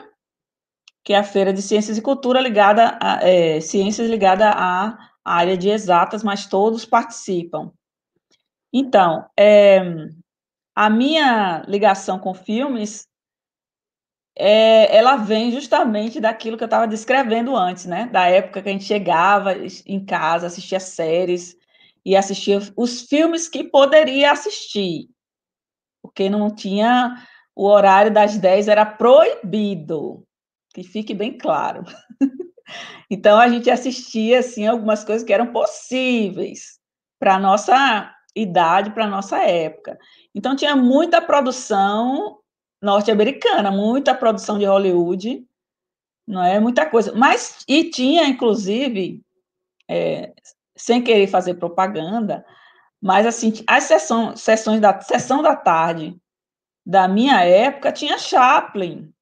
que 1.05 1.13
é 1.13 1.19
a 1.19 1.25
Feira 1.25 1.53
de 1.53 1.63
Ciências 1.63 1.97
e 1.97 2.03
Cultura 2.03 2.41
ligada 2.41 2.99
a 3.01 3.27
é, 3.27 3.61
ciências 3.61 4.11
ligada 4.11 4.51
à 4.51 4.99
área 5.25 5.57
de 5.57 5.69
exatas, 5.69 6.25
mas 6.25 6.47
todos 6.47 6.85
participam. 6.85 7.71
Então, 8.73 9.25
é, 9.39 9.81
a 10.79 10.89
minha 10.89 11.65
ligação 11.67 12.21
com 12.21 12.33
filmes 12.33 13.09
é, 14.39 14.97
ela 14.97 15.17
vem 15.17 15.51
justamente 15.51 16.21
daquilo 16.21 16.57
que 16.57 16.63
eu 16.63 16.69
estava 16.69 16.87
descrevendo 16.87 17.57
antes, 17.57 17.85
né? 17.85 18.07
Da 18.13 18.29
época 18.29 18.63
que 18.63 18.69
a 18.69 18.73
gente 18.73 18.85
chegava 18.85 19.57
em 19.85 20.05
casa, 20.05 20.47
assistia 20.47 20.79
séries 20.79 21.57
e 22.07 22.15
assistia 22.15 22.61
os 22.77 23.03
filmes 23.03 23.49
que 23.49 23.65
poderia 23.65 24.31
assistir, 24.31 25.09
porque 26.01 26.31
não 26.31 26.49
tinha 26.49 27.27
o 27.57 27.67
horário 27.67 28.13
das 28.13 28.39
10 28.39 28.69
era 28.69 28.87
proibido, 28.87 30.25
que 30.73 30.85
fique 30.85 31.13
bem 31.13 31.37
claro. 31.37 31.83
então 33.11 33.41
a 33.41 33.49
gente 33.49 33.69
assistia 33.69 34.39
assim 34.39 34.65
algumas 34.65 35.03
coisas 35.03 35.27
que 35.27 35.33
eram 35.33 35.53
possíveis 35.53 36.79
para 37.19 37.37
nossa 37.37 38.15
idade, 38.41 38.91
para 38.91 39.07
nossa 39.07 39.39
época. 39.43 39.99
Então 40.39 40.55
tinha 40.55 40.77
muita 40.77 41.21
produção 41.21 42.39
norte-americana, 42.81 43.73
muita 43.73 44.15
produção 44.15 44.57
de 44.57 44.67
Hollywood, 44.67 45.45
não 46.25 46.45
é 46.45 46.61
muita 46.61 46.87
coisa. 46.87 47.13
Mas 47.13 47.65
e 47.67 47.91
tinha 47.91 48.23
inclusive, 48.25 49.21
é, 49.91 50.33
sem 50.77 51.03
querer 51.03 51.27
fazer 51.27 51.55
propaganda, 51.55 52.47
mas 53.03 53.27
assim 53.27 53.53
as 53.67 53.83
sessões, 53.83 54.41
sessões 54.41 54.81
da 54.81 55.01
sessão 55.01 55.43
da 55.43 55.57
tarde 55.57 56.17
da 56.87 57.09
minha 57.09 57.43
época 57.45 57.91
tinha 57.91 58.17
Chaplin, 58.17 59.13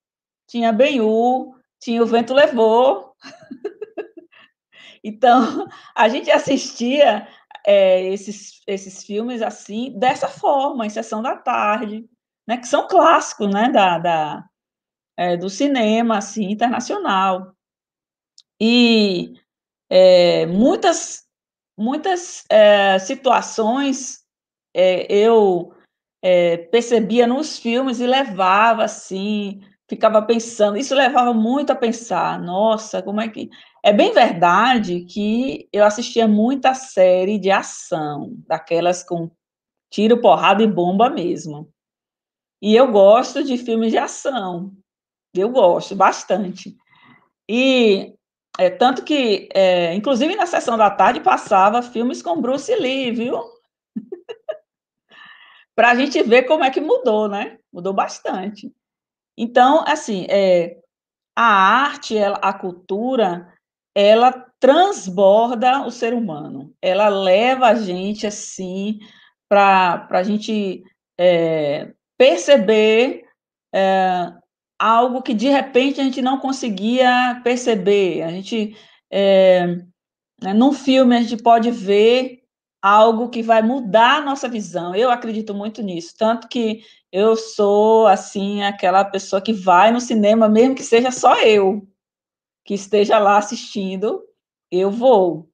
tinha 0.47 0.71
Ben-Hur, 0.71 1.59
tinha 1.81 2.03
O 2.03 2.07
Vento 2.07 2.35
Levou. 2.35 3.15
então 5.03 5.67
a 5.95 6.11
gente 6.11 6.31
assistia 6.31 7.27
é, 7.67 8.03
esses, 8.13 8.63
esses 8.67 9.03
filmes 9.05 9.43
assim 9.43 9.99
dessa 9.99 10.29
forma, 10.29 10.87
em 10.87 10.91
sessão 10.91 11.21
da 11.23 11.37
tarde 11.37 12.09
né, 12.47 12.57
que 12.57 12.69
são 12.69 12.87
clássicos, 12.87 13.53
né, 13.53 13.69
da, 13.71 13.99
da 13.99 14.49
é, 15.17 15.37
do 15.37 15.49
cinema, 15.51 16.19
assim, 16.19 16.51
internacional. 16.51 17.55
E 18.61 19.35
é, 19.91 20.47
muitas, 20.47 21.25
muitas 21.77 22.45
é, 22.51 22.99
situações 22.99 24.25
é, 24.75 25.11
eu 25.13 25.75
é, 26.23 26.59
percebia 26.59 27.27
nos 27.27 27.59
filmes 27.59 27.99
e 27.99 28.07
levava, 28.07 28.85
assim, 28.85 29.61
ficava 29.89 30.21
pensando, 30.23 30.77
isso 30.77 30.95
levava 30.95 31.33
muito 31.33 31.71
a 31.71 31.77
pensar, 31.77 32.41
nossa, 32.41 33.03
como 33.03 33.21
é 33.21 33.29
que... 33.29 33.49
É 33.87 33.93
bem 33.93 34.13
verdade 34.13 35.05
que 35.05 35.69
eu 35.73 35.85
assistia 35.85 36.27
muita 36.27 36.75
série 36.75 37.39
de 37.39 37.53
ação, 37.53 38.35
daquelas 38.39 39.05
com 39.05 39.31
tiro, 39.89 40.21
porrada 40.21 40.61
e 40.61 40.67
bomba 40.67 41.09
mesmo. 41.09 41.73
E 42.61 42.75
eu 42.75 42.91
gosto 42.91 43.45
de 43.45 43.57
filmes 43.57 43.93
de 43.93 43.99
ação. 43.99 44.73
Eu 45.33 45.51
gosto 45.51 45.95
bastante. 45.95 46.77
E 47.49 48.13
é, 48.59 48.71
tanto 48.71 49.05
que, 49.05 49.49
é, 49.55 49.95
inclusive 49.95 50.35
na 50.35 50.47
sessão 50.47 50.77
da 50.77 50.91
tarde, 50.91 51.21
passava 51.21 51.81
filmes 51.81 52.21
com 52.21 52.41
Bruce 52.41 52.75
Lee, 52.75 53.13
viu? 53.13 53.41
Para 55.77 55.93
a 55.93 55.95
gente 55.95 56.21
ver 56.25 56.43
como 56.43 56.65
é 56.65 56.73
que 56.73 56.81
mudou, 56.81 57.29
né? 57.29 57.61
Mudou 57.73 57.93
bastante. 57.93 58.69
Então, 59.39 59.85
assim, 59.87 60.27
é, 60.29 60.77
a 61.37 61.45
arte, 61.45 62.19
a 62.19 62.53
cultura, 62.53 63.56
ela 63.97 64.31
transborda 64.61 65.87
o 65.87 65.91
ser 65.91 66.13
humano. 66.13 66.71
Ela 66.83 67.09
leva 67.09 67.69
a 67.69 67.75
gente, 67.75 68.27
assim, 68.27 68.99
para 69.49 70.07
a 70.11 70.23
gente 70.23 70.85
é, 71.19 71.95
perceber 72.19 73.25
é, 73.75 74.35
algo 74.79 75.23
que 75.23 75.33
de 75.33 75.49
repente 75.49 75.99
a 75.99 76.05
gente 76.05 76.21
não 76.21 76.39
conseguia 76.39 77.41
perceber. 77.43 78.23
A 78.23 78.31
gente, 78.31 78.77
é, 79.11 79.67
né, 80.43 80.53
num 80.53 80.75
filme, 80.75 81.17
a 81.17 81.23
gente 81.23 81.43
pode 81.43 81.71
ver 81.71 82.43
algo 82.83 83.31
que 83.31 83.43
vai 83.43 83.63
mudar 83.63 84.19
a 84.19 84.21
nossa 84.21 84.47
visão. 84.47 84.95
Eu 84.95 85.11
acredito 85.11 85.55
muito 85.55 85.83
nisso, 85.83 86.15
tanto 86.19 86.49
que 86.49 86.83
eu 87.11 87.35
sou 87.35 88.07
assim 88.07 88.63
aquela 88.63 89.07
pessoa 89.07 89.41
que 89.41 89.55
vai 89.55 89.91
no 89.91 90.03
cinema, 90.03 90.51
mesmo 90.51 90.75
que 90.75 90.83
seja 90.83 91.11
só 91.11 91.41
eu 91.43 91.89
que 92.67 92.75
esteja 92.75 93.19
lá 93.19 93.39
assistindo, 93.39 94.23
eu 94.71 94.91
vou 94.91 95.49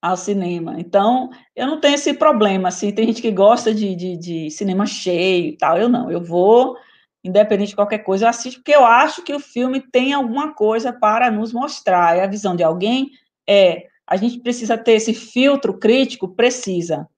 ao 0.00 0.16
cinema. 0.16 0.76
Então, 0.78 1.30
eu 1.54 1.66
não 1.66 1.78
tenho 1.80 1.94
esse 1.94 2.14
problema, 2.14 2.68
assim, 2.68 2.90
tem 2.90 3.06
gente 3.06 3.22
que 3.22 3.30
gosta 3.30 3.72
de, 3.72 3.94
de, 3.94 4.16
de, 4.16 4.50
cinema 4.50 4.86
cheio 4.86 5.48
e 5.48 5.56
tal, 5.56 5.78
eu 5.78 5.88
não, 5.88 6.10
eu 6.10 6.22
vou, 6.22 6.76
independente 7.22 7.70
de 7.70 7.76
qualquer 7.76 7.98
coisa, 7.98 8.24
eu 8.24 8.28
assisto, 8.28 8.60
porque 8.60 8.74
eu 8.74 8.84
acho 8.84 9.22
que 9.22 9.34
o 9.34 9.40
filme 9.40 9.80
tem 9.80 10.12
alguma 10.12 10.54
coisa 10.54 10.92
para 10.92 11.30
nos 11.30 11.52
mostrar, 11.52 12.16
é 12.16 12.22
a 12.22 12.26
visão 12.26 12.56
de 12.56 12.62
alguém, 12.62 13.10
é, 13.48 13.86
a 14.06 14.16
gente 14.16 14.40
precisa 14.40 14.76
ter 14.76 14.92
esse 14.92 15.14
filtro 15.14 15.78
crítico, 15.78 16.28
precisa, 16.28 17.08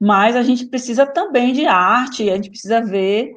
mas 0.00 0.36
a 0.36 0.42
gente 0.42 0.66
precisa 0.66 1.06
também 1.06 1.52
de 1.52 1.66
arte, 1.66 2.30
a 2.30 2.36
gente 2.36 2.50
precisa 2.50 2.80
ver 2.80 3.32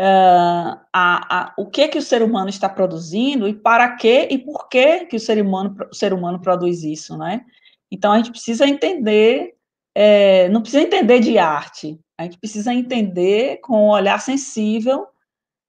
uh, 0.00 0.80
a, 0.92 1.38
a, 1.40 1.54
o 1.56 1.66
que 1.66 1.88
que 1.88 1.98
o 1.98 2.02
ser 2.02 2.22
humano 2.22 2.48
está 2.48 2.68
produzindo 2.68 3.48
e 3.48 3.54
para 3.54 3.96
que 3.96 4.28
e 4.30 4.38
por 4.38 4.68
que 4.68 5.06
que 5.06 5.16
o 5.16 5.20
ser 5.20 5.40
humano, 5.42 5.76
o 5.90 5.94
ser 5.94 6.12
humano 6.12 6.40
produz 6.40 6.82
isso, 6.82 7.16
né? 7.16 7.44
Então, 7.90 8.12
a 8.12 8.16
gente 8.16 8.30
precisa 8.30 8.66
entender, 8.66 9.54
é, 9.94 10.48
não 10.48 10.60
precisa 10.60 10.82
entender 10.82 11.20
de 11.20 11.38
arte, 11.38 12.00
a 12.18 12.24
gente 12.24 12.38
precisa 12.38 12.72
entender 12.74 13.58
com 13.58 13.86
um 13.86 13.90
olhar 13.90 14.20
sensível 14.20 15.06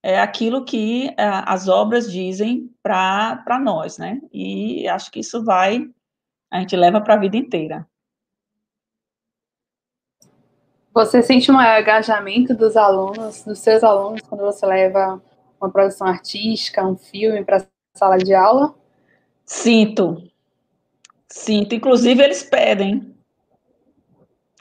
é, 0.04 0.20
aquilo 0.20 0.66
que 0.66 1.10
é, 1.10 1.14
as 1.18 1.68
obras 1.68 2.12
dizem 2.12 2.72
para 2.82 3.60
nós, 3.62 3.98
né? 3.98 4.20
E 4.34 4.88
acho 4.88 5.12
que 5.12 5.20
isso 5.20 5.44
vai, 5.44 5.88
a 6.52 6.60
gente 6.60 6.76
leva 6.76 7.02
para 7.02 7.16
a 7.16 7.20
vida 7.20 7.38
inteira. 7.38 7.88
Você 10.96 11.22
sente 11.22 11.52
um 11.52 11.62
engajamento 11.62 12.56
dos 12.56 12.78
alunos, 12.78 13.44
dos 13.44 13.60
seus 13.60 13.84
alunos, 13.84 14.22
quando 14.22 14.42
você 14.42 14.66
leva 14.66 15.22
uma 15.60 15.70
produção 15.70 16.08
artística, 16.08 16.84
um 16.84 16.96
filme 16.96 17.44
para 17.44 17.58
a 17.58 17.66
sala 17.94 18.18
de 18.18 18.34
aula? 18.34 18.74
Sinto, 19.46 20.24
Sinto. 21.28 21.76
Inclusive, 21.76 22.24
eles 22.24 22.44
pedem. 22.44 23.14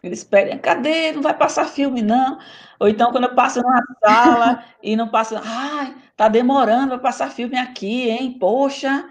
Eles 0.03 0.25
pedem, 0.25 0.59
cadê? 0.59 1.13
Não 1.13 1.23
vai 1.23 1.33
passar 1.33 1.67
filme, 1.67 2.03
não. 2.03 2.37
Ou 2.81 2.89
então, 2.89 3.13
quando 3.13 3.25
eu 3.25 3.35
passo 3.37 3.63
numa 3.63 3.81
sala 4.05 4.65
e 4.83 4.97
não 4.97 5.09
passa, 5.09 5.41
ai, 5.43 5.95
tá 6.17 6.29
demorando 6.29 6.89
para 6.89 6.99
passar 6.99 7.31
filme 7.31 7.57
aqui, 7.57 8.11
hein? 8.11 8.37
Poxa, 8.41 9.09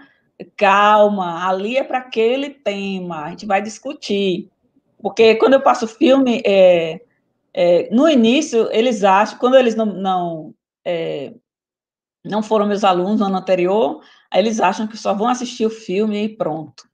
calma, 0.58 1.48
ali 1.48 1.78
é 1.78 1.82
para 1.82 1.98
aquele 1.98 2.50
tema, 2.50 3.24
a 3.24 3.30
gente 3.30 3.46
vai 3.46 3.62
discutir. 3.62 4.50
Porque 5.00 5.36
quando 5.36 5.54
eu 5.54 5.62
passo 5.62 5.88
filme, 5.88 6.42
é, 6.44 7.00
é, 7.54 7.88
no 7.94 8.08
início, 8.08 8.68
eles 8.72 9.04
acham, 9.04 9.38
quando 9.38 9.56
eles 9.56 9.74
não, 9.74 9.86
não, 9.86 10.54
é, 10.84 11.32
não 12.24 12.42
foram 12.42 12.66
meus 12.66 12.84
alunos 12.84 13.20
no 13.20 13.26
ano 13.26 13.36
anterior, 13.38 14.02
eles 14.34 14.60
acham 14.60 14.86
que 14.86 14.96
só 14.96 15.14
vão 15.14 15.28
assistir 15.28 15.66
o 15.66 15.70
filme 15.70 16.24
e 16.24 16.36
pronto 16.36 16.84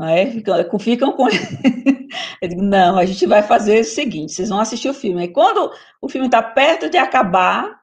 não 0.00 0.08
é? 0.08 0.30
Ficam, 0.30 0.78
ficam 0.78 1.12
com. 1.12 1.28
digo, 2.40 2.62
não, 2.62 2.96
a 2.96 3.04
gente 3.04 3.26
vai 3.26 3.42
fazer 3.42 3.80
o 3.80 3.84
seguinte: 3.84 4.32
vocês 4.32 4.48
vão 4.48 4.58
assistir 4.58 4.88
o 4.88 4.94
filme. 4.94 5.20
Aí, 5.20 5.28
quando 5.28 5.70
o 6.00 6.08
filme 6.08 6.26
está 6.26 6.42
perto 6.42 6.88
de 6.88 6.96
acabar, 6.96 7.78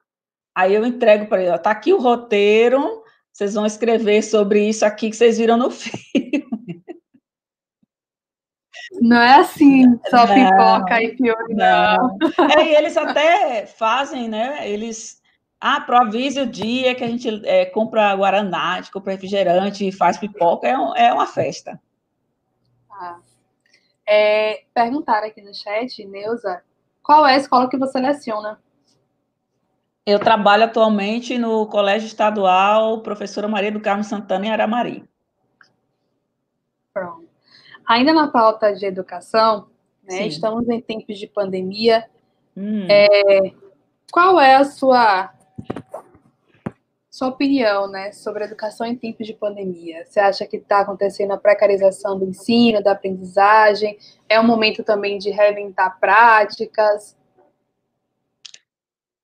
aí 0.55 0.73
eu 0.73 0.83
entrego 0.83 1.27
para 1.27 1.43
ele: 1.43 1.55
está 1.55 1.69
aqui 1.69 1.93
o 1.93 1.99
roteiro, 1.99 3.03
vocês 3.31 3.53
vão 3.53 3.67
escrever 3.67 4.23
sobre 4.23 4.67
isso 4.67 4.83
aqui 4.83 5.11
que 5.11 5.15
vocês 5.15 5.37
viram 5.37 5.57
no 5.57 5.69
filme. 5.71 6.46
Não 9.01 9.17
é 9.17 9.39
assim, 9.39 9.99
só 10.09 10.25
não, 10.25 10.33
pipoca 10.33 11.03
e 11.03 11.15
fiore, 11.17 11.53
não. 11.53 12.17
não. 12.37 12.49
É, 12.57 12.65
e 12.65 12.75
eles 12.75 12.95
até 12.95 13.65
fazem, 13.65 14.27
né? 14.27 14.67
Eles. 14.69 15.21
Ah, 15.59 15.83
avise 16.01 16.39
o 16.39 16.45
dia 16.45 16.93
que 16.93 17.03
a 17.03 17.07
gente 17.07 17.27
é, 17.45 17.65
compra 17.65 18.15
guaraná, 18.15 18.79
compra 18.93 19.13
refrigerante 19.13 19.87
e 19.87 19.91
faz 19.91 20.15
pipoca, 20.15 20.67
é, 20.67 20.77
um, 20.77 20.95
é 20.95 21.11
uma 21.11 21.25
festa. 21.25 21.81
Ah. 22.91 23.17
É, 24.07 24.63
perguntaram 24.73 25.27
aqui 25.27 25.41
no 25.41 25.53
chat, 25.53 26.05
Neuza, 26.05 26.61
qual 27.01 27.25
é 27.25 27.33
a 27.33 27.37
escola 27.37 27.69
que 27.69 27.77
você 27.77 27.99
leciona? 27.99 28.59
Eu 30.05 30.19
trabalho 30.19 30.63
atualmente 30.63 31.37
no 31.37 31.67
Colégio 31.67 32.05
Estadual 32.05 33.01
Professora 33.01 33.47
Maria 33.47 33.71
do 33.71 33.81
Carmo 33.81 34.03
Santana, 34.03 34.45
em 34.45 34.51
Aramari. 34.51 35.03
Pronto. 36.93 37.26
Ainda 37.87 38.13
na 38.13 38.27
pauta 38.27 38.73
de 38.73 38.85
educação, 38.85 39.67
né, 40.03 40.27
estamos 40.27 40.67
em 40.67 40.81
tempos 40.81 41.17
de 41.17 41.25
pandemia. 41.25 42.05
Hum. 42.55 42.85
É, 42.89 43.53
qual 44.11 44.39
é 44.39 44.55
a 44.55 44.65
sua 44.65 45.33
sua 47.09 47.29
opinião, 47.29 47.89
né, 47.89 48.11
sobre 48.11 48.43
a 48.43 48.45
educação 48.45 48.85
em 48.85 48.95
tempos 48.95 49.25
de 49.25 49.33
pandemia? 49.33 50.05
Você 50.05 50.19
acha 50.19 50.45
que 50.45 50.57
está 50.57 50.81
acontecendo 50.81 51.31
a 51.31 51.37
precarização 51.37 52.19
do 52.19 52.25
ensino, 52.25 52.83
da 52.83 52.91
aprendizagem? 52.91 53.97
É 54.29 54.39
um 54.39 54.45
momento 54.45 54.83
também 54.83 55.17
de 55.17 55.31
reinventar 55.31 55.99
práticas? 55.99 57.17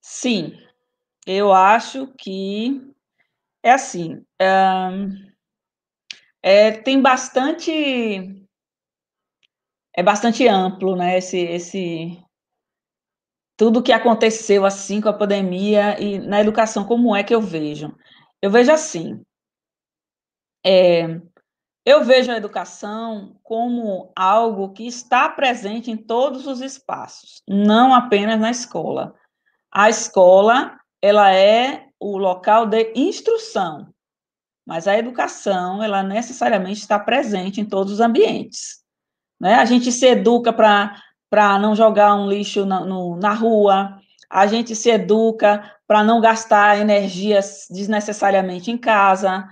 Sim, 0.01 0.57
eu 1.28 1.53
acho 1.53 2.07
que 2.18 2.82
é 3.61 3.72
assim. 3.72 4.26
é, 6.41 6.72
tem 6.72 6.99
bastante 6.99 8.42
é 9.95 10.01
bastante 10.01 10.47
amplo, 10.47 10.95
né? 10.95 11.17
Esse, 11.17 11.37
esse 11.37 12.23
tudo 13.55 13.83
que 13.83 13.91
aconteceu 13.91 14.65
assim 14.65 14.99
com 14.99 15.09
a 15.09 15.13
pandemia 15.13 15.99
e 16.01 16.19
na 16.19 16.41
educação, 16.41 16.83
como 16.83 17.15
é 17.15 17.23
que 17.23 17.33
eu 17.33 17.41
vejo? 17.41 17.95
Eu 18.41 18.49
vejo 18.49 18.71
assim, 18.71 19.23
é, 20.65 21.21
eu 21.85 22.03
vejo 22.03 22.31
a 22.31 22.37
educação 22.37 23.39
como 23.43 24.11
algo 24.15 24.71
que 24.73 24.87
está 24.87 25.29
presente 25.29 25.91
em 25.91 25.97
todos 25.97 26.47
os 26.47 26.61
espaços, 26.61 27.41
não 27.47 27.93
apenas 27.93 28.39
na 28.39 28.49
escola. 28.49 29.13
A 29.71 29.89
escola, 29.89 30.79
ela 31.01 31.33
é 31.33 31.87
o 31.99 32.17
local 32.17 32.65
de 32.65 32.91
instrução, 32.95 33.93
mas 34.65 34.87
a 34.87 34.97
educação, 34.97 35.83
ela 35.83 36.01
necessariamente 36.01 36.79
está 36.79 36.97
presente 36.97 37.59
em 37.59 37.65
todos 37.65 37.93
os 37.93 37.99
ambientes. 37.99 38.82
Né? 39.43 39.55
A 39.55 39.65
gente 39.65 39.91
se 39.91 40.05
educa 40.05 40.53
para 40.53 41.59
não 41.59 41.75
jogar 41.75 42.15
um 42.15 42.29
lixo 42.29 42.65
na, 42.65 42.79
no, 42.79 43.17
na 43.17 43.33
rua, 43.33 43.99
a 44.29 44.47
gente 44.47 44.73
se 44.73 44.89
educa 44.89 45.69
para 45.85 46.01
não 46.01 46.21
gastar 46.21 46.79
energias 46.79 47.67
desnecessariamente 47.69 48.71
em 48.71 48.77
casa, 48.77 49.45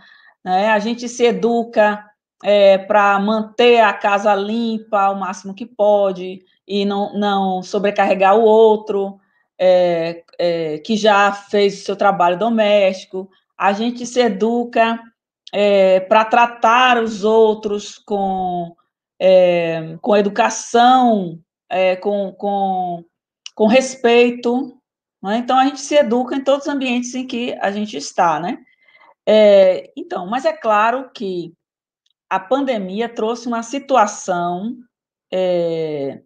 né? 0.46 0.70
a 0.70 0.80
gente 0.80 1.10
se 1.10 1.26
educa 1.26 2.06
é, 2.42 2.78
para 2.78 3.20
manter 3.20 3.82
a 3.82 3.92
casa 3.92 4.34
limpa 4.34 5.10
o 5.10 5.20
máximo 5.20 5.54
que 5.54 5.66
pode 5.66 6.40
e 6.66 6.86
não, 6.86 7.14
não 7.14 7.62
sobrecarregar 7.62 8.38
o 8.38 8.44
outro 8.44 9.20
é, 9.60 10.24
é, 10.40 10.78
que 10.78 10.96
já 10.96 11.34
fez 11.34 11.82
o 11.82 11.86
seu 11.86 11.98
trabalho 11.98 12.40
doméstico, 12.40 13.30
a 13.58 13.74
gente 13.74 14.06
se 14.06 14.22
educa 14.22 14.98
é, 15.54 16.00
para 16.00 16.24
tratar 16.24 17.04
os 17.04 17.26
outros 17.26 17.98
com, 17.98 18.74
é, 19.24 20.00
com 20.02 20.18
educação 20.18 21.40
é, 21.70 21.96
com, 21.96 22.34
com, 22.34 23.06
com 23.54 23.68
respeito. 23.68 24.76
Né? 25.22 25.38
Então, 25.38 25.58
a 25.58 25.66
gente 25.66 25.80
se 25.80 25.96
educa 25.96 26.36
em 26.36 26.44
todos 26.44 26.66
os 26.66 26.74
ambientes 26.74 27.14
em 27.14 27.28
que 27.28 27.56
a 27.62 27.70
gente 27.72 27.96
está, 27.96 28.40
né? 28.40 28.58
É, 29.24 29.94
então, 29.96 30.26
mas 30.26 30.44
é 30.44 30.52
claro 30.52 31.12
que 31.12 31.54
a 32.28 32.40
pandemia 32.40 33.08
trouxe 33.08 33.48
uma 33.48 33.62
situação, 33.62 34.76
é, 35.32 36.22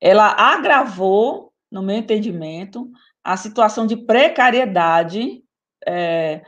ela 0.00 0.32
agravou, 0.32 1.52
no 1.70 1.82
meu 1.82 1.96
entendimento, 1.96 2.90
a 3.22 3.36
situação 3.36 3.86
de 3.86 3.96
precariedade 3.96 5.42
é, 5.86 6.42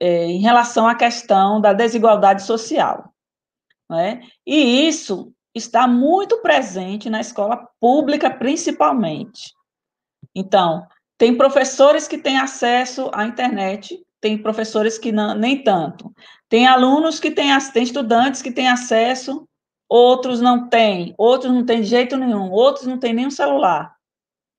em 0.00 0.40
relação 0.40 0.86
à 0.86 0.94
questão 0.94 1.60
da 1.60 1.72
desigualdade 1.72 2.42
social. 2.42 3.13
Né? 3.90 4.22
E 4.46 4.88
isso 4.88 5.32
está 5.54 5.86
muito 5.86 6.40
presente 6.42 7.08
na 7.08 7.20
escola 7.20 7.68
pública, 7.80 8.30
principalmente. 8.30 9.52
Então, 10.34 10.86
tem 11.16 11.36
professores 11.36 12.08
que 12.08 12.18
têm 12.18 12.38
acesso 12.38 13.10
à 13.14 13.24
internet, 13.24 14.04
tem 14.20 14.36
professores 14.36 14.98
que 14.98 15.12
não, 15.12 15.34
nem 15.34 15.62
tanto. 15.62 16.12
Tem 16.48 16.66
alunos 16.66 17.20
que 17.20 17.30
têm, 17.30 17.50
tem 17.72 17.82
estudantes 17.82 18.42
que 18.42 18.50
têm 18.50 18.68
acesso, 18.68 19.48
outros 19.88 20.40
não 20.40 20.68
têm, 20.68 21.14
outros 21.16 21.52
não 21.52 21.64
têm 21.64 21.82
de 21.82 21.88
jeito 21.88 22.16
nenhum, 22.16 22.50
outros 22.50 22.86
não 22.86 22.98
têm 22.98 23.12
nenhum 23.12 23.30
celular, 23.30 23.94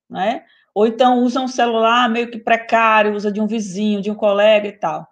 né? 0.10 0.46
Ou 0.74 0.86
então 0.86 1.24
usam 1.24 1.46
um 1.46 1.48
celular 1.48 2.10
meio 2.10 2.30
que 2.30 2.38
precário, 2.38 3.16
usa 3.16 3.32
de 3.32 3.42
um 3.42 3.48
vizinho, 3.48 4.02
de 4.02 4.12
um 4.12 4.16
colega 4.16 4.68
e 4.68 4.74
tal. 4.74 5.08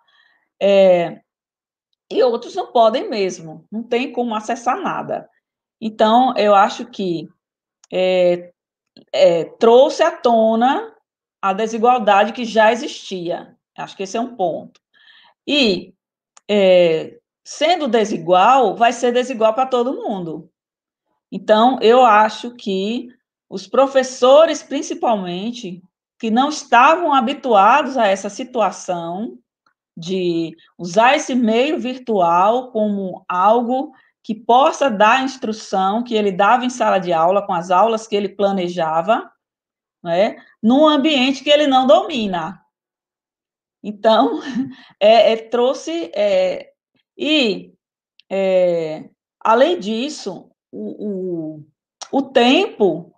É, 0.62 1.22
e 2.14 2.24
outros 2.24 2.56
não 2.56 2.72
podem 2.72 3.10
mesmo, 3.10 3.66
não 3.72 3.84
tem 3.84 4.12
como 4.12 4.36
acessar 4.36 4.80
nada. 4.80 5.30
Então, 5.82 6.34
eu 6.38 6.56
acho 6.56 6.86
que 6.86 7.28
é, 7.92 8.52
é, 9.12 9.46
trouxe 9.46 10.04
à 10.04 10.12
tona 10.12 10.96
a 11.42 11.52
desigualdade 11.52 12.34
que 12.34 12.46
já 12.46 12.72
existia. 12.72 13.58
Acho 13.78 13.98
que 13.98 14.04
esse 14.04 14.16
é 14.16 14.22
um 14.22 14.36
ponto. 14.36 14.80
E, 15.48 15.94
é, 16.50 17.20
sendo 17.44 17.88
desigual, 17.88 18.76
vai 18.76 18.94
ser 18.94 19.12
desigual 19.12 19.54
para 19.54 19.66
todo 19.66 19.96
mundo. 19.96 20.50
Então, 21.32 21.80
eu 21.82 22.06
acho 22.06 22.52
que 22.52 23.10
os 23.50 23.68
professores, 23.68 24.64
principalmente, 24.64 25.82
que 26.20 26.32
não 26.32 26.50
estavam 26.50 27.14
habituados 27.14 27.98
a 27.98 28.08
essa 28.08 28.30
situação 28.30 29.38
de 29.96 30.56
usar 30.78 31.16
esse 31.16 31.36
meio 31.36 31.80
virtual 31.80 32.72
como 32.72 33.24
algo 33.28 33.94
que 34.24 34.34
possa 34.34 34.90
dar 34.90 35.20
a 35.20 35.24
instrução 35.24 36.04
que 36.04 36.16
ele 36.16 36.32
dava 36.32 36.66
em 36.66 36.70
sala 36.70 36.98
de 36.98 37.12
aula, 37.12 37.46
com 37.46 37.54
as 37.54 37.70
aulas 37.70 38.08
que 38.08 38.16
ele 38.16 38.30
planejava, 38.30 39.30
né, 40.02 40.38
num 40.62 40.88
ambiente 40.88 41.44
que 41.44 41.50
ele 41.50 41.68
não 41.68 41.86
domina. 41.86 42.62
Então, 43.84 44.40
é, 45.00 45.34
é, 45.34 45.36
trouxe. 45.36 46.10
É, 46.16 46.72
e, 47.18 47.74
é, 48.30 49.10
além 49.40 49.78
disso, 49.78 50.50
o, 50.72 51.60
o, 51.60 51.66
o 52.12 52.22
tempo 52.22 53.14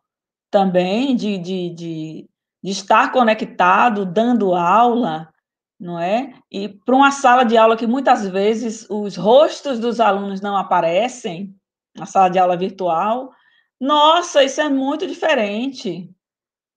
também 0.49 1.15
de, 1.15 1.38
de, 1.38 1.69
de, 1.69 2.30
de 2.63 2.71
estar 2.71 3.11
conectado, 3.11 4.05
dando 4.05 4.55
aula, 4.55 5.32
não 5.80 5.99
é? 5.99 6.34
E 6.51 6.69
para 6.69 6.95
uma 6.95 7.11
sala 7.11 7.43
de 7.43 7.57
aula 7.57 7.78
que 7.78 7.88
muitas 7.88 8.28
vezes 8.28 8.88
os 8.89 9.15
rostos 9.15 9.80
dos 9.80 9.99
alunos 9.99 10.41
não 10.41 10.55
aparecem, 10.55 11.55
na 11.95 12.05
sala 12.05 12.30
de 12.30 12.39
aula 12.39 12.57
virtual, 12.57 13.32
nossa, 13.80 14.43
isso 14.43 14.61
é 14.61 14.69
muito 14.69 15.05
diferente. 15.07 16.09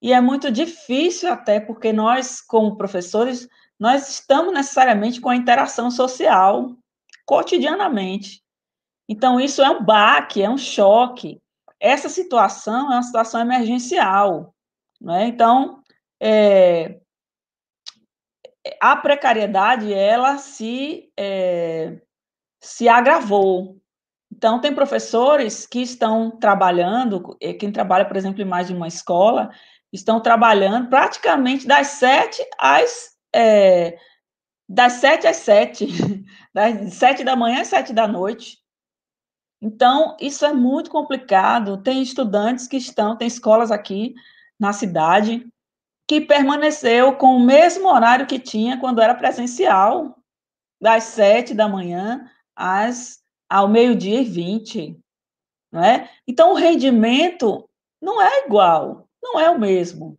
E 0.01 0.13
é 0.13 0.21
muito 0.21 0.49
difícil 0.51 1.31
até 1.31 1.59
porque 1.59 1.91
nós, 1.91 2.39
como 2.41 2.77
professores, 2.77 3.47
nós 3.79 4.09
estamos 4.09 4.53
necessariamente 4.53 5.19
com 5.19 5.29
a 5.29 5.35
interação 5.35 5.91
social 5.91 6.75
cotidianamente. 7.25 8.41
Então, 9.07 9.39
isso 9.39 9.61
é 9.61 9.69
um 9.69 9.83
baque, 9.83 10.41
é 10.41 10.49
um 10.49 10.57
choque. 10.57 11.41
Essa 11.79 12.09
situação 12.09 12.91
é 12.91 12.95
uma 12.95 13.03
situação 13.03 13.41
emergencial. 13.41 14.53
Né? 15.01 15.27
Então, 15.27 15.81
é, 16.19 16.99
a 18.81 18.95
precariedade 18.95 19.93
ela 19.93 20.37
se 20.37 21.11
é, 21.17 21.99
se 22.61 22.87
agravou. 22.87 23.79
Então 24.31 24.59
tem 24.61 24.73
professores 24.73 25.65
que 25.65 25.81
estão 25.81 26.31
trabalhando, 26.31 27.35
eh, 27.41 27.53
quem 27.53 27.71
trabalha, 27.71 28.05
por 28.05 28.15
exemplo, 28.15 28.41
em 28.41 28.45
mais 28.45 28.67
de 28.67 28.73
uma 28.73 28.87
escola, 28.87 29.49
estão 29.91 30.21
trabalhando 30.21 30.89
praticamente 30.89 31.65
das 31.67 31.87
sete 31.87 32.41
às 32.57 33.17
é, 33.33 33.97
das 34.67 34.93
sete 34.93 35.25
às 35.27 35.37
sete, 35.37 35.87
das 36.53 36.93
sete 36.93 37.23
da 37.23 37.35
manhã 37.35 37.61
às 37.61 37.67
sete 37.67 37.91
da 37.91 38.07
noite. 38.07 38.59
Então, 39.61 40.15
isso 40.21 40.45
é 40.45 40.53
muito 40.53 40.89
complicado. 40.89 41.81
Tem 41.81 42.01
estudantes 42.01 42.67
que 42.67 42.77
estão, 42.77 43.17
tem 43.17 43.27
escolas 43.27 43.71
aqui 43.71 44.13
na 44.59 44.71
cidade 44.71 45.45
que 46.09 46.19
permaneceu 46.19 47.15
com 47.17 47.37
o 47.37 47.39
mesmo 47.39 47.87
horário 47.87 48.25
que 48.25 48.39
tinha 48.39 48.79
quando 48.79 48.99
era 48.99 49.13
presencial, 49.13 50.17
das 50.81 51.03
sete 51.03 51.53
da 51.53 51.67
manhã 51.67 52.27
às, 52.55 53.23
ao 53.47 53.67
meio-dia 53.67 54.19
e 54.19 54.23
vinte. 54.23 54.99
não 55.71 55.83
é? 55.83 56.09
Então, 56.27 56.51
o 56.51 56.55
rendimento 56.55 57.69
não 58.01 58.19
é 58.19 58.43
igual, 58.47 59.07
não 59.21 59.39
é 59.39 59.51
o 59.51 59.59
mesmo, 59.59 60.17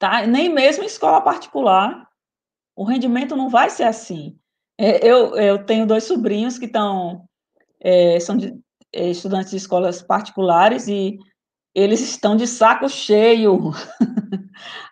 tá? 0.00 0.26
Nem 0.26 0.48
mesmo 0.48 0.82
em 0.82 0.88
escola 0.88 1.20
particular, 1.20 2.08
o 2.74 2.82
rendimento 2.82 3.36
não 3.36 3.48
vai 3.48 3.70
ser 3.70 3.84
assim. 3.84 4.36
É, 4.76 5.06
eu, 5.06 5.36
eu 5.36 5.64
tenho 5.64 5.86
dois 5.86 6.02
sobrinhos 6.02 6.58
que 6.58 6.66
estão, 6.66 7.24
é, 7.78 8.18
são 8.18 8.36
de, 8.36 8.52
é, 8.92 9.10
estudantes 9.10 9.52
de 9.52 9.58
escolas 9.58 10.02
particulares 10.02 10.88
e 10.88 11.20
eles 11.74 12.00
estão 12.00 12.36
de 12.36 12.46
saco 12.46 12.88
cheio. 12.88 13.72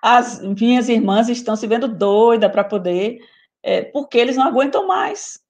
As 0.03 0.41
minhas 0.41 0.89
irmãs 0.89 1.29
estão 1.29 1.55
se 1.57 1.67
vendo 1.67 1.87
doida 1.87 2.49
para 2.49 2.65
poder, 2.65 3.19
é, 3.63 3.83
porque 3.83 4.19
eles 4.19 4.37
não 4.37 4.45
aguentam 4.45 4.87
mais. 4.87 5.41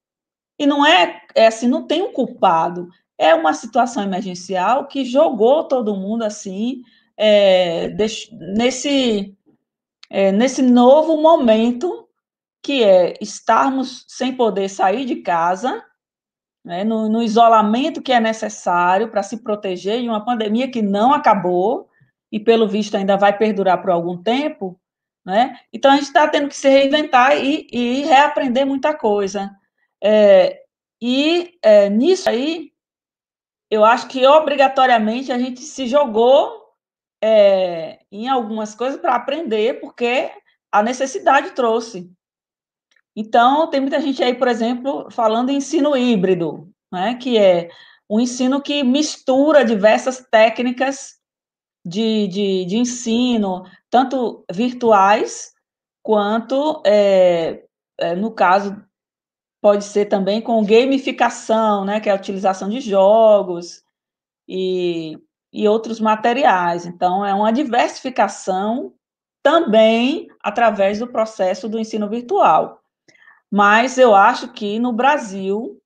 E 0.59 0.65
não 0.65 0.85
é, 0.85 1.21
é 1.33 1.47
assim, 1.47 1.67
não 1.67 1.87
tem 1.87 2.01
um 2.01 2.13
culpado. 2.13 2.87
É 3.17 3.33
uma 3.33 3.53
situação 3.53 4.03
emergencial 4.03 4.87
que 4.87 5.05
jogou 5.05 5.63
todo 5.63 5.95
mundo 5.95 6.23
assim, 6.23 6.81
é, 7.17 7.89
nesse, 8.55 9.37
é, 10.09 10.31
nesse 10.31 10.61
novo 10.61 11.17
momento 11.21 12.07
que 12.63 12.83
é 12.83 13.17
estarmos 13.21 14.05
sem 14.07 14.35
poder 14.35 14.69
sair 14.69 15.05
de 15.05 15.17
casa, 15.17 15.83
né, 16.63 16.83
no, 16.83 17.09
no, 17.09 17.23
isolamento 17.23 18.01
que 18.01 18.11
é 18.11 18.19
necessário 18.19 19.09
para 19.09 19.23
se 19.23 19.37
proteger 19.37 20.01
de 20.01 20.07
uma 20.07 20.23
pandemia 20.23 20.69
que 20.69 20.81
não 20.81 21.13
acabou 21.13 21.89
e, 22.31 22.39
pelo 22.39 22.67
visto, 22.67 22.95
ainda 22.95 23.17
vai 23.17 23.37
perdurar 23.37 23.81
por 23.81 23.89
algum 23.89 24.21
tempo, 24.21 24.79
né? 25.25 25.59
Então, 25.73 25.91
a 25.91 25.95
gente 25.95 26.05
está 26.05 26.27
tendo 26.27 26.47
que 26.47 26.55
se 26.55 26.69
reinventar 26.69 27.37
e, 27.37 27.67
e 27.71 28.03
reaprender 28.03 28.65
muita 28.65 28.93
coisa. 28.93 29.51
É, 30.03 30.63
e 31.01 31.57
é, 31.61 31.89
nisso 31.89 32.29
aí, 32.29 32.71
eu 33.69 33.83
acho 33.83 34.07
que 34.07 34.25
obrigatoriamente 34.25 35.31
a 35.31 35.37
gente 35.37 35.61
se 35.61 35.87
jogou 35.87 36.61
é, 37.23 37.99
em 38.11 38.27
algumas 38.27 38.75
coisas 38.75 38.99
para 38.99 39.15
aprender, 39.15 39.79
porque 39.79 40.31
a 40.71 40.83
necessidade 40.83 41.51
trouxe. 41.51 42.11
Então, 43.15 43.69
tem 43.69 43.81
muita 43.81 43.99
gente 43.99 44.23
aí, 44.23 44.33
por 44.33 44.47
exemplo, 44.47 45.09
falando 45.11 45.49
em 45.49 45.57
ensino 45.57 45.95
híbrido, 45.97 46.69
né, 46.91 47.15
que 47.15 47.37
é 47.37 47.69
um 48.09 48.19
ensino 48.19 48.61
que 48.61 48.83
mistura 48.83 49.65
diversas 49.65 50.25
técnicas 50.29 51.19
de, 51.85 52.27
de, 52.27 52.65
de 52.65 52.77
ensino, 52.77 53.63
tanto 53.89 54.45
virtuais 54.51 55.53
quanto, 56.03 56.81
é, 56.85 57.63
é, 57.99 58.15
no 58.15 58.31
caso, 58.31 58.83
pode 59.61 59.83
ser 59.83 60.05
também 60.05 60.41
com 60.41 60.65
gamificação, 60.65 61.85
né, 61.85 61.99
que 61.99 62.09
é 62.09 62.11
a 62.11 62.15
utilização 62.15 62.69
de 62.69 62.79
jogos 62.79 63.83
e, 64.47 65.17
e 65.53 65.67
outros 65.67 65.99
materiais. 65.99 66.85
Então, 66.85 67.25
é 67.25 67.33
uma 67.33 67.51
diversificação 67.51 68.93
também 69.43 70.27
através 70.41 70.99
do 70.99 71.07
processo 71.07 71.69
do 71.69 71.79
ensino 71.79 72.09
virtual. 72.09 72.80
Mas 73.51 73.97
eu 73.97 74.15
acho 74.15 74.53
que 74.53 74.79
no 74.79 74.93
Brasil, 74.93 75.81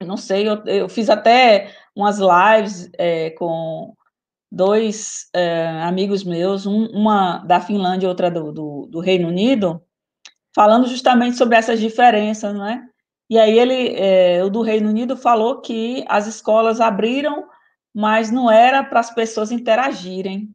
não 0.00 0.16
sei, 0.16 0.48
eu, 0.48 0.64
eu 0.64 0.88
fiz 0.88 1.10
até 1.10 1.74
umas 1.94 2.18
lives 2.18 2.90
é, 2.96 3.30
com 3.30 3.94
dois 4.50 5.28
é, 5.34 5.68
amigos 5.82 6.24
meus, 6.24 6.64
um, 6.64 6.86
uma 6.86 7.38
da 7.38 7.60
Finlândia 7.60 8.06
e 8.06 8.08
outra 8.08 8.30
do, 8.30 8.50
do, 8.50 8.86
do, 8.86 9.00
Reino 9.00 9.28
Unido, 9.28 9.82
falando 10.54 10.86
justamente 10.86 11.36
sobre 11.36 11.56
essas 11.56 11.78
diferenças, 11.78 12.54
não 12.54 12.66
é? 12.66 12.82
E 13.28 13.38
aí 13.38 13.58
ele, 13.58 13.94
é, 13.94 14.42
o 14.42 14.48
do 14.48 14.62
Reino 14.62 14.88
Unido, 14.88 15.14
falou 15.14 15.60
que 15.60 16.02
as 16.08 16.26
escolas 16.26 16.80
abriram, 16.80 17.46
mas 17.94 18.30
não 18.30 18.50
era 18.50 18.82
para 18.82 19.00
as 19.00 19.10
pessoas 19.10 19.52
interagirem. 19.52 20.54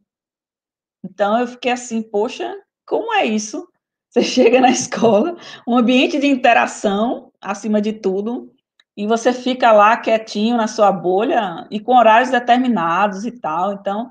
Então 1.04 1.38
eu 1.38 1.46
fiquei 1.46 1.70
assim, 1.70 2.02
poxa, 2.02 2.52
como 2.84 3.14
é 3.14 3.24
isso? 3.24 3.68
Você 4.14 4.22
chega 4.22 4.60
na 4.60 4.70
escola, 4.70 5.36
um 5.66 5.76
ambiente 5.76 6.20
de 6.20 6.28
interação, 6.28 7.32
acima 7.40 7.80
de 7.80 7.92
tudo, 7.92 8.54
e 8.96 9.08
você 9.08 9.32
fica 9.32 9.72
lá 9.72 9.96
quietinho 9.96 10.56
na 10.56 10.68
sua 10.68 10.92
bolha 10.92 11.66
e 11.68 11.80
com 11.80 11.96
horários 11.96 12.30
determinados 12.30 13.24
e 13.24 13.32
tal. 13.32 13.72
Então, 13.72 14.08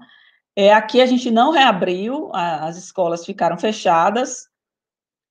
é, 0.58 0.74
aqui 0.74 1.02
a 1.02 1.06
gente 1.06 1.32
não 1.32 1.52
reabriu, 1.52 2.30
a, 2.34 2.66
as 2.66 2.76
escolas 2.76 3.26
ficaram 3.26 3.58
fechadas, 3.58 4.50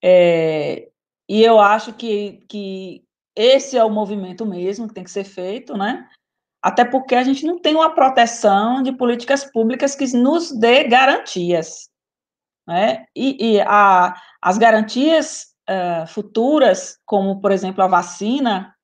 é, 0.02 0.88
e 1.28 1.42
eu 1.42 1.60
acho 1.60 1.92
que, 1.92 2.42
que 2.48 3.04
esse 3.36 3.76
é 3.76 3.84
o 3.84 3.90
movimento 3.90 4.46
mesmo 4.46 4.88
que 4.88 4.94
tem 4.94 5.04
que 5.04 5.10
ser 5.10 5.24
feito, 5.24 5.76
né? 5.76 6.08
Até 6.62 6.82
porque 6.82 7.14
a 7.14 7.22
gente 7.22 7.44
não 7.44 7.58
tem 7.58 7.74
uma 7.74 7.94
proteção 7.94 8.82
de 8.82 8.90
políticas 8.90 9.44
públicas 9.44 9.94
que 9.94 10.06
nos 10.16 10.50
dê 10.50 10.84
garantias. 10.84 11.91
Né? 12.66 13.06
E, 13.14 13.54
e 13.54 13.60
a, 13.60 14.14
as 14.40 14.58
garantias 14.58 15.54
uh, 15.68 16.06
futuras, 16.06 16.98
como, 17.04 17.40
por 17.40 17.50
exemplo, 17.50 17.82
a 17.82 17.88
vacina, 17.88 18.74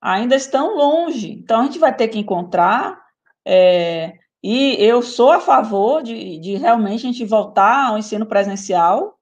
ainda 0.00 0.34
estão 0.34 0.76
longe. 0.76 1.30
Então, 1.30 1.60
a 1.60 1.64
gente 1.64 1.78
vai 1.78 1.94
ter 1.94 2.08
que 2.08 2.18
encontrar, 2.18 3.00
é, 3.46 4.18
e 4.42 4.74
eu 4.80 5.00
sou 5.02 5.30
a 5.30 5.40
favor 5.40 6.02
de, 6.02 6.38
de, 6.38 6.56
realmente 6.56 7.06
a 7.06 7.12
gente 7.12 7.24
voltar 7.24 7.88
ao 7.88 7.98
ensino 7.98 8.26
presencial 8.26 9.16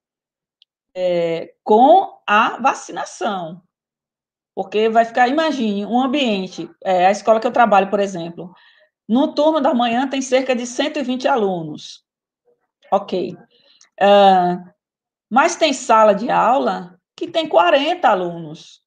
é, 0.95 1.53
com 1.63 2.19
a 2.27 2.59
vacinação. 2.59 3.63
Porque 4.55 4.89
vai 4.89 5.05
ficar, 5.05 5.29
imagine, 5.29 5.85
um 5.85 6.01
ambiente, 6.01 6.71
é, 6.83 7.07
a 7.07 7.11
escola 7.11 7.39
que 7.39 7.47
eu 7.47 7.53
trabalho, 7.53 7.91
por 7.91 8.01
exemplo, 8.01 8.53
no 9.09 9.35
turno 9.35 9.61
da 9.61 9.75
manhã 9.75 10.09
tem 10.09 10.23
cerca 10.23 10.55
de 10.57 10.67
120 10.67 11.29
alunos. 11.29 12.05
Ok. 12.91 13.37
Uh, 14.03 14.71
mas 15.31 15.57
tem 15.57 15.73
sala 15.73 16.15
de 16.15 16.31
aula 16.31 16.99
que 17.17 17.29
tem 17.29 17.49
40 17.49 18.09
alunos. 18.09 18.83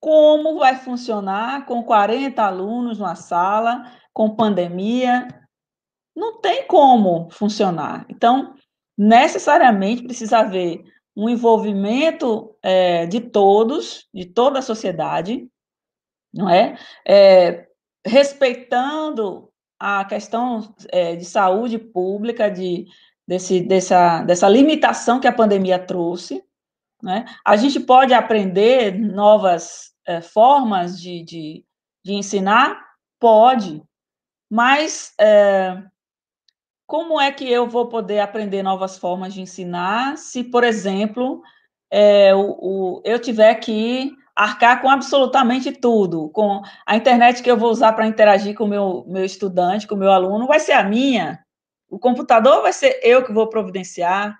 Como 0.00 0.58
vai 0.58 0.76
funcionar 0.76 1.66
com 1.66 1.82
40 1.82 2.42
alunos 2.42 2.98
numa 2.98 3.14
sala, 3.14 3.92
com 4.12 4.34
pandemia? 4.34 5.26
Não 6.14 6.40
tem 6.40 6.66
como 6.66 7.30
funcionar. 7.30 8.06
Então, 8.08 8.54
necessariamente 8.96 10.02
precisa 10.02 10.40
haver 10.40 10.84
um 11.16 11.28
envolvimento 11.28 12.56
é, 12.62 13.06
de 13.06 13.20
todos, 13.20 14.08
de 14.12 14.24
toda 14.24 14.60
a 14.60 14.62
sociedade, 14.62 15.48
não 16.32 16.48
é? 16.48 16.76
é 17.06 17.68
respeitando 18.06 19.48
a 19.78 20.04
questão 20.04 20.74
é, 20.90 21.16
de 21.16 21.24
saúde 21.24 21.78
pública, 21.78 22.48
de 22.48 22.86
desse, 23.28 23.60
dessa, 23.60 24.22
dessa 24.22 24.48
limitação 24.48 25.20
que 25.20 25.28
a 25.28 25.32
pandemia 25.32 25.78
trouxe. 25.78 26.42
Né? 27.02 27.26
A 27.44 27.56
gente 27.56 27.78
pode 27.78 28.14
aprender 28.14 28.98
novas 28.98 29.92
é, 30.06 30.22
formas 30.22 30.98
de, 30.98 31.22
de, 31.22 31.64
de, 32.02 32.14
ensinar? 32.14 32.82
Pode, 33.20 33.82
mas 34.50 35.12
é, 35.20 35.82
como 36.86 37.20
é 37.20 37.30
que 37.30 37.50
eu 37.50 37.68
vou 37.68 37.88
poder 37.88 38.20
aprender 38.20 38.62
novas 38.62 38.96
formas 38.96 39.34
de 39.34 39.42
ensinar 39.42 40.16
se, 40.16 40.42
por 40.42 40.64
exemplo, 40.64 41.42
é, 41.90 42.34
o, 42.34 42.56
o, 42.60 43.02
eu 43.04 43.18
tiver 43.18 43.54
que 43.56 44.10
arcar 44.34 44.80
com 44.80 44.88
absolutamente 44.88 45.72
tudo, 45.72 46.30
com 46.30 46.62
a 46.86 46.96
internet 46.96 47.42
que 47.42 47.50
eu 47.50 47.56
vou 47.56 47.70
usar 47.70 47.92
para 47.92 48.06
interagir 48.06 48.54
com 48.54 48.64
o 48.64 48.68
meu, 48.68 49.04
meu 49.06 49.24
estudante, 49.24 49.86
com 49.86 49.96
o 49.96 49.98
meu 49.98 50.12
aluno, 50.12 50.46
vai 50.46 50.60
ser 50.60 50.72
a 50.72 50.84
minha, 50.84 51.44
o 51.88 51.98
computador 51.98 52.62
vai 52.62 52.72
ser 52.72 53.00
eu 53.02 53.24
que 53.24 53.32
vou 53.32 53.48
providenciar, 53.48 54.38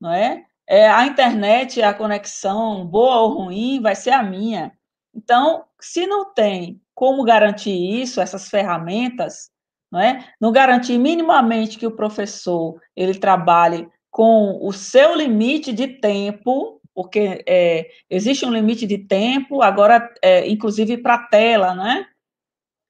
não 0.00 0.12
é? 0.12 0.44
é 0.66 0.88
a 0.88 1.06
internet, 1.06 1.82
a 1.82 1.94
conexão, 1.94 2.86
boa 2.86 3.20
ou 3.20 3.44
ruim, 3.44 3.80
vai 3.80 3.94
ser 3.94 4.10
a 4.10 4.22
minha. 4.22 4.72
Então, 5.14 5.64
se 5.80 6.06
não 6.06 6.32
tem 6.32 6.80
como 6.94 7.24
garantir 7.24 8.00
isso, 8.00 8.20
essas 8.20 8.48
ferramentas, 8.48 9.50
não 9.90 10.00
é? 10.00 10.24
Não 10.40 10.52
garantir 10.52 10.98
minimamente 10.98 11.78
que 11.78 11.86
o 11.86 11.94
professor 11.94 12.80
ele 12.96 13.14
trabalhe 13.14 13.88
com 14.10 14.58
o 14.62 14.72
seu 14.72 15.14
limite 15.14 15.72
de 15.72 15.86
tempo, 15.86 16.80
porque 16.94 17.44
é, 17.46 17.90
existe 18.08 18.46
um 18.46 18.52
limite 18.52 18.86
de 18.86 18.98
tempo, 18.98 19.62
agora, 19.62 20.12
é, 20.22 20.48
inclusive 20.48 20.98
para 20.98 21.14
a 21.14 21.26
tela, 21.26 21.74
né? 21.74 22.06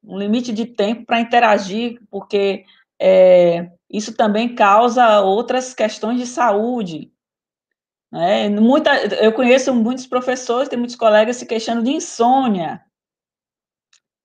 Um 0.03 0.19
limite 0.19 0.53
de 0.53 0.67
tempo 0.67 1.07
para 1.07 1.21
interagir, 1.21 1.99
porque 2.11 2.65
é, 3.01 3.71
isso 3.97 4.15
também 4.17 4.55
causa 4.55 5.21
outras 5.21 5.73
questões 5.73 6.19
de 6.19 6.27
saúde. 6.27 7.13
Né? 8.11 8.49
Muita, 8.49 8.91
eu 9.23 9.33
conheço 9.33 9.73
muitos 9.73 10.07
professores, 10.07 10.69
tem 10.69 10.79
muitos 10.79 10.97
colegas 10.97 11.37
se 11.37 11.47
queixando 11.47 11.83
de 11.83 11.93
insônia, 11.93 12.83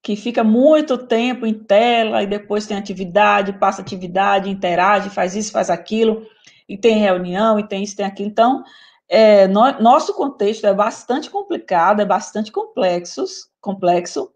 que 0.01 0.15
fica 0.15 0.43
muito 0.43 0.97
tempo 0.97 1.45
em 1.45 1.53
tela 1.53 2.23
e 2.23 2.27
depois 2.27 2.65
tem 2.65 2.77
atividade, 2.77 3.53
passa 3.53 3.81
atividade, 3.81 4.49
interage, 4.49 5.09
faz 5.11 5.35
isso, 5.35 5.51
faz 5.51 5.69
aquilo, 5.69 6.25
e 6.67 6.77
tem 6.77 6.97
reunião, 6.97 7.59
e 7.59 7.67
tem 7.67 7.83
isso, 7.83 7.95
tem 7.95 8.05
aquilo. 8.05 8.29
Então, 8.29 8.63
é, 9.07 9.47
no, 9.47 9.79
nosso 9.79 10.15
contexto 10.15 10.65
é 10.65 10.73
bastante 10.73 11.29
complicado, 11.29 12.01
é 12.01 12.05
bastante 12.05 12.51
complexo, 12.51 13.23
complexo, 13.61 14.31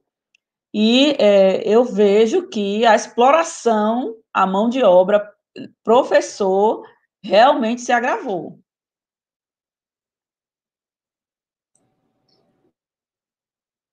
e 0.74 1.12
é, 1.20 1.62
eu 1.68 1.84
vejo 1.84 2.50
que 2.50 2.86
a 2.86 2.96
exploração, 2.96 4.16
a 4.34 4.48
mão 4.48 4.68
de 4.68 4.84
obra, 4.84 5.32
professor, 5.84 6.84
realmente 7.24 7.82
se 7.82 7.92
agravou. 7.92 8.60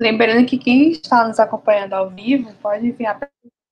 Lembrando 0.01 0.47
que 0.47 0.57
quem 0.57 0.93
está 0.93 1.28
nos 1.28 1.39
acompanhando 1.39 1.93
ao 1.93 2.09
vivo 2.09 2.55
pode 2.55 2.87
enviar 2.87 3.20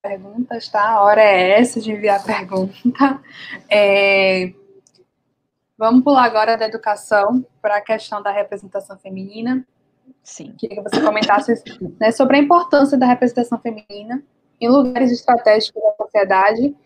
perguntas, 0.03 0.69
tá? 0.69 0.91
A 0.91 1.03
hora 1.03 1.23
é 1.23 1.59
essa 1.59 1.81
de 1.81 1.91
enviar 1.91 2.23
pergunta. 2.27 3.23
É... 3.71 4.53
Vamos 5.79 6.05
pular 6.05 6.25
agora 6.25 6.59
da 6.59 6.67
educação 6.67 7.47
para 7.63 7.79
a 7.79 7.81
questão 7.81 8.23
da 8.23 8.31
representação 8.31 8.99
feminina. 8.99 9.67
Sim. 10.23 10.55
Queria 10.59 10.83
que 10.83 10.91
você 10.91 11.01
comentasse 11.01 11.55
né, 11.99 12.11
sobre 12.11 12.37
a 12.37 12.41
importância 12.41 12.99
da 12.99 13.07
representação 13.07 13.59
feminina 13.59 14.23
em 14.61 14.69
lugares 14.69 15.13
estratégicos 15.13 15.83
da 15.83 16.05
sociedade, 16.05 16.77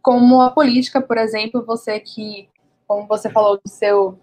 como 0.00 0.40
a 0.40 0.50
política, 0.50 1.00
por 1.00 1.18
exemplo, 1.18 1.64
você 1.64 2.00
que, 2.00 2.48
como 2.86 3.06
você 3.06 3.30
falou 3.30 3.56
do 3.56 3.68
seu 3.68 4.18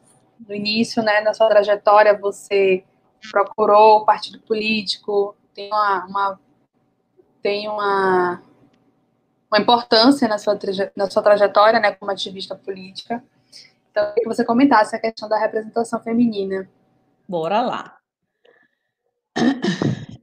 no 0.48 0.56
início, 0.56 1.04
né, 1.04 1.22
na 1.22 1.34
sua 1.34 1.50
trajetória, 1.50 2.18
você 2.18 2.84
procurou 3.32 3.98
o 3.98 4.06
partido 4.06 4.40
político, 4.40 5.36
tem 5.54 5.68
uma, 5.68 6.06
uma 6.06 6.40
tem 7.42 7.68
uma, 7.68 8.42
uma 9.50 9.60
importância 9.60 10.28
na 10.28 10.38
sua, 10.38 10.58
na 10.96 11.10
sua 11.10 11.24
trajetória, 11.24 11.80
né, 11.80 11.92
como 11.94 12.12
ativista 12.12 12.56
política. 12.56 13.24
Então, 13.92 14.04
eu 14.04 14.10
queria 14.14 14.24
que 14.24 14.36
você 14.36 14.46
comentasse 14.46 14.96
a 14.96 15.00
questão 15.00 15.28
da 15.28 15.38
representação 15.38 16.02
feminina. 16.02 16.70
Bora 17.28 17.62
lá. 17.62 17.99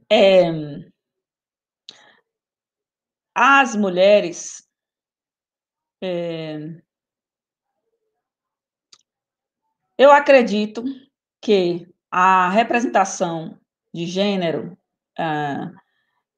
É, 0.09 0.51
as 3.35 3.75
mulheres 3.75 4.67
é, 6.01 6.59
eu 9.97 10.11
acredito 10.11 10.83
que 11.41 11.87
a 12.11 12.49
representação 12.49 13.59
de 13.93 14.05
gênero 14.05 14.77
ah, 15.17 15.71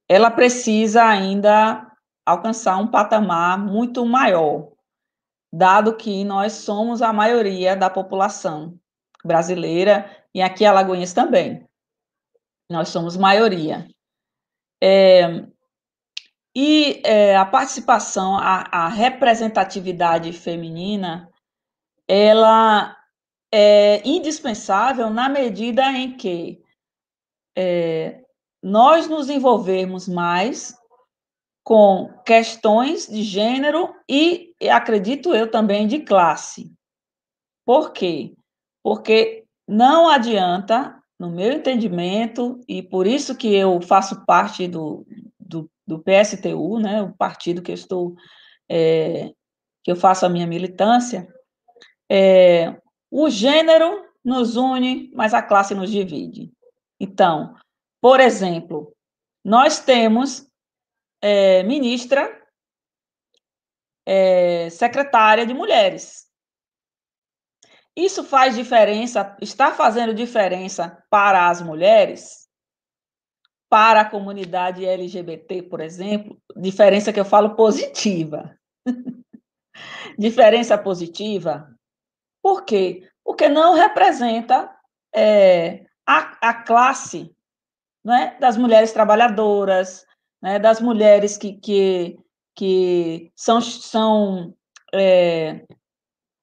ela 0.07 0.31
precisa 0.31 1.03
ainda 1.03 1.85
alcançar 2.25 2.77
um 2.77 2.87
patamar 2.87 3.59
muito 3.59 4.05
maior, 4.05 4.71
dado 5.51 5.95
que 5.97 6.23
nós 6.23 6.53
somos 6.53 7.01
a 7.01 7.11
maioria 7.11 7.75
da 7.75 7.89
população 7.89 8.79
brasileira 9.23 10.09
e 10.33 10.41
aqui 10.41 10.65
Alagoinhas 10.65 11.11
também. 11.11 11.68
Nós 12.69 12.89
somos 12.89 13.17
maioria. 13.17 13.87
É, 14.81 15.45
e 16.55 17.01
é, 17.05 17.35
a 17.35 17.45
participação, 17.45 18.35
a, 18.35 18.67
a, 18.71 18.87
representatividade 18.87 20.31
feminina, 20.33 21.29
ela 22.07 22.95
é 23.51 24.07
indispensável 24.07 25.09
na 25.09 25.27
medida 25.27 25.83
em 25.91 26.15
que 26.15 26.61
é, 27.57 28.21
nós 28.61 29.07
nos 29.07 29.29
envolvermos 29.29 30.07
mais 30.07 30.77
com 31.63 32.11
questões 32.25 33.07
de 33.07 33.23
gênero 33.23 33.93
e, 34.09 34.53
acredito 34.71 35.35
eu, 35.35 35.49
também 35.49 35.87
de 35.87 35.99
classe. 35.99 36.71
Por 37.65 37.91
quê? 37.91 38.33
Porque 38.83 39.45
não 39.67 40.09
adianta, 40.09 40.98
no 41.19 41.29
meu 41.29 41.51
entendimento, 41.51 42.61
e 42.67 42.81
por 42.81 43.05
isso 43.05 43.35
que 43.35 43.53
eu 43.53 43.81
faço 43.81 44.25
parte 44.25 44.67
do, 44.67 45.05
do, 45.37 45.69
do 45.85 45.99
PSTU, 45.99 46.79
né, 46.79 47.01
o 47.01 47.11
partido 47.11 47.61
que 47.61 47.71
eu 47.71 47.75
estou, 47.75 48.15
é, 48.69 49.33
que 49.83 49.91
eu 49.91 49.97
faço 49.97 50.25
a 50.25 50.29
minha 50.29 50.47
militância, 50.47 51.27
é, 52.09 52.79
o 53.11 53.29
gênero 53.29 54.05
nos 54.23 54.55
une, 54.55 55.11
mas 55.13 55.33
a 55.33 55.41
classe 55.41 55.75
nos 55.75 55.91
divide. 55.91 56.53
Então, 56.99 57.53
por 58.01 58.19
exemplo, 58.21 58.95
nós 59.43 59.79
temos 59.79 60.49
é, 61.21 61.63
ministra, 61.63 62.39
é, 64.05 64.69
secretária 64.69 65.45
de 65.45 65.53
mulheres. 65.53 66.28
Isso 67.99 68.23
faz 68.23 68.55
diferença, 68.55 69.35
está 69.41 69.73
fazendo 69.73 70.13
diferença 70.13 71.03
para 71.09 71.49
as 71.49 71.61
mulheres? 71.61 72.47
Para 73.69 74.01
a 74.01 74.09
comunidade 74.09 74.85
LGBT, 74.85 75.63
por 75.63 75.81
exemplo, 75.81 76.41
diferença 76.55 77.11
que 77.11 77.19
eu 77.19 77.25
falo 77.25 77.57
positiva. 77.57 78.57
diferença 80.17 80.77
positiva. 80.77 81.69
Por 82.41 82.63
quê? 82.63 83.05
Porque 83.21 83.49
não 83.49 83.73
representa 83.73 84.73
é, 85.13 85.85
a, 86.07 86.49
a 86.49 86.53
classe 86.53 87.35
né, 88.01 88.37
das 88.39 88.55
mulheres 88.55 88.93
trabalhadoras, 88.93 90.05
né, 90.41 90.57
das 90.57 90.79
mulheres 90.79 91.35
que, 91.35 91.57
que, 91.57 92.17
que 92.55 93.29
são, 93.35 93.59
são 93.59 94.55
é, 94.93 95.65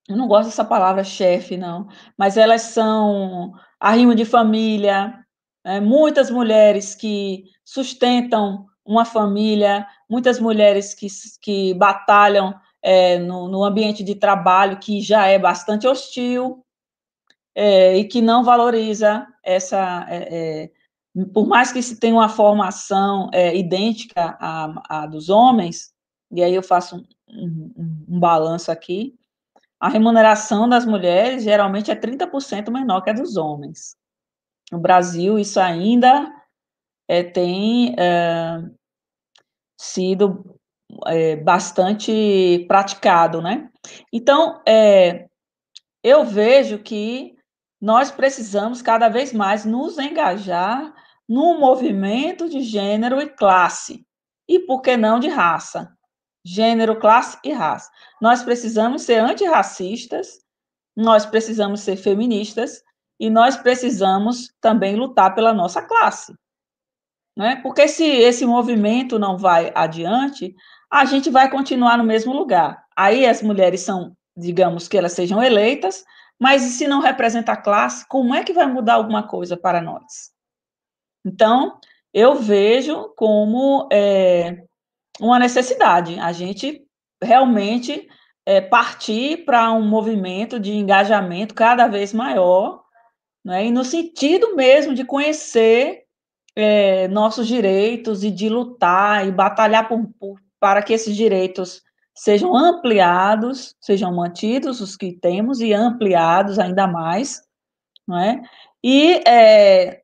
eu 0.09 0.17
não 0.17 0.29
gosto 0.29 0.47
dessa 0.47 0.65
palavra 0.65 1.03
chefe, 1.03 1.57
não, 1.57 1.89
mas 2.17 2.37
elas 2.37 2.63
são 2.63 3.53
arrimo 3.81 4.15
de 4.15 4.25
família, 4.25 5.15
né, 5.65 5.81
muitas 5.81 6.31
mulheres 6.31 6.95
que 6.95 7.45
sustentam 7.65 8.67
uma 8.85 9.05
família, 9.05 9.87
muitas 10.09 10.39
mulheres 10.39 10.95
que, 10.95 11.09
que 11.43 11.75
batalham 11.75 12.55
é, 12.81 13.19
no, 13.19 13.49
no, 13.49 13.65
ambiente 13.65 14.05
de 14.05 14.15
trabalho 14.15 14.79
que 14.79 15.01
já 15.01 15.27
é 15.27 15.39
bastante 15.39 15.89
hostil 15.89 16.65
é, 17.53 17.97
e 17.97 18.05
que 18.05 18.23
não 18.23 18.45
valoriza 18.45 19.27
essa, 19.43 20.07
é, 20.09 20.67
é 20.67 20.71
por 21.33 21.47
mais 21.47 21.73
que 21.73 21.83
se 21.83 21.99
tenha 21.99 22.15
uma 22.15 22.29
formação 22.29 23.29
é, 23.33 23.57
idêntica 23.57 24.37
à, 24.39 25.03
à, 25.03 25.07
dos 25.07 25.31
homens, 25.31 25.93
e 26.31 26.43
aí 26.45 26.55
eu 26.55 26.63
faço 26.63 26.97
um, 27.29 27.73
um, 27.77 28.05
um 28.09 28.21
balanço 28.21 28.71
aqui, 28.71 29.19
a 29.79 29.89
remuneração 29.89 30.69
das 30.69 30.87
mulheres 30.87 31.43
geralmente 31.43 31.91
é 31.91 31.97
30% 31.97 32.71
menor 32.71 33.03
que 33.03 33.11
a 33.11 33.13
dos 33.13 33.37
homens. 33.37 33.97
No 34.73 34.79
Brasil, 34.79 35.39
isso 35.39 35.61
ainda 35.61 36.33
é, 37.09 37.23
tem 37.23 37.95
é, 37.99 38.63
sido 39.79 40.59
é, 41.07 41.37
bastante 41.37 42.65
praticado, 42.67 43.41
né? 43.41 43.71
Então, 44.13 44.61
eu 46.03 46.25
vejo 46.25 46.79
que 46.79 47.37
nós 47.81 48.11
precisamos 48.11 48.83
cada 48.83 49.09
vez 49.09 49.33
mais 49.33 49.65
nos 49.65 49.99
engajar 49.99 50.93
num 51.29 51.59
movimento 51.59 52.49
de 52.49 52.61
gênero 52.63 53.21
e 53.21 53.29
classe, 53.29 54.05
e 54.49 54.61
por 54.61 54.81
que 54.81 54.97
não 54.97 55.19
de 55.19 55.29
raça? 55.29 55.96
Gênero, 56.49 57.01
classe 57.01 57.37
e 57.43 57.51
raça. 57.51 57.91
Nós 58.23 58.41
precisamos 58.45 59.03
ser 59.03 59.19
antirracistas, 59.19 60.39
nós 60.97 61.27
precisamos 61.27 61.81
ser 61.81 61.97
feministas 61.97 62.85
e 63.19 63.29
nós 63.29 63.57
precisamos 63.57 64.55
também 64.61 64.95
lutar 64.95 65.35
pela 65.35 65.53
nossa 65.53 65.83
classe. 65.83 66.33
Né? 67.37 67.57
Porque 67.57 67.89
se 67.89 68.05
esse 68.05 68.47
movimento 68.47 69.19
não 69.19 69.37
vai 69.37 69.73
adiante, 69.75 70.55
a 70.89 71.05
gente 71.05 71.31
vai 71.31 71.51
continuar 71.51 71.99
no 71.99 72.05
mesmo 72.05 72.33
lugar. 72.33 72.81
Aí 72.97 73.27
as 73.27 73.43
mulheres 73.43 73.81
são, 73.81 74.17
digamos 74.37 74.87
que 74.87 74.97
elas 74.97 75.15
sejam 75.15 75.43
eleitas, 75.43 76.05
mas 76.41 76.65
e 76.65 76.71
se 76.71 76.87
não 76.87 77.01
representa 77.01 77.53
a 77.53 77.57
classe, 77.57 78.07
como 78.09 78.33
é 78.37 78.45
que 78.45 78.53
vai 78.53 78.67
mudar 78.67 78.95
alguma 78.95 79.27
coisa 79.27 79.57
para 79.57 79.83
nós? 79.83 80.31
Então, 81.25 81.81
eu 82.15 82.37
vejo 82.37 83.13
como 83.17 83.89
é, 83.93 84.66
uma 85.21 85.39
necessidade 85.39 86.19
a 86.19 86.33
gente 86.33 86.83
realmente 87.23 88.07
é, 88.45 88.61
partir 88.61 89.45
para 89.45 89.73
um 89.73 89.87
movimento 89.87 90.61
de 90.61 90.73
engajamento 90.73 91.55
cada 91.55 91.89
vez 91.89 92.13
maior, 92.13 92.83
né, 93.45 93.67
e 93.67 93.71
no 93.71 93.85
sentido 93.85 94.55
mesmo 94.55 94.95
de 94.95 95.05
conhecer 95.05 96.05
é, 96.55 97.09
nossos 97.09 97.47
direitos 97.47 98.23
e 98.25 98.31
de 98.31 98.49
lutar 98.49 99.27
e 99.27 99.33
batalhar 99.33 99.89
por, 99.89 100.07
por, 100.19 100.41
para 100.61 100.83
que 100.83 100.93
esses 100.93 101.15
direitos 101.15 101.83
sejam 102.15 102.57
ampliados, 102.57 103.75
sejam 103.81 104.15
mantidos 104.15 104.81
os 104.81 104.97
que 104.97 105.13
temos 105.13 105.61
e 105.61 105.73
ampliados 105.75 106.59
ainda 106.59 106.87
mais, 106.87 107.43
não 108.09 108.19
é? 108.19 108.41
E 108.83 109.23
é, 109.27 110.01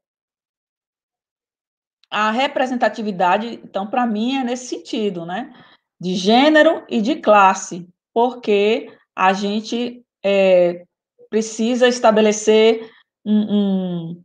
a 2.13 2.31
representatividade, 2.31 3.59
então, 3.65 3.87
para 3.87 4.07
mim, 4.07 4.37
é 4.37 4.45
nesse 4.45 4.67
sentido, 4.67 5.25
né? 5.25 5.51
De 5.99 6.15
gênero 6.15 6.85
e 6.87 7.01
de 7.01 7.17
classe, 7.17 7.89
porque 8.13 8.95
a 9.17 9.33
gente 9.33 10.05
é, 10.23 10.85
precisa 11.31 11.89
estabelecer 11.89 12.91
um, 13.25 13.57
um, 13.57 14.25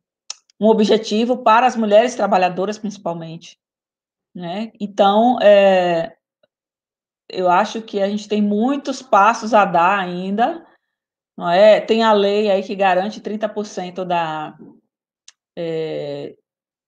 um, 0.60 0.68
objetivo 0.68 1.38
para 1.38 1.66
as 1.66 1.78
mulheres 1.78 2.14
trabalhadoras, 2.14 2.78
principalmente, 2.78 3.58
Né? 4.36 4.74
Então, 4.82 5.40
é, 5.42 6.18
eu 7.30 7.50
acho 7.50 7.82
que 7.82 8.02
a 8.02 8.10
gente 8.10 8.28
tem 8.28 8.42
muitos 8.42 9.02
passos 9.02 9.54
a 9.54 9.64
dar 9.64 9.98
ainda, 9.98 10.68
não 11.38 11.50
é? 11.50 11.80
Tem 11.80 12.04
a 12.04 12.12
lei 12.12 12.52
aí 12.52 12.62
que 12.64 12.76
garante 12.76 13.22
30% 13.22 14.04
da, 14.04 14.58
é, 15.58 16.36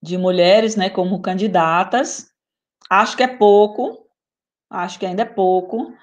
de 0.02 0.18
mulheres, 0.18 0.76
né, 0.76 0.90
como 0.90 1.22
candidatas. 1.22 2.32
Acho 2.90 3.18
que 3.18 3.24
é 3.24 3.28
pouco, 3.28 4.08
acho 4.70 5.00
que 5.00 5.06
ainda 5.06 5.24
é 5.24 5.26
pouco, 5.26 5.94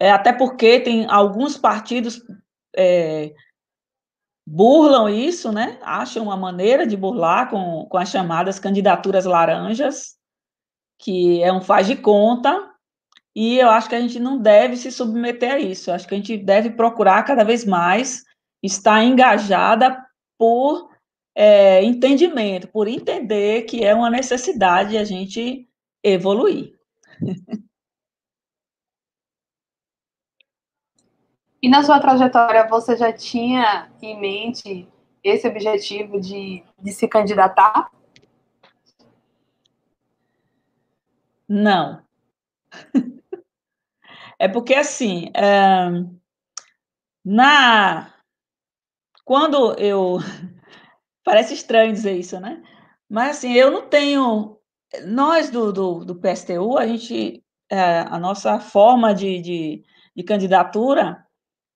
é, 0.00 0.10
até 0.10 0.32
porque 0.32 0.80
tem 0.80 1.06
alguns 1.08 1.56
partidos 1.56 2.22
é, 2.76 3.34
burlam 4.46 5.08
isso, 5.08 5.52
né? 5.52 5.78
Acham 5.82 6.24
uma 6.24 6.36
maneira 6.36 6.86
de 6.86 6.96
burlar 6.96 7.50
com, 7.50 7.86
com 7.86 7.98
as 7.98 8.08
chamadas 8.08 8.58
candidaturas 8.58 9.24
laranjas, 9.24 10.16
que 10.98 11.42
é 11.42 11.52
um 11.52 11.60
faz 11.60 11.86
de 11.86 11.96
conta, 11.96 12.72
e 13.34 13.58
eu 13.58 13.70
acho 13.70 13.88
que 13.88 13.94
a 13.94 14.00
gente 14.00 14.18
não 14.18 14.38
deve 14.38 14.76
se 14.76 14.90
submeter 14.90 15.52
a 15.52 15.58
isso. 15.58 15.92
Acho 15.92 16.08
que 16.08 16.14
a 16.14 16.18
gente 16.18 16.36
deve 16.36 16.70
procurar 16.70 17.22
cada 17.24 17.44
vez 17.44 17.64
mais 17.64 18.24
estar 18.62 19.04
engajada 19.04 19.96
por 20.36 20.90
é, 21.40 21.84
entendimento, 21.84 22.66
por 22.66 22.88
entender 22.88 23.62
que 23.62 23.84
é 23.84 23.94
uma 23.94 24.10
necessidade 24.10 24.98
a 24.98 25.04
gente 25.04 25.68
evoluir. 26.02 26.76
E 31.62 31.68
na 31.68 31.84
sua 31.84 32.00
trajetória, 32.00 32.66
você 32.66 32.96
já 32.96 33.12
tinha 33.12 33.88
em 34.02 34.20
mente 34.20 34.88
esse 35.22 35.46
objetivo 35.46 36.20
de, 36.20 36.64
de 36.76 36.92
se 36.92 37.06
candidatar? 37.06 37.88
Não. 41.48 42.02
É 44.40 44.46
porque, 44.46 44.72
assim, 44.72 45.32
é, 45.34 45.88
na... 47.24 48.14
quando 49.24 49.74
eu. 49.80 50.18
Parece 51.28 51.52
estranho 51.52 51.92
dizer 51.92 52.16
isso, 52.16 52.40
né? 52.40 52.62
Mas, 53.06 53.36
assim, 53.36 53.52
eu 53.52 53.70
não 53.70 53.86
tenho. 53.86 54.58
Nós 55.04 55.50
do, 55.50 55.70
do, 55.70 56.02
do 56.02 56.16
PSTU, 56.16 56.78
a 56.78 56.86
gente. 56.86 57.44
É, 57.70 58.00
a 58.00 58.18
nossa 58.18 58.58
forma 58.58 59.14
de, 59.14 59.38
de, 59.42 59.84
de 60.16 60.22
candidatura 60.22 61.22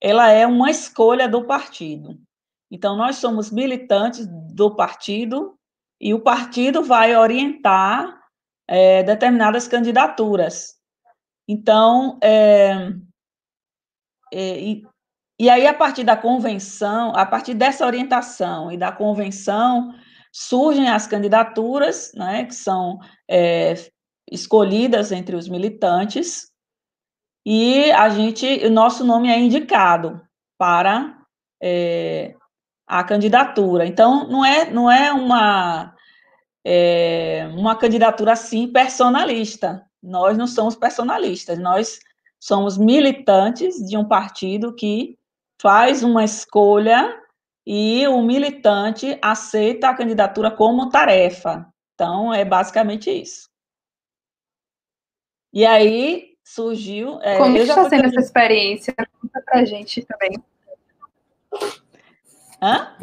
ela 0.01 0.31
é 0.31 0.47
uma 0.47 0.71
escolha 0.71 1.29
do 1.29 1.45
partido. 1.45 2.19
Então, 2.71 2.97
nós 2.97 3.17
somos 3.17 3.51
militantes 3.51 4.25
do 4.27 4.75
partido 4.75 5.55
e 6.01 6.15
o 6.15 6.19
partido 6.19 6.81
vai 6.81 7.15
orientar 7.15 8.19
é, 8.67 9.03
determinadas 9.03 9.67
candidaturas. 9.67 10.79
Então, 11.47 12.17
é, 12.23 12.91
é, 14.33 14.59
e, 15.39 15.49
aí, 15.49 15.65
a 15.67 15.73
partir 15.73 16.03
da 16.03 16.15
convenção, 16.15 17.11
a 17.15 17.25
partir 17.25 17.53
dessa 17.53 17.85
orientação 17.85 18.71
e 18.71 18.77
da 18.77 18.91
convenção, 18.91 19.93
surgem 20.31 20.89
as 20.89 21.07
candidaturas, 21.07 22.11
né, 22.15 22.45
que 22.45 22.55
são 22.55 22.99
é, 23.29 23.73
escolhidas 24.31 25.11
entre 25.11 25.35
os 25.35 25.47
militantes, 25.47 26.51
e 27.45 27.91
a 27.91 28.09
gente, 28.09 28.45
o 28.65 28.69
nosso 28.69 29.03
nome 29.03 29.29
é 29.29 29.37
indicado 29.37 30.21
para 30.57 31.17
é, 31.61 32.35
a 32.87 33.03
candidatura. 33.03 33.85
Então, 33.85 34.27
não 34.29 34.45
é, 34.45 34.69
não 34.71 34.89
é 34.89 35.11
uma, 35.11 35.93
é, 36.65 37.49
uma 37.53 37.75
candidatura 37.75 38.33
assim 38.33 38.67
personalista. 38.71 39.85
Nós 40.01 40.37
não 40.37 40.47
somos 40.47 40.75
personalistas, 40.75 41.59
nós 41.59 41.99
somos 42.39 42.77
militantes 42.77 43.75
de 43.85 43.97
um 43.97 44.05
partido 44.05 44.73
que 44.73 45.17
faz 45.63 46.03
uma 46.03 46.25
escolha 46.25 47.17
e 47.65 48.05
o 48.09 48.21
militante 48.21 49.17
aceita 49.21 49.87
a 49.87 49.95
candidatura 49.95 50.51
como 50.51 50.89
tarefa. 50.89 51.65
Então, 51.95 52.33
é 52.33 52.43
basicamente 52.43 53.09
isso. 53.09 53.49
E 55.53 55.65
aí, 55.65 56.35
surgiu. 56.43 57.17
É, 57.21 57.37
Como 57.37 57.55
está 57.57 57.87
sendo 57.87 58.07
essa 58.07 58.19
experiência? 58.19 58.93
Conta 59.21 59.41
pra 59.45 59.63
gente 59.63 60.05
também. 60.05 60.31
Hã? 62.61 62.97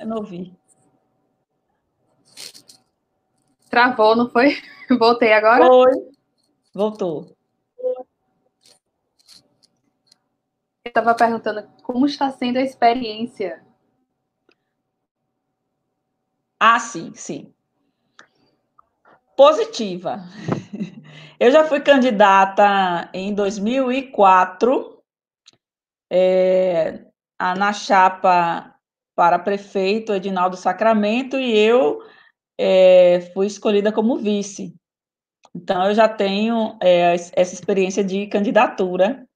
Eu 0.00 0.06
não 0.06 0.16
ouvi. 0.16 0.52
Travou, 3.70 4.16
não 4.16 4.28
foi? 4.28 4.56
Voltei 4.98 5.32
agora? 5.32 5.64
Foi. 5.64 5.92
Voltou. 6.74 7.37
Estava 10.88 11.14
perguntando 11.14 11.68
como 11.82 12.06
está 12.06 12.30
sendo 12.30 12.58
a 12.58 12.62
experiência. 12.62 13.62
Ah, 16.58 16.78
sim, 16.78 17.12
sim. 17.14 17.52
Positiva. 19.36 20.20
Eu 21.38 21.52
já 21.52 21.64
fui 21.64 21.80
candidata 21.80 23.08
em 23.14 23.32
2004 23.32 25.00
é, 26.10 27.04
na 27.38 27.72
chapa 27.72 28.74
para 29.14 29.38
prefeito 29.38 30.12
Edinaldo 30.12 30.56
Sacramento 30.56 31.38
e 31.38 31.56
eu 31.56 32.00
é, 32.58 33.30
fui 33.32 33.46
escolhida 33.46 33.92
como 33.92 34.16
vice. 34.16 34.74
Então, 35.54 35.84
eu 35.86 35.94
já 35.94 36.08
tenho 36.08 36.76
é, 36.82 37.14
essa 37.14 37.54
experiência 37.54 38.02
de 38.02 38.26
candidatura, 38.26 39.27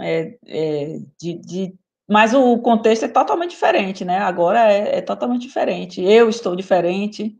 é, 0.00 0.36
é, 0.46 0.98
de, 1.18 1.34
de, 1.34 1.74
mas 2.08 2.34
o 2.34 2.58
contexto 2.58 3.04
é 3.04 3.08
totalmente 3.08 3.50
diferente, 3.50 4.04
né? 4.04 4.18
Agora 4.18 4.72
é, 4.72 4.98
é 4.98 5.00
totalmente 5.00 5.42
diferente. 5.42 6.02
Eu 6.02 6.28
estou 6.28 6.56
diferente, 6.56 7.38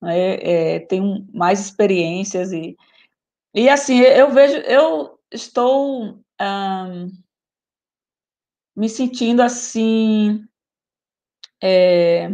né? 0.00 0.80
tenho 0.80 1.26
mais 1.32 1.60
experiências 1.60 2.52
e 2.52 2.76
e 3.56 3.70
assim, 3.70 4.00
eu 4.00 4.30
vejo, 4.30 4.58
eu 4.58 5.18
estou 5.32 6.22
me 8.76 8.86
sentindo 8.86 9.40
assim, 9.40 10.46
é, 11.62 12.28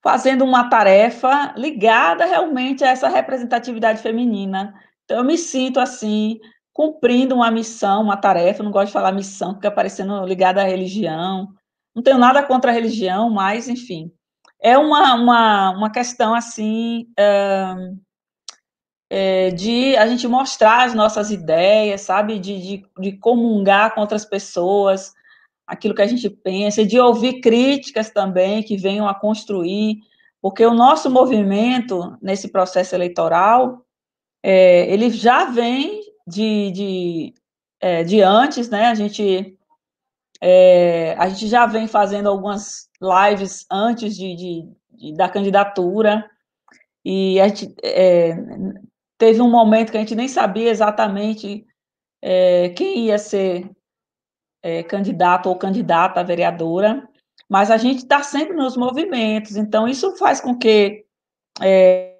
fazendo 0.00 0.44
uma 0.44 0.70
tarefa 0.70 1.52
ligada 1.56 2.24
realmente 2.24 2.84
a 2.84 2.90
essa 2.90 3.08
representatividade 3.08 4.00
feminina. 4.00 4.80
Então, 5.04 5.18
eu 5.18 5.24
me 5.24 5.36
sinto 5.36 5.80
assim, 5.80 6.38
cumprindo 6.74 7.36
uma 7.36 7.52
missão, 7.52 8.02
uma 8.02 8.16
tarefa, 8.16 8.64
não 8.64 8.72
gosto 8.72 8.88
de 8.88 8.92
falar 8.92 9.12
missão, 9.12 9.54
porque 9.54 9.70
parecendo 9.70 10.26
ligada 10.26 10.60
à 10.60 10.64
religião. 10.64 11.54
Não 11.94 12.02
tenho 12.02 12.18
nada 12.18 12.42
contra 12.42 12.72
a 12.72 12.74
religião, 12.74 13.30
mas, 13.30 13.68
enfim, 13.68 14.10
é 14.60 14.76
uma, 14.76 15.14
uma, 15.14 15.70
uma 15.70 15.90
questão 15.90 16.34
assim. 16.34 17.06
É, 19.10 19.50
de 19.50 19.96
a 19.96 20.08
gente 20.08 20.26
mostrar 20.26 20.84
as 20.84 20.94
nossas 20.94 21.30
ideias, 21.30 22.00
sabe? 22.00 22.40
De, 22.40 22.60
de, 22.60 22.86
de 22.98 23.12
comungar 23.18 23.94
com 23.94 24.00
outras 24.00 24.24
pessoas, 24.24 25.12
aquilo 25.64 25.94
que 25.94 26.02
a 26.02 26.06
gente 26.06 26.28
pensa, 26.28 26.84
de 26.84 26.98
ouvir 26.98 27.40
críticas 27.40 28.10
também 28.10 28.64
que 28.64 28.76
venham 28.76 29.06
a 29.06 29.14
construir, 29.14 29.98
porque 30.42 30.66
o 30.66 30.74
nosso 30.74 31.08
movimento 31.08 32.18
nesse 32.20 32.48
processo 32.48 32.96
eleitoral, 32.96 33.86
é, 34.42 34.92
ele 34.92 35.08
já 35.10 35.44
vem 35.44 36.03
de, 36.26 36.70
de, 36.70 37.34
é, 37.80 38.02
de 38.04 38.20
antes, 38.20 38.68
né? 38.68 38.86
A 38.86 38.94
gente, 38.94 39.58
é, 40.40 41.14
a 41.18 41.28
gente 41.28 41.48
já 41.48 41.66
vem 41.66 41.86
fazendo 41.86 42.28
algumas 42.28 42.88
lives 43.00 43.66
antes 43.70 44.16
de, 44.16 44.34
de, 44.34 44.68
de 44.90 45.14
da 45.14 45.28
candidatura, 45.28 46.28
e 47.04 47.38
a 47.40 47.48
gente, 47.48 47.74
é, 47.82 48.34
Teve 49.16 49.40
um 49.40 49.50
momento 49.50 49.90
que 49.90 49.96
a 49.96 50.00
gente 50.00 50.14
nem 50.14 50.28
sabia 50.28 50.70
exatamente 50.70 51.66
é, 52.22 52.70
quem 52.70 53.06
ia 53.06 53.18
ser 53.18 53.70
é, 54.62 54.82
candidato 54.82 55.48
ou 55.48 55.56
candidata 55.56 56.20
a 56.20 56.24
vereadora, 56.24 57.08
mas 57.48 57.70
a 57.70 57.76
gente 57.76 58.00
está 58.00 58.22
sempre 58.22 58.56
nos 58.56 58.76
movimentos, 58.76 59.56
então 59.56 59.86
isso 59.86 60.16
faz 60.16 60.40
com 60.40 60.58
que 60.58 61.04
é, 61.62 62.18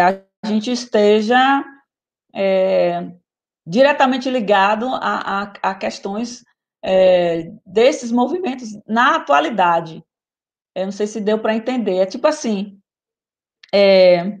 a 0.00 0.22
gente 0.46 0.72
esteja 0.72 1.62
é, 2.34 3.12
diretamente 3.66 4.30
ligado 4.30 4.86
a, 4.86 5.42
a, 5.42 5.52
a 5.62 5.74
questões 5.74 6.44
é, 6.82 7.50
desses 7.64 8.10
movimentos 8.10 8.68
na 8.86 9.16
atualidade. 9.16 10.04
Eu 10.74 10.84
não 10.86 10.92
sei 10.92 11.06
se 11.06 11.20
deu 11.20 11.38
para 11.38 11.54
entender. 11.54 11.96
É 11.96 12.06
tipo 12.06 12.26
assim, 12.26 12.80
é, 13.72 14.38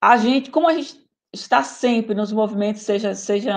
a 0.00 0.16
gente, 0.16 0.50
como 0.50 0.68
a 0.68 0.74
gente 0.74 1.04
está 1.32 1.62
sempre 1.62 2.14
nos 2.14 2.32
movimentos, 2.32 2.82
seja, 2.82 3.14
seja 3.14 3.54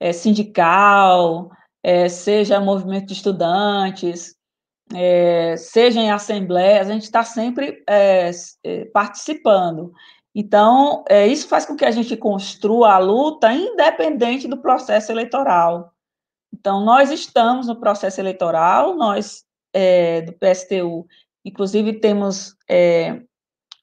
é, 0.00 0.12
sindical, 0.12 1.50
é, 1.82 2.08
seja 2.08 2.60
movimento 2.60 3.06
de 3.06 3.12
estudantes, 3.14 4.34
é, 4.94 5.56
seja 5.56 6.00
em 6.00 6.10
assembleias, 6.10 6.88
a 6.88 6.92
gente 6.92 7.04
está 7.04 7.22
sempre 7.22 7.82
é, 7.88 8.30
é, 8.64 8.84
participando. 8.86 9.92
Então, 10.40 11.02
é, 11.08 11.26
isso 11.26 11.48
faz 11.48 11.66
com 11.66 11.74
que 11.74 11.84
a 11.84 11.90
gente 11.90 12.16
construa 12.16 12.92
a 12.92 12.98
luta 12.98 13.52
independente 13.52 14.46
do 14.46 14.56
processo 14.56 15.10
eleitoral. 15.10 15.92
Então, 16.54 16.84
nós 16.84 17.10
estamos 17.10 17.66
no 17.66 17.80
processo 17.80 18.20
eleitoral, 18.20 18.94
nós, 18.94 19.42
é, 19.72 20.22
do 20.22 20.32
PSTU, 20.34 21.08
inclusive 21.44 21.94
temos 21.94 22.54
é, 22.70 23.20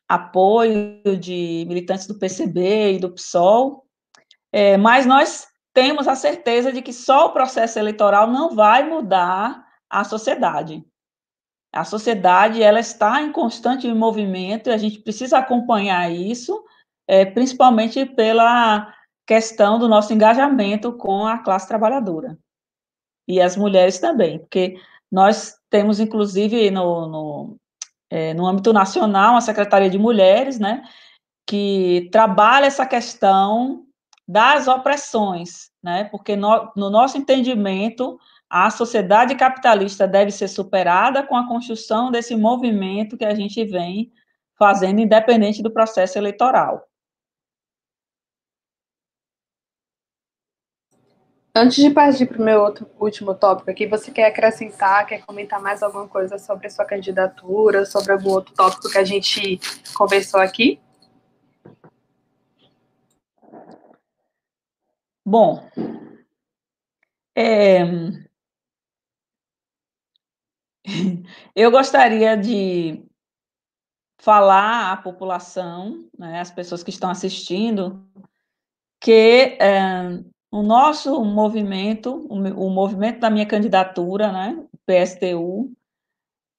apoio 0.07 1.17
de 1.19 1.65
militantes 1.67 2.07
do 2.07 2.17
PCB 2.17 2.93
e 2.93 2.99
do 2.99 3.11
PSOL, 3.11 3.85
é, 4.49 4.77
mas 4.77 5.05
nós 5.05 5.45
temos 5.73 6.07
a 6.07 6.15
certeza 6.15 6.71
de 6.71 6.81
que 6.81 6.93
só 6.93 7.25
o 7.25 7.33
processo 7.33 7.77
eleitoral 7.77 8.27
não 8.31 8.55
vai 8.55 8.87
mudar 8.87 9.61
a 9.89 10.05
sociedade. 10.05 10.81
A 11.75 11.83
sociedade 11.83 12.63
ela 12.63 12.79
está 12.79 13.21
em 13.21 13.31
constante 13.31 13.91
movimento 13.93 14.69
e 14.69 14.73
a 14.73 14.77
gente 14.77 14.99
precisa 14.99 15.37
acompanhar 15.37 16.09
isso, 16.09 16.63
é, 17.07 17.25
principalmente 17.25 18.05
pela 18.05 18.93
questão 19.27 19.77
do 19.77 19.89
nosso 19.89 20.13
engajamento 20.13 20.93
com 20.93 21.27
a 21.27 21.39
classe 21.39 21.67
trabalhadora. 21.67 22.37
E 23.27 23.41
as 23.41 23.57
mulheres 23.57 23.99
também, 23.99 24.39
porque 24.39 24.79
nós 25.11 25.55
temos 25.69 25.99
inclusive 25.99 26.71
no, 26.71 27.07
no, 27.07 27.57
é, 28.09 28.33
no 28.33 28.45
âmbito 28.45 28.71
nacional 28.71 29.35
a 29.35 29.41
Secretaria 29.41 29.89
de 29.89 29.97
Mulheres, 29.97 30.59
né, 30.59 30.83
que 31.47 32.07
trabalha 32.11 32.65
essa 32.65 32.85
questão 32.85 33.83
das 34.27 34.67
opressões, 34.67 35.69
né, 35.83 36.05
porque 36.05 36.35
no, 36.35 36.71
no 36.75 36.89
nosso 36.89 37.17
entendimento 37.17 38.19
a 38.49 38.69
sociedade 38.69 39.35
capitalista 39.35 40.07
deve 40.07 40.31
ser 40.31 40.47
superada 40.47 41.23
com 41.23 41.35
a 41.35 41.47
construção 41.47 42.11
desse 42.11 42.35
movimento 42.35 43.17
que 43.17 43.25
a 43.25 43.33
gente 43.33 43.63
vem 43.65 44.11
fazendo, 44.57 45.01
independente 45.01 45.61
do 45.61 45.71
processo 45.71 46.17
eleitoral. 46.17 46.87
Antes 51.57 51.81
de 51.81 51.89
partir 51.89 52.25
para 52.25 52.41
o 52.41 52.43
meu 52.43 52.61
outro, 52.61 52.85
último 52.99 53.33
tópico 53.33 53.71
aqui, 53.71 53.87
você 53.87 54.11
quer 54.11 54.25
acrescentar, 54.25 55.05
quer 55.05 55.25
comentar 55.25 55.61
mais 55.61 55.81
alguma 55.81 56.05
coisa 56.05 56.37
sobre 56.37 56.67
a 56.67 56.69
sua 56.69 56.83
candidatura, 56.83 57.85
sobre 57.85 58.11
algum 58.11 58.31
outro 58.31 58.53
tópico 58.53 58.89
que 58.89 58.97
a 58.97 59.05
gente 59.05 59.57
conversou 59.93 60.41
aqui? 60.41 60.81
Bom, 65.25 65.65
é, 67.33 67.83
Eu 71.55 71.71
gostaria 71.71 72.35
de 72.37 73.03
falar 74.17 74.91
à 74.91 74.97
população, 74.97 76.07
né, 76.17 76.39
às 76.39 76.51
pessoas 76.51 76.83
que 76.83 76.89
estão 76.89 77.09
assistindo, 77.09 78.03
que 78.99 79.57
é, 79.59 80.19
o 80.51 80.63
nosso 80.63 81.23
movimento, 81.23 82.25
o, 82.29 82.67
o, 82.67 82.69
movimento 82.69 83.19
da 83.19 83.29
minha 83.29 83.45
candidatura, 83.45 84.31
né, 84.31 84.65
PSTU, 84.85 85.71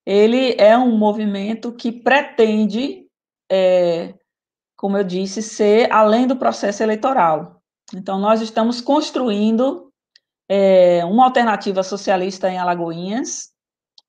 ele 0.05 0.55
é 0.59 0.79
um 0.79 0.97
movimento 0.97 1.73
que 1.73 1.91
pretende, 1.91 3.07
é, 3.51 4.15
como 4.77 4.97
eu 4.97 5.03
disse, 5.03 5.43
ser 5.43 5.91
além 5.91 6.27
do 6.27 6.37
processo 6.37 6.83
eleitoral. 6.83 7.61
Então, 7.95 8.19
nós 8.19 8.41
estamos 8.41 8.81
construindo 8.81 9.93
é, 10.49 11.05
uma 11.05 11.25
alternativa 11.25 11.83
socialista 11.83 12.49
em 12.49 12.59
Alagoinhas, 12.59 13.56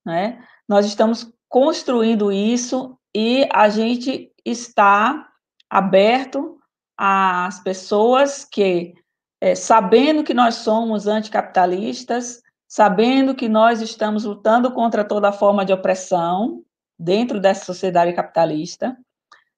né? 0.08 0.42
Nós 0.68 0.86
estamos 0.86 1.30
construindo 1.50 2.32
isso 2.32 2.98
e 3.14 3.46
a 3.52 3.68
gente 3.68 4.32
está 4.46 5.28
aberto 5.70 6.58
às 6.98 7.60
pessoas 7.60 8.46
que, 8.46 8.94
é, 9.42 9.54
sabendo 9.54 10.24
que 10.24 10.34
nós 10.34 10.56
somos 10.56 11.08
anticapitalistas, 11.08 12.42
sabendo 12.66 13.36
que 13.36 13.50
nós 13.50 13.82
estamos 13.82 14.24
lutando 14.24 14.72
contra 14.72 15.04
toda 15.04 15.34
forma 15.34 15.66
de 15.66 15.74
opressão 15.74 16.64
dentro 16.98 17.38
dessa 17.38 17.66
sociedade 17.66 18.14
capitalista, 18.14 18.98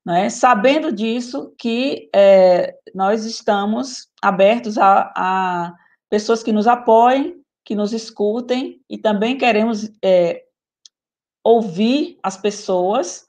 né? 0.04 0.32
sabendo 0.32 0.92
disso, 0.92 1.54
que 1.60 2.10
é, 2.14 2.76
nós 2.96 3.24
estamos 3.24 4.08
abertos 4.20 4.80
a, 4.80 5.14
a 5.16 5.74
pessoas 6.10 6.42
que 6.42 6.52
nos 6.52 6.66
apoiem, 6.66 7.39
que 7.70 7.76
nos 7.76 7.94
escutem 7.94 8.82
e 8.90 8.98
também 8.98 9.38
queremos 9.38 9.92
é, 10.04 10.44
ouvir 11.44 12.18
as 12.24 12.36
pessoas 12.36 13.28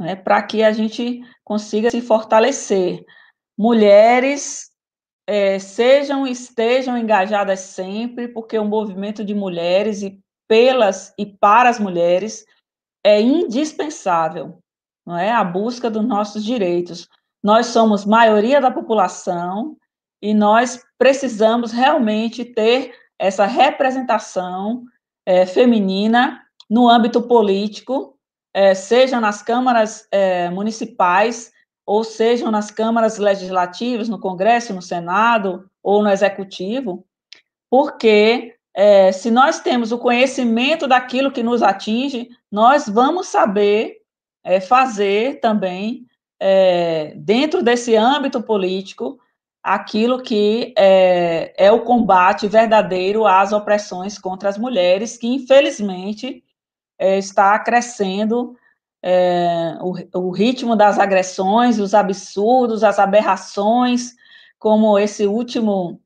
né, 0.00 0.16
para 0.16 0.42
que 0.42 0.62
a 0.62 0.72
gente 0.72 1.20
consiga 1.44 1.90
se 1.90 2.00
fortalecer. 2.00 3.04
Mulheres 3.54 4.70
é, 5.26 5.58
sejam 5.58 6.26
estejam 6.26 6.96
engajadas 6.96 7.60
sempre, 7.60 8.28
porque 8.28 8.58
o 8.58 8.64
movimento 8.64 9.22
de 9.22 9.34
mulheres 9.34 10.00
e 10.00 10.18
pelas 10.48 11.12
e 11.18 11.26
para 11.26 11.68
as 11.68 11.78
mulheres 11.78 12.46
é 13.04 13.20
indispensável, 13.20 14.58
não 15.06 15.18
é? 15.18 15.30
A 15.30 15.44
busca 15.44 15.90
dos 15.90 16.06
nossos 16.06 16.42
direitos. 16.42 17.10
Nós 17.44 17.66
somos 17.66 18.06
maioria 18.06 18.58
da 18.58 18.70
população 18.70 19.76
e 20.22 20.32
nós 20.32 20.82
precisamos 20.96 21.72
realmente 21.72 22.42
ter 22.42 23.01
essa 23.22 23.46
representação 23.46 24.82
é, 25.24 25.46
feminina 25.46 26.42
no 26.68 26.88
âmbito 26.88 27.22
político, 27.22 28.18
é, 28.52 28.74
seja 28.74 29.20
nas 29.20 29.40
câmaras 29.42 30.08
é, 30.10 30.50
municipais, 30.50 31.52
ou 31.86 32.02
sejam 32.02 32.50
nas 32.50 32.72
câmaras 32.72 33.18
legislativas, 33.18 34.08
no 34.08 34.18
Congresso, 34.18 34.74
no 34.74 34.82
Senado 34.82 35.70
ou 35.80 36.02
no 36.02 36.10
Executivo, 36.10 37.06
porque 37.70 38.56
é, 38.74 39.12
se 39.12 39.30
nós 39.30 39.60
temos 39.60 39.92
o 39.92 39.98
conhecimento 39.98 40.88
daquilo 40.88 41.30
que 41.30 41.44
nos 41.44 41.62
atinge, 41.62 42.28
nós 42.50 42.88
vamos 42.88 43.28
saber 43.28 43.98
é, 44.42 44.60
fazer 44.60 45.38
também, 45.38 46.06
é, 46.40 47.14
dentro 47.16 47.62
desse 47.62 47.94
âmbito 47.94 48.42
político, 48.42 49.20
aquilo 49.62 50.20
que 50.22 50.74
é, 50.76 51.54
é, 51.56 51.70
o 51.70 51.82
combate 51.82 52.48
verdadeiro 52.48 53.26
às 53.26 53.52
opressões 53.52 54.18
contra 54.18 54.48
as 54.48 54.58
mulheres, 54.58 55.16
que 55.16 55.28
infelizmente 55.28 56.42
é, 56.98 57.18
está 57.18 57.58
crescendo 57.58 58.56
é, 59.02 59.76
o, 59.80 59.94
o, 60.18 60.30
ritmo 60.30 60.74
das 60.74 60.98
agressões, 60.98 61.78
os 61.78 61.94
absurdos, 61.94 62.82
as 62.82 62.98
aberrações, 62.98 64.14
como 64.58 64.98
esse 64.98 65.26
último 65.26 66.00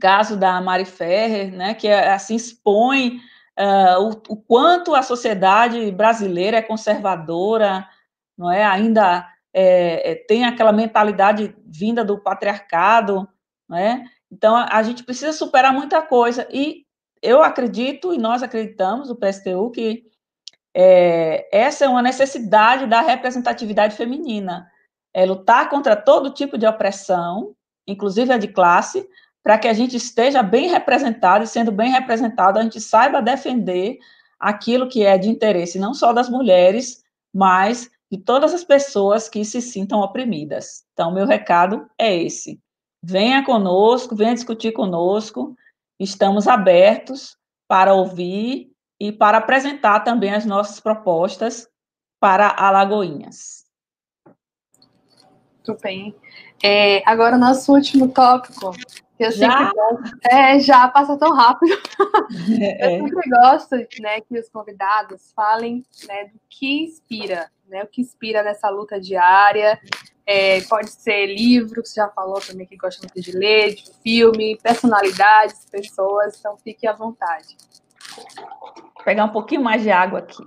caso 0.00 0.36
da 0.36 0.60
Mari 0.60 0.84
Ferrer, 0.84 1.52
né, 1.52 1.74
que 1.74 1.88
assim 1.88 2.36
expõe 2.36 3.20
uh, 3.58 4.00
o, 4.00 4.10
o, 4.32 4.36
quanto 4.36 4.94
a 4.94 5.02
sociedade 5.02 5.90
brasileira 5.90 6.58
é 6.58 6.62
conservadora, 6.62 7.86
não 8.36 8.50
é? 8.50 8.64
Ainda 8.64 9.26
é, 9.58 10.10
é, 10.10 10.14
tem 10.14 10.44
aquela 10.44 10.70
mentalidade 10.70 11.56
vinda 11.64 12.04
do 12.04 12.18
patriarcado, 12.18 13.26
né? 13.66 14.04
Então, 14.30 14.54
a, 14.54 14.68
a, 14.70 14.82
gente 14.82 15.02
precisa 15.02 15.32
superar 15.32 15.72
muita 15.72 16.02
coisa, 16.02 16.46
e 16.52 16.84
eu 17.22 17.42
acredito, 17.42 18.12
e 18.12 18.18
nós 18.18 18.42
acreditamos, 18.42 19.08
o 19.08 19.16
PSTU, 19.16 19.70
que 19.70 20.04
é, 20.74 21.48
essa 21.50 21.86
é 21.86 21.88
uma 21.88 22.02
necessidade 22.02 22.86
da 22.86 23.00
representatividade 23.00 23.96
feminina, 23.96 24.70
é 25.14 25.24
lutar 25.24 25.70
contra 25.70 25.96
todo 25.96 26.34
tipo 26.34 26.58
de 26.58 26.66
opressão, 26.66 27.56
inclusive 27.86 28.30
a 28.34 28.36
de 28.36 28.48
classe, 28.48 29.08
para 29.42 29.56
que 29.56 29.68
a 29.68 29.72
gente 29.72 29.96
esteja 29.96 30.42
bem 30.42 30.68
representado, 30.68 31.44
e 31.44 31.46
sendo 31.46 31.72
bem 31.72 31.92
representado, 31.92 32.58
a 32.58 32.62
gente 32.62 32.78
saiba 32.78 33.22
defender 33.22 33.96
aquilo 34.38 34.86
que 34.86 35.02
é 35.02 35.16
de 35.16 35.30
interesse 35.30 35.78
não 35.78 35.94
só 35.94 36.12
das 36.12 36.28
mulheres, 36.28 37.02
mas 37.32 37.90
de 38.10 38.18
todas 38.18 38.54
as 38.54 38.64
pessoas 38.64 39.28
que 39.28 39.44
se 39.44 39.60
sintam 39.60 40.00
oprimidas. 40.00 40.84
Então, 40.92 41.12
meu 41.12 41.26
recado 41.26 41.88
é 41.98 42.14
esse. 42.14 42.60
Venha 43.02 43.44
conosco, 43.44 44.16
venha 44.16 44.34
discutir 44.34 44.72
conosco, 44.72 45.56
estamos 45.98 46.46
abertos 46.46 47.36
para 47.68 47.94
ouvir 47.94 48.70
e 49.00 49.12
para 49.12 49.38
apresentar 49.38 50.00
também 50.00 50.32
as 50.32 50.44
nossas 50.44 50.80
propostas 50.80 51.68
para 52.20 52.48
Alagoinhas. 52.48 53.64
Muito 55.66 55.82
bem. 55.82 56.14
É, 56.62 57.02
agora, 57.08 57.36
nosso 57.36 57.72
último 57.72 58.08
tópico. 58.08 58.72
Eu 59.18 59.32
já? 59.32 59.72
Que, 59.72 60.28
é, 60.28 60.58
já 60.60 60.88
passa 60.88 61.16
tão 61.16 61.32
rápido. 61.32 61.76
É. 62.60 62.96
Eu 62.96 63.04
sempre 63.04 63.30
gosto 63.30 63.76
né, 64.00 64.20
que 64.20 64.38
os 64.38 64.48
convidados 64.48 65.32
falem 65.34 65.84
né, 66.06 66.24
do 66.26 66.40
que 66.48 66.84
inspira 66.84 67.50
né? 67.68 67.82
O 67.82 67.86
que 67.86 68.00
inspira 68.00 68.42
nessa 68.42 68.68
luta 68.68 69.00
diária. 69.00 69.78
É, 70.24 70.60
pode 70.62 70.90
ser 70.90 71.26
livro, 71.26 71.82
que 71.82 71.88
você 71.88 72.00
já 72.00 72.08
falou 72.08 72.40
também 72.40 72.66
que 72.66 72.76
gosta 72.76 73.00
muito 73.00 73.20
de 73.20 73.36
ler, 73.36 73.76
de 73.76 73.92
filme, 74.02 74.58
personalidades, 74.60 75.64
pessoas, 75.70 76.36
então 76.36 76.56
fique 76.56 76.84
à 76.84 76.92
vontade. 76.92 77.56
Vou 78.36 79.04
pegar 79.04 79.24
um 79.24 79.32
pouquinho 79.32 79.62
mais 79.62 79.82
de 79.82 79.90
água 79.90 80.18
aqui. 80.18 80.42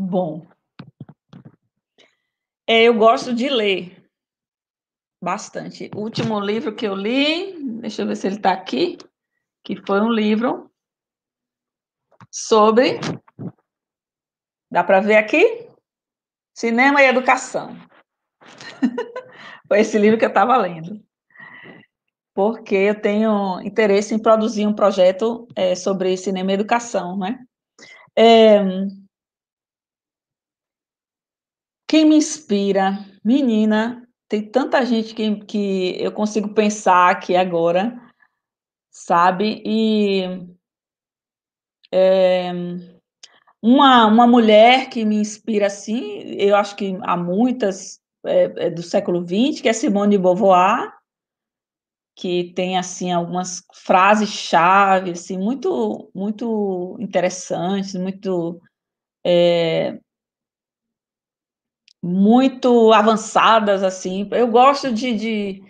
Bom, 0.00 0.46
é, 2.68 2.84
eu 2.84 2.94
gosto 2.94 3.34
de 3.34 3.48
ler 3.48 4.08
bastante. 5.20 5.90
O 5.96 6.00
último 6.00 6.38
livro 6.38 6.74
que 6.74 6.86
eu 6.86 6.94
li, 6.94 7.58
deixa 7.80 8.02
eu 8.02 8.06
ver 8.06 8.14
se 8.14 8.28
ele 8.28 8.36
está 8.36 8.52
aqui, 8.52 8.96
que 9.64 9.74
foi 9.84 10.00
um 10.00 10.12
livro 10.12 10.70
sobre. 12.30 13.00
Dá 14.70 14.84
para 14.84 15.00
ver 15.00 15.16
aqui? 15.16 15.66
Cinema 16.54 17.02
e 17.02 17.06
Educação. 17.06 17.74
foi 19.66 19.80
esse 19.80 19.98
livro 19.98 20.18
que 20.18 20.24
eu 20.24 20.28
estava 20.28 20.56
lendo. 20.58 21.02
Porque 22.34 22.76
eu 22.76 23.00
tenho 23.00 23.60
interesse 23.62 24.14
em 24.14 24.18
produzir 24.22 24.66
um 24.66 24.74
projeto 24.74 25.48
é, 25.56 25.74
sobre 25.74 26.16
cinema 26.16 26.52
e 26.52 26.54
educação, 26.54 27.16
né? 27.16 27.44
É, 28.14 28.62
quem 31.88 32.04
me 32.04 32.16
inspira? 32.16 32.98
Menina, 33.24 34.06
tem 34.28 34.48
tanta 34.48 34.84
gente 34.84 35.14
que, 35.14 35.36
que 35.46 35.96
eu 35.98 36.12
consigo 36.12 36.52
pensar 36.52 37.10
aqui 37.10 37.34
agora, 37.34 37.98
sabe? 38.90 39.62
E 39.64 40.46
é, 41.90 42.52
uma, 43.62 44.06
uma 44.06 44.26
mulher 44.26 44.90
que 44.90 45.04
me 45.04 45.16
inspira 45.16 45.66
assim, 45.66 46.20
eu 46.38 46.54
acho 46.54 46.76
que 46.76 46.98
há 47.02 47.16
muitas 47.16 48.00
é, 48.24 48.66
é 48.66 48.70
do 48.70 48.82
século 48.82 49.26
XX, 49.26 49.62
que 49.62 49.68
é 49.68 49.72
Simone 49.72 50.16
de 50.16 50.22
Beauvoir, 50.22 50.92
que 52.14 52.52
tem 52.52 52.76
assim 52.76 53.12
algumas 53.12 53.62
frases-chave 53.72 55.12
assim 55.12 55.38
muito 55.38 56.10
muito 56.14 56.96
interessantes, 57.00 57.94
muito 57.94 58.60
é, 59.24 59.98
muito 62.02 62.92
avançadas, 62.92 63.82
assim. 63.82 64.28
Eu 64.30 64.48
gosto 64.48 64.92
de, 64.92 65.14
de, 65.14 65.62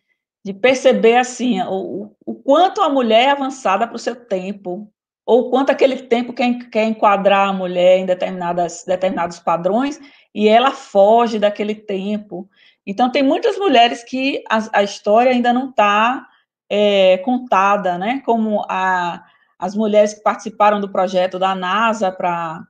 de 0.45 0.53
perceber, 0.53 1.17
assim, 1.17 1.61
o, 1.63 2.13
o 2.25 2.35
quanto 2.35 2.81
a 2.83 2.89
mulher 2.89 3.29
é 3.29 3.31
avançada 3.31 3.87
para 3.87 3.97
o 3.97 3.99
seu 3.99 4.15
tempo, 4.15 4.91
ou 5.27 5.51
quanto 5.51 5.71
aquele 5.71 5.97
tempo 5.97 6.33
quer, 6.33 6.71
quer 6.71 6.85
enquadrar 6.85 7.49
a 7.49 7.53
mulher 7.53 7.99
em 7.99 8.07
determinadas, 8.07 8.85
determinados 8.87 9.39
padrões, 9.39 10.01
e 10.35 10.49
ela 10.49 10.71
foge 10.71 11.39
daquele 11.39 11.75
tempo. 11.75 12.49
Então, 12.87 13.11
tem 13.11 13.23
muitas 13.23 13.59
mulheres 13.59 14.03
que 14.03 14.43
a, 14.49 14.79
a 14.81 14.83
história 14.83 15.33
ainda 15.33 15.53
não 15.53 15.71
está 15.71 16.27
é, 16.71 17.19
contada, 17.19 17.99
né? 17.99 18.23
Como 18.25 18.65
a, 18.69 19.23
as 19.59 19.75
mulheres 19.75 20.15
que 20.15 20.23
participaram 20.23 20.81
do 20.81 20.91
projeto 20.91 21.39
da 21.39 21.55
NASA 21.55 22.13
para 22.13 22.63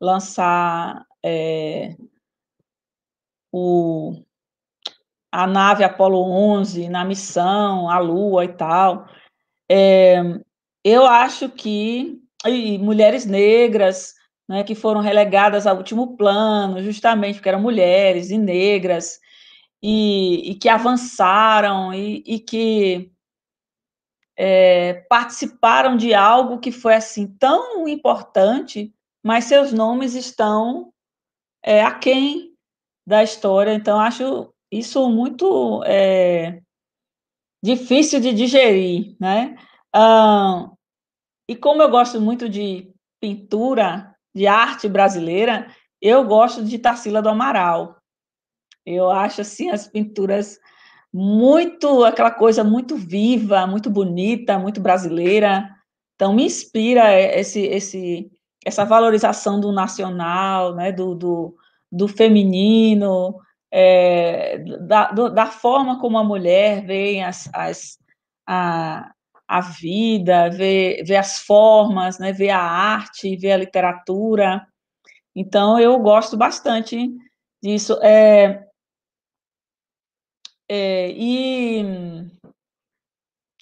lançar 0.00 1.04
é, 1.22 1.94
o, 3.52 4.14
a 5.30 5.46
nave 5.46 5.84
Apolo 5.84 6.22
11 6.22 6.88
na 6.88 7.04
missão, 7.04 7.88
a 7.88 7.98
Lua 7.98 8.44
e 8.44 8.48
tal. 8.48 9.06
É, 9.70 10.22
eu 10.82 11.06
acho 11.06 11.48
que 11.50 12.20
mulheres 12.80 13.24
negras, 13.24 14.14
né, 14.48 14.64
que 14.64 14.74
foram 14.74 15.00
relegadas 15.00 15.66
ao 15.66 15.76
último 15.76 16.16
plano, 16.16 16.82
justamente 16.82 17.36
porque 17.36 17.48
eram 17.48 17.60
mulheres 17.60 18.30
e 18.30 18.38
negras, 18.38 19.20
e, 19.82 20.50
e 20.50 20.54
que 20.54 20.68
avançaram 20.68 21.92
e, 21.94 22.22
e 22.26 22.38
que 22.38 23.12
é, 24.36 24.94
participaram 25.08 25.96
de 25.96 26.14
algo 26.14 26.58
que 26.58 26.72
foi 26.72 26.94
assim 26.94 27.26
tão 27.38 27.86
importante, 27.86 28.92
mas 29.22 29.44
seus 29.44 29.72
nomes 29.72 30.14
estão 30.14 30.92
é, 31.62 31.82
aquém 31.82 32.51
da 33.06 33.22
história. 33.22 33.74
Então, 33.74 33.98
acho 33.98 34.52
isso 34.70 35.08
muito 35.10 35.82
é, 35.84 36.60
difícil 37.62 38.20
de 38.20 38.32
digerir, 38.32 39.16
né? 39.20 39.56
E 41.48 41.56
como 41.56 41.82
eu 41.82 41.90
gosto 41.90 42.20
muito 42.20 42.48
de 42.48 42.90
pintura, 43.20 44.14
de 44.34 44.46
arte 44.46 44.88
brasileira, 44.88 45.68
eu 46.00 46.24
gosto 46.24 46.64
de 46.64 46.78
Tarsila 46.78 47.22
do 47.22 47.28
Amaral. 47.28 47.98
Eu 48.84 49.10
acho 49.10 49.42
assim 49.42 49.70
as 49.70 49.86
pinturas 49.86 50.58
muito 51.12 52.04
aquela 52.04 52.30
coisa 52.30 52.64
muito 52.64 52.96
viva, 52.96 53.66
muito 53.66 53.90
bonita, 53.90 54.58
muito 54.58 54.80
brasileira. 54.80 55.68
Então 56.14 56.32
me 56.32 56.44
inspira 56.44 57.12
esse 57.14 57.60
esse 57.60 58.30
essa 58.64 58.84
valorização 58.84 59.60
do 59.60 59.72
nacional, 59.72 60.74
né, 60.74 60.92
do, 60.92 61.16
do, 61.16 61.56
do 61.92 62.08
feminino, 62.08 63.38
é, 63.70 64.58
da, 64.80 65.12
do, 65.12 65.28
da, 65.28 65.46
forma 65.46 66.00
como 66.00 66.16
a 66.16 66.24
mulher 66.24 66.86
vê 66.86 67.20
as, 67.20 67.50
as, 67.52 67.98
a, 68.46 69.12
a 69.46 69.60
vida, 69.60 70.48
vê, 70.50 71.02
vê 71.06 71.16
as 71.16 71.40
formas, 71.40 72.18
né, 72.18 72.32
vê 72.32 72.48
a 72.48 72.60
arte, 72.60 73.36
vê 73.36 73.52
a 73.52 73.58
literatura. 73.58 74.66
Então, 75.36 75.78
eu 75.78 75.98
gosto 75.98 76.36
bastante 76.36 77.10
disso. 77.62 77.94
É, 78.02 78.66
é, 80.68 81.10
e. 81.12 81.82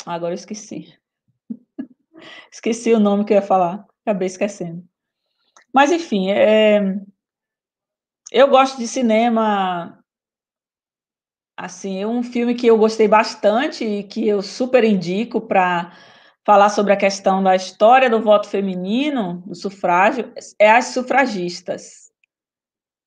Agora 0.06 0.32
eu 0.32 0.36
esqueci. 0.36 0.96
esqueci 2.52 2.92
o 2.92 3.00
nome 3.00 3.24
que 3.24 3.32
eu 3.32 3.36
ia 3.36 3.42
falar, 3.42 3.84
acabei 4.04 4.26
esquecendo. 4.26 4.84
Mas, 5.72 5.92
enfim, 5.92 6.30
é, 6.30 6.80
eu 8.30 8.48
gosto 8.48 8.78
de 8.78 8.86
cinema. 8.86 9.98
Assim, 11.56 12.00
é 12.00 12.06
um 12.06 12.22
filme 12.22 12.54
que 12.54 12.66
eu 12.66 12.78
gostei 12.78 13.06
bastante 13.06 13.84
e 13.84 14.02
que 14.04 14.26
eu 14.26 14.40
super 14.40 14.82
indico 14.82 15.40
para 15.40 15.92
falar 16.46 16.70
sobre 16.70 16.92
a 16.92 16.96
questão 16.96 17.42
da 17.42 17.54
história 17.54 18.08
do 18.08 18.22
voto 18.22 18.48
feminino, 18.48 19.42
do 19.46 19.54
sufrágio, 19.54 20.32
é 20.58 20.70
As 20.70 20.86
Sufragistas. 20.86 22.10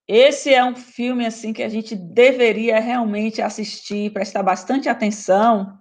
Esse 0.07 0.53
é 0.53 0.63
um 0.63 0.75
filme 0.75 1.25
assim 1.25 1.53
que 1.53 1.63
a 1.63 1.69
gente 1.69 1.95
deveria 1.95 2.79
realmente 2.79 3.41
assistir, 3.41 4.11
prestar 4.11 4.43
bastante 4.43 4.87
atenção, 4.87 5.79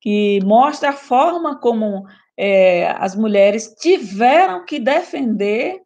que 0.00 0.40
mostra 0.44 0.90
a 0.90 0.94
forma 0.94 1.58
como 1.58 2.04
é, 2.36 2.90
as 2.90 3.14
mulheres 3.14 3.74
tiveram 3.78 4.64
que 4.66 4.80
defender 4.80 5.80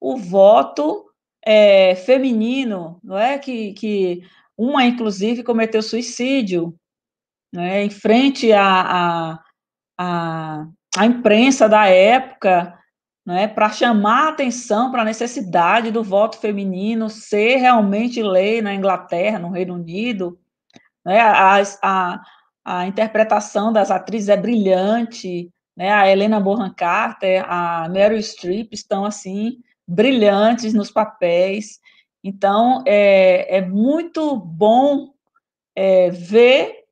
o 0.00 0.16
voto 0.16 1.09
é, 1.44 1.94
feminino, 1.94 3.00
não 3.02 3.18
é? 3.18 3.38
Que, 3.38 3.72
que 3.72 4.22
uma, 4.56 4.84
inclusive, 4.84 5.42
cometeu 5.42 5.82
suicídio, 5.82 6.74
né? 7.52 7.82
Em 7.82 7.90
frente 7.90 8.52
à, 8.52 9.38
à, 9.98 10.66
imprensa 11.06 11.68
da 11.68 11.86
época, 11.86 12.78
né? 13.26 13.48
Para 13.48 13.70
chamar 13.70 14.26
a 14.26 14.28
atenção 14.30 14.90
para 14.90 15.02
a 15.02 15.04
necessidade 15.04 15.90
do 15.90 16.02
voto 16.04 16.38
feminino 16.38 17.08
ser 17.08 17.56
realmente 17.56 18.22
lei 18.22 18.60
na 18.60 18.74
Inglaterra, 18.74 19.38
no 19.38 19.50
Reino 19.50 19.74
Unido, 19.74 20.38
né? 21.04 21.20
A, 21.20 21.62
a, 21.82 22.20
a 22.64 22.86
interpretação 22.86 23.72
das 23.72 23.90
atrizes 23.90 24.28
é 24.28 24.36
brilhante, 24.36 25.50
né? 25.76 25.90
A 25.90 26.08
Helena 26.08 26.38
Bonham 26.38 26.72
Carter, 26.74 27.44
a 27.48 27.88
Meryl 27.88 28.22
Streep 28.22 28.72
estão 28.72 29.04
assim 29.04 29.58
brilhantes 29.90 30.72
nos 30.72 30.90
papéis. 30.90 31.80
Então, 32.22 32.84
é, 32.86 33.58
é 33.58 33.60
muito 33.60 34.36
bom 34.36 35.12
é, 35.74 36.10
ver 36.10 36.84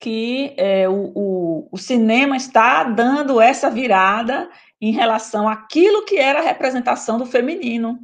que 0.00 0.52
é, 0.56 0.88
o, 0.88 1.12
o, 1.14 1.68
o, 1.70 1.78
cinema 1.78 2.36
está 2.36 2.82
dando 2.82 3.40
essa 3.40 3.70
virada 3.70 4.50
em 4.80 4.90
relação 4.90 5.48
àquilo 5.48 6.04
que 6.04 6.16
era 6.16 6.40
a 6.40 6.42
representação 6.42 7.18
do 7.18 7.26
feminino. 7.26 8.00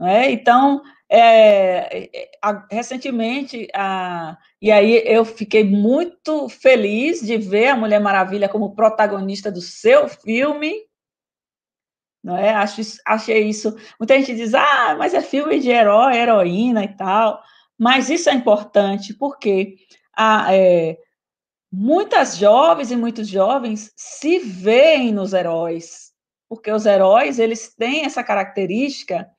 É? 0.00 0.30
Então, 0.30 0.82
é, 1.08 2.08
é, 2.14 2.30
a, 2.40 2.66
recentemente, 2.70 3.68
a, 3.74 4.38
e 4.62 4.72
aí 4.72 5.02
eu 5.04 5.24
fiquei 5.24 5.64
muito 5.64 6.48
feliz 6.48 7.20
de 7.20 7.36
ver 7.36 7.68
a 7.68 7.76
Mulher 7.76 8.00
Maravilha 8.00 8.48
como 8.48 8.74
protagonista 8.74 9.52
do 9.52 9.60
seu 9.60 10.08
filme, 10.08 10.74
não 12.26 12.36
é? 12.36 12.50
Acho, 12.50 12.82
achei 13.06 13.48
isso. 13.48 13.76
Muita 14.00 14.18
gente 14.18 14.34
diz, 14.34 14.52
ah, 14.52 14.96
mas 14.98 15.14
é 15.14 15.22
filme 15.22 15.60
de 15.60 15.70
herói, 15.70 16.16
heroína 16.16 16.82
e 16.82 16.88
tal. 16.88 17.40
Mas 17.78 18.10
isso 18.10 18.28
é 18.28 18.34
importante 18.34 19.14
porque 19.14 19.76
a, 20.12 20.52
é, 20.52 20.98
muitas 21.72 22.36
jovens 22.36 22.90
e 22.90 22.96
muitos 22.96 23.28
jovens 23.28 23.92
se 23.94 24.40
veem 24.40 25.12
nos 25.12 25.32
heróis, 25.32 26.12
porque 26.48 26.68
os 26.72 26.84
heróis 26.84 27.38
eles 27.38 27.72
têm 27.76 28.04
essa 28.04 28.24
característica 28.24 29.30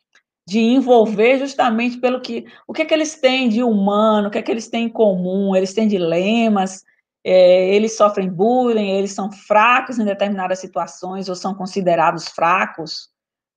de 0.47 0.59
envolver 0.59 1.39
justamente 1.39 1.97
pelo 1.97 2.21
que 2.21 2.45
o 2.65 2.71
que 2.71 2.83
é 2.83 2.85
que 2.85 2.93
eles 2.93 3.15
têm 3.19 3.49
de 3.49 3.61
humano, 3.61 4.29
o 4.29 4.31
que 4.31 4.37
é 4.37 4.41
que 4.41 4.51
eles 4.51 4.69
têm 4.69 4.85
em 4.85 4.89
comum, 4.89 5.53
eles 5.53 5.73
têm 5.73 5.89
dilemas, 5.89 6.85
é, 7.29 7.75
eles 7.75 7.97
sofrem 7.97 8.29
bullying, 8.29 8.89
eles 8.91 9.11
são 9.11 9.29
fracos 9.29 9.99
em 9.99 10.05
determinadas 10.05 10.59
situações 10.59 11.27
ou 11.27 11.35
são 11.35 11.53
considerados 11.53 12.29
fracos, 12.29 13.09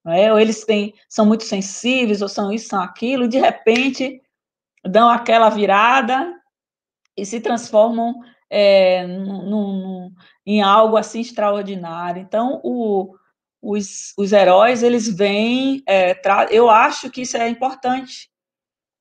é? 0.09 0.33
ou 0.33 0.41
eles 0.41 0.65
têm, 0.65 0.93
são 1.09 1.25
muito 1.25 1.45
sensíveis, 1.45 2.21
ou 2.21 2.29
são 2.29 2.53
isso, 2.53 2.67
são 2.67 2.83
aquilo, 2.83 3.27
e 3.27 3.29
de 3.29 3.39
repente 3.39 4.21
dão 4.85 5.09
aquela 5.09 5.49
virada 5.51 6.35
e 7.17 7.25
se 7.25 7.41
transformam 7.41 8.17
é, 8.51 9.07
num, 9.07 9.49
num, 9.49 10.15
em 10.45 10.61
algo 10.61 10.97
assim 10.97 11.21
extraordinário. 11.21 12.21
Então, 12.21 12.61
o, 12.65 13.15
os, 13.63 14.13
os 14.19 14.33
heróis, 14.33 14.83
eles 14.83 15.09
vêm, 15.09 15.81
é, 15.87 16.21
eu 16.51 16.69
acho 16.69 17.09
que 17.09 17.23
isso 17.23 17.37
é 17.37 17.49
importante, 17.49 18.29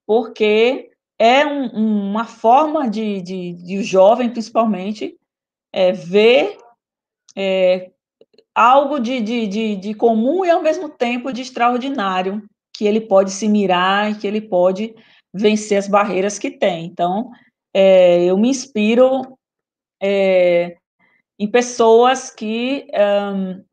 porque 0.06 0.92
é 1.20 1.46
um, 1.46 2.12
uma 2.12 2.24
forma 2.24 2.90
de, 2.90 3.22
de, 3.22 3.54
de, 3.54 3.78
o 3.78 3.84
jovem, 3.84 4.30
principalmente, 4.30 5.18
é, 5.74 5.92
ver 5.92 6.58
é, 7.36 7.92
algo 8.56 9.00
de, 9.00 9.20
de, 9.20 9.46
de, 9.46 9.76
de 9.76 9.94
comum 9.94 10.46
e, 10.46 10.50
ao 10.50 10.62
mesmo 10.62 10.88
tempo, 10.88 11.34
de 11.34 11.42
extraordinário, 11.42 12.42
que 12.74 12.86
ele 12.86 13.02
pode 13.02 13.32
se 13.32 13.50
mirar 13.50 14.10
e 14.10 14.16
que 14.16 14.26
ele 14.26 14.40
pode 14.40 14.96
vencer 15.34 15.78
as 15.78 15.88
barreiras 15.88 16.40
que 16.40 16.50
tem. 16.50 16.86
Então, 16.86 17.30
é, 17.74 18.24
eu 18.24 18.38
me 18.38 18.50
inspiro 18.50 19.38
é, 20.02 20.78
em 21.38 21.50
pessoas 21.50 22.30
que, 22.30 22.88
um, 23.36 23.64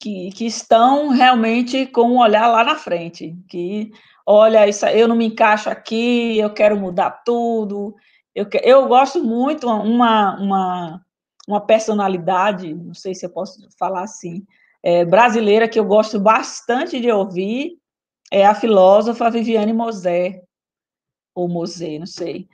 que, 0.00 0.30
que, 0.32 0.46
estão 0.46 1.08
realmente 1.08 1.86
com 1.86 2.02
um 2.02 2.18
olhar 2.18 2.48
lá 2.48 2.64
na 2.64 2.74
frente, 2.74 3.36
que 3.48 3.92
olha, 4.26 4.68
isso, 4.68 4.86
eu 4.86 5.06
não 5.08 5.16
me 5.16 5.26
encaixo 5.26 5.68
aqui, 5.68 6.38
eu 6.38 6.52
quero 6.52 6.76
mudar 6.76 7.10
tudo. 7.24 7.94
Eu, 8.34 8.46
eu 8.62 8.88
gosto 8.88 9.22
muito 9.22 9.66
uma, 9.68 10.36
uma, 10.40 11.04
uma 11.46 11.60
personalidade, 11.60 12.74
não 12.74 12.94
sei 12.94 13.14
se 13.14 13.24
eu 13.26 13.30
posso 13.30 13.68
falar 13.78 14.02
assim, 14.02 14.44
é, 14.82 15.04
brasileira 15.04 15.68
que 15.68 15.78
eu 15.78 15.84
gosto 15.84 16.18
bastante 16.18 17.00
de 17.00 17.10
ouvir, 17.10 17.78
é 18.32 18.44
a 18.44 18.54
filósofa 18.54 19.30
Viviane 19.30 19.72
Mosé, 19.72 20.42
ou 21.34 21.48
Mosé, 21.48 21.98
não 21.98 22.06
sei. 22.06 22.48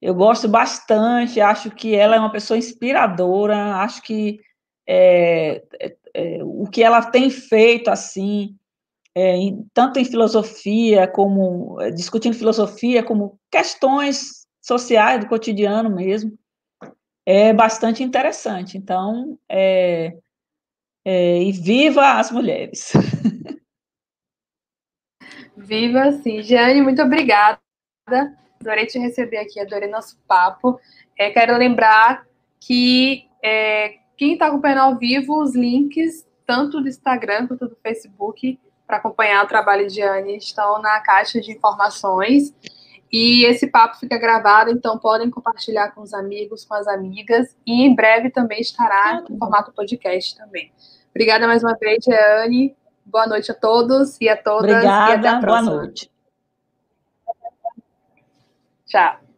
Eu 0.00 0.14
gosto 0.14 0.48
bastante, 0.48 1.40
acho 1.40 1.70
que 1.70 1.94
ela 1.94 2.16
é 2.16 2.18
uma 2.18 2.32
pessoa 2.32 2.56
inspiradora, 2.58 3.76
acho 3.76 4.02
que 4.02 4.40
é, 4.86 5.62
é, 6.14 6.42
o 6.42 6.66
que 6.66 6.82
ela 6.82 7.02
tem 7.02 7.30
feito, 7.30 7.88
assim, 7.88 8.56
é, 9.14 9.36
em, 9.36 9.66
tanto 9.74 9.98
em 9.98 10.04
filosofia, 10.04 11.06
como 11.08 11.80
é, 11.80 11.90
discutindo 11.90 12.36
filosofia, 12.36 13.02
como 13.02 13.38
questões 13.50 14.46
sociais 14.60 15.20
do 15.20 15.28
cotidiano 15.28 15.90
mesmo, 15.90 16.38
é 17.26 17.52
bastante 17.52 18.02
interessante. 18.02 18.78
Então, 18.78 19.38
é, 19.48 20.16
é, 21.04 21.42
e 21.42 21.52
viva 21.52 22.18
as 22.18 22.30
mulheres! 22.30 22.92
Viva, 25.56 26.10
sim. 26.12 26.42
Jane, 26.42 26.80
muito 26.80 27.02
obrigada. 27.02 27.60
Adorei 28.60 28.86
te 28.86 28.98
receber 28.98 29.36
aqui, 29.36 29.60
adorei 29.60 29.88
nosso 29.88 30.18
papo. 30.26 30.80
É, 31.18 31.30
quero 31.30 31.56
lembrar 31.56 32.26
que 32.58 33.28
é, 33.42 33.98
quem 34.16 34.32
está 34.32 34.46
acompanhando 34.46 34.80
ao 34.80 34.98
vivo, 34.98 35.40
os 35.40 35.54
links, 35.54 36.26
tanto 36.46 36.80
do 36.80 36.88
Instagram 36.88 37.46
quanto 37.46 37.68
do 37.68 37.76
Facebook, 37.76 38.58
para 38.90 38.96
acompanhar 38.96 39.44
o 39.44 39.48
trabalho 39.48 39.86
de 39.86 40.02
Anne, 40.02 40.36
estão 40.36 40.82
na 40.82 40.98
caixa 40.98 41.40
de 41.40 41.52
informações. 41.52 42.52
E 43.12 43.44
esse 43.44 43.68
papo 43.68 43.96
fica 43.98 44.18
gravado, 44.18 44.70
então 44.70 44.98
podem 44.98 45.30
compartilhar 45.30 45.92
com 45.92 46.00
os 46.00 46.12
amigos, 46.12 46.64
com 46.64 46.74
as 46.74 46.88
amigas, 46.88 47.56
e 47.64 47.84
em 47.84 47.94
breve 47.94 48.30
também 48.30 48.60
estará 48.60 49.24
em 49.28 49.38
formato 49.38 49.72
podcast 49.72 50.36
também. 50.36 50.72
Obrigada 51.10 51.46
mais 51.46 51.62
uma 51.62 51.76
vez, 51.76 52.04
Anne. 52.42 52.76
Boa 53.04 53.26
noite 53.26 53.50
a 53.50 53.54
todos 53.54 54.20
e 54.20 54.28
a 54.28 54.36
todas. 54.36 54.70
Obrigada, 54.70 55.40
boa 55.40 55.62
noite. 55.62 56.10
Tchau. 58.86 59.29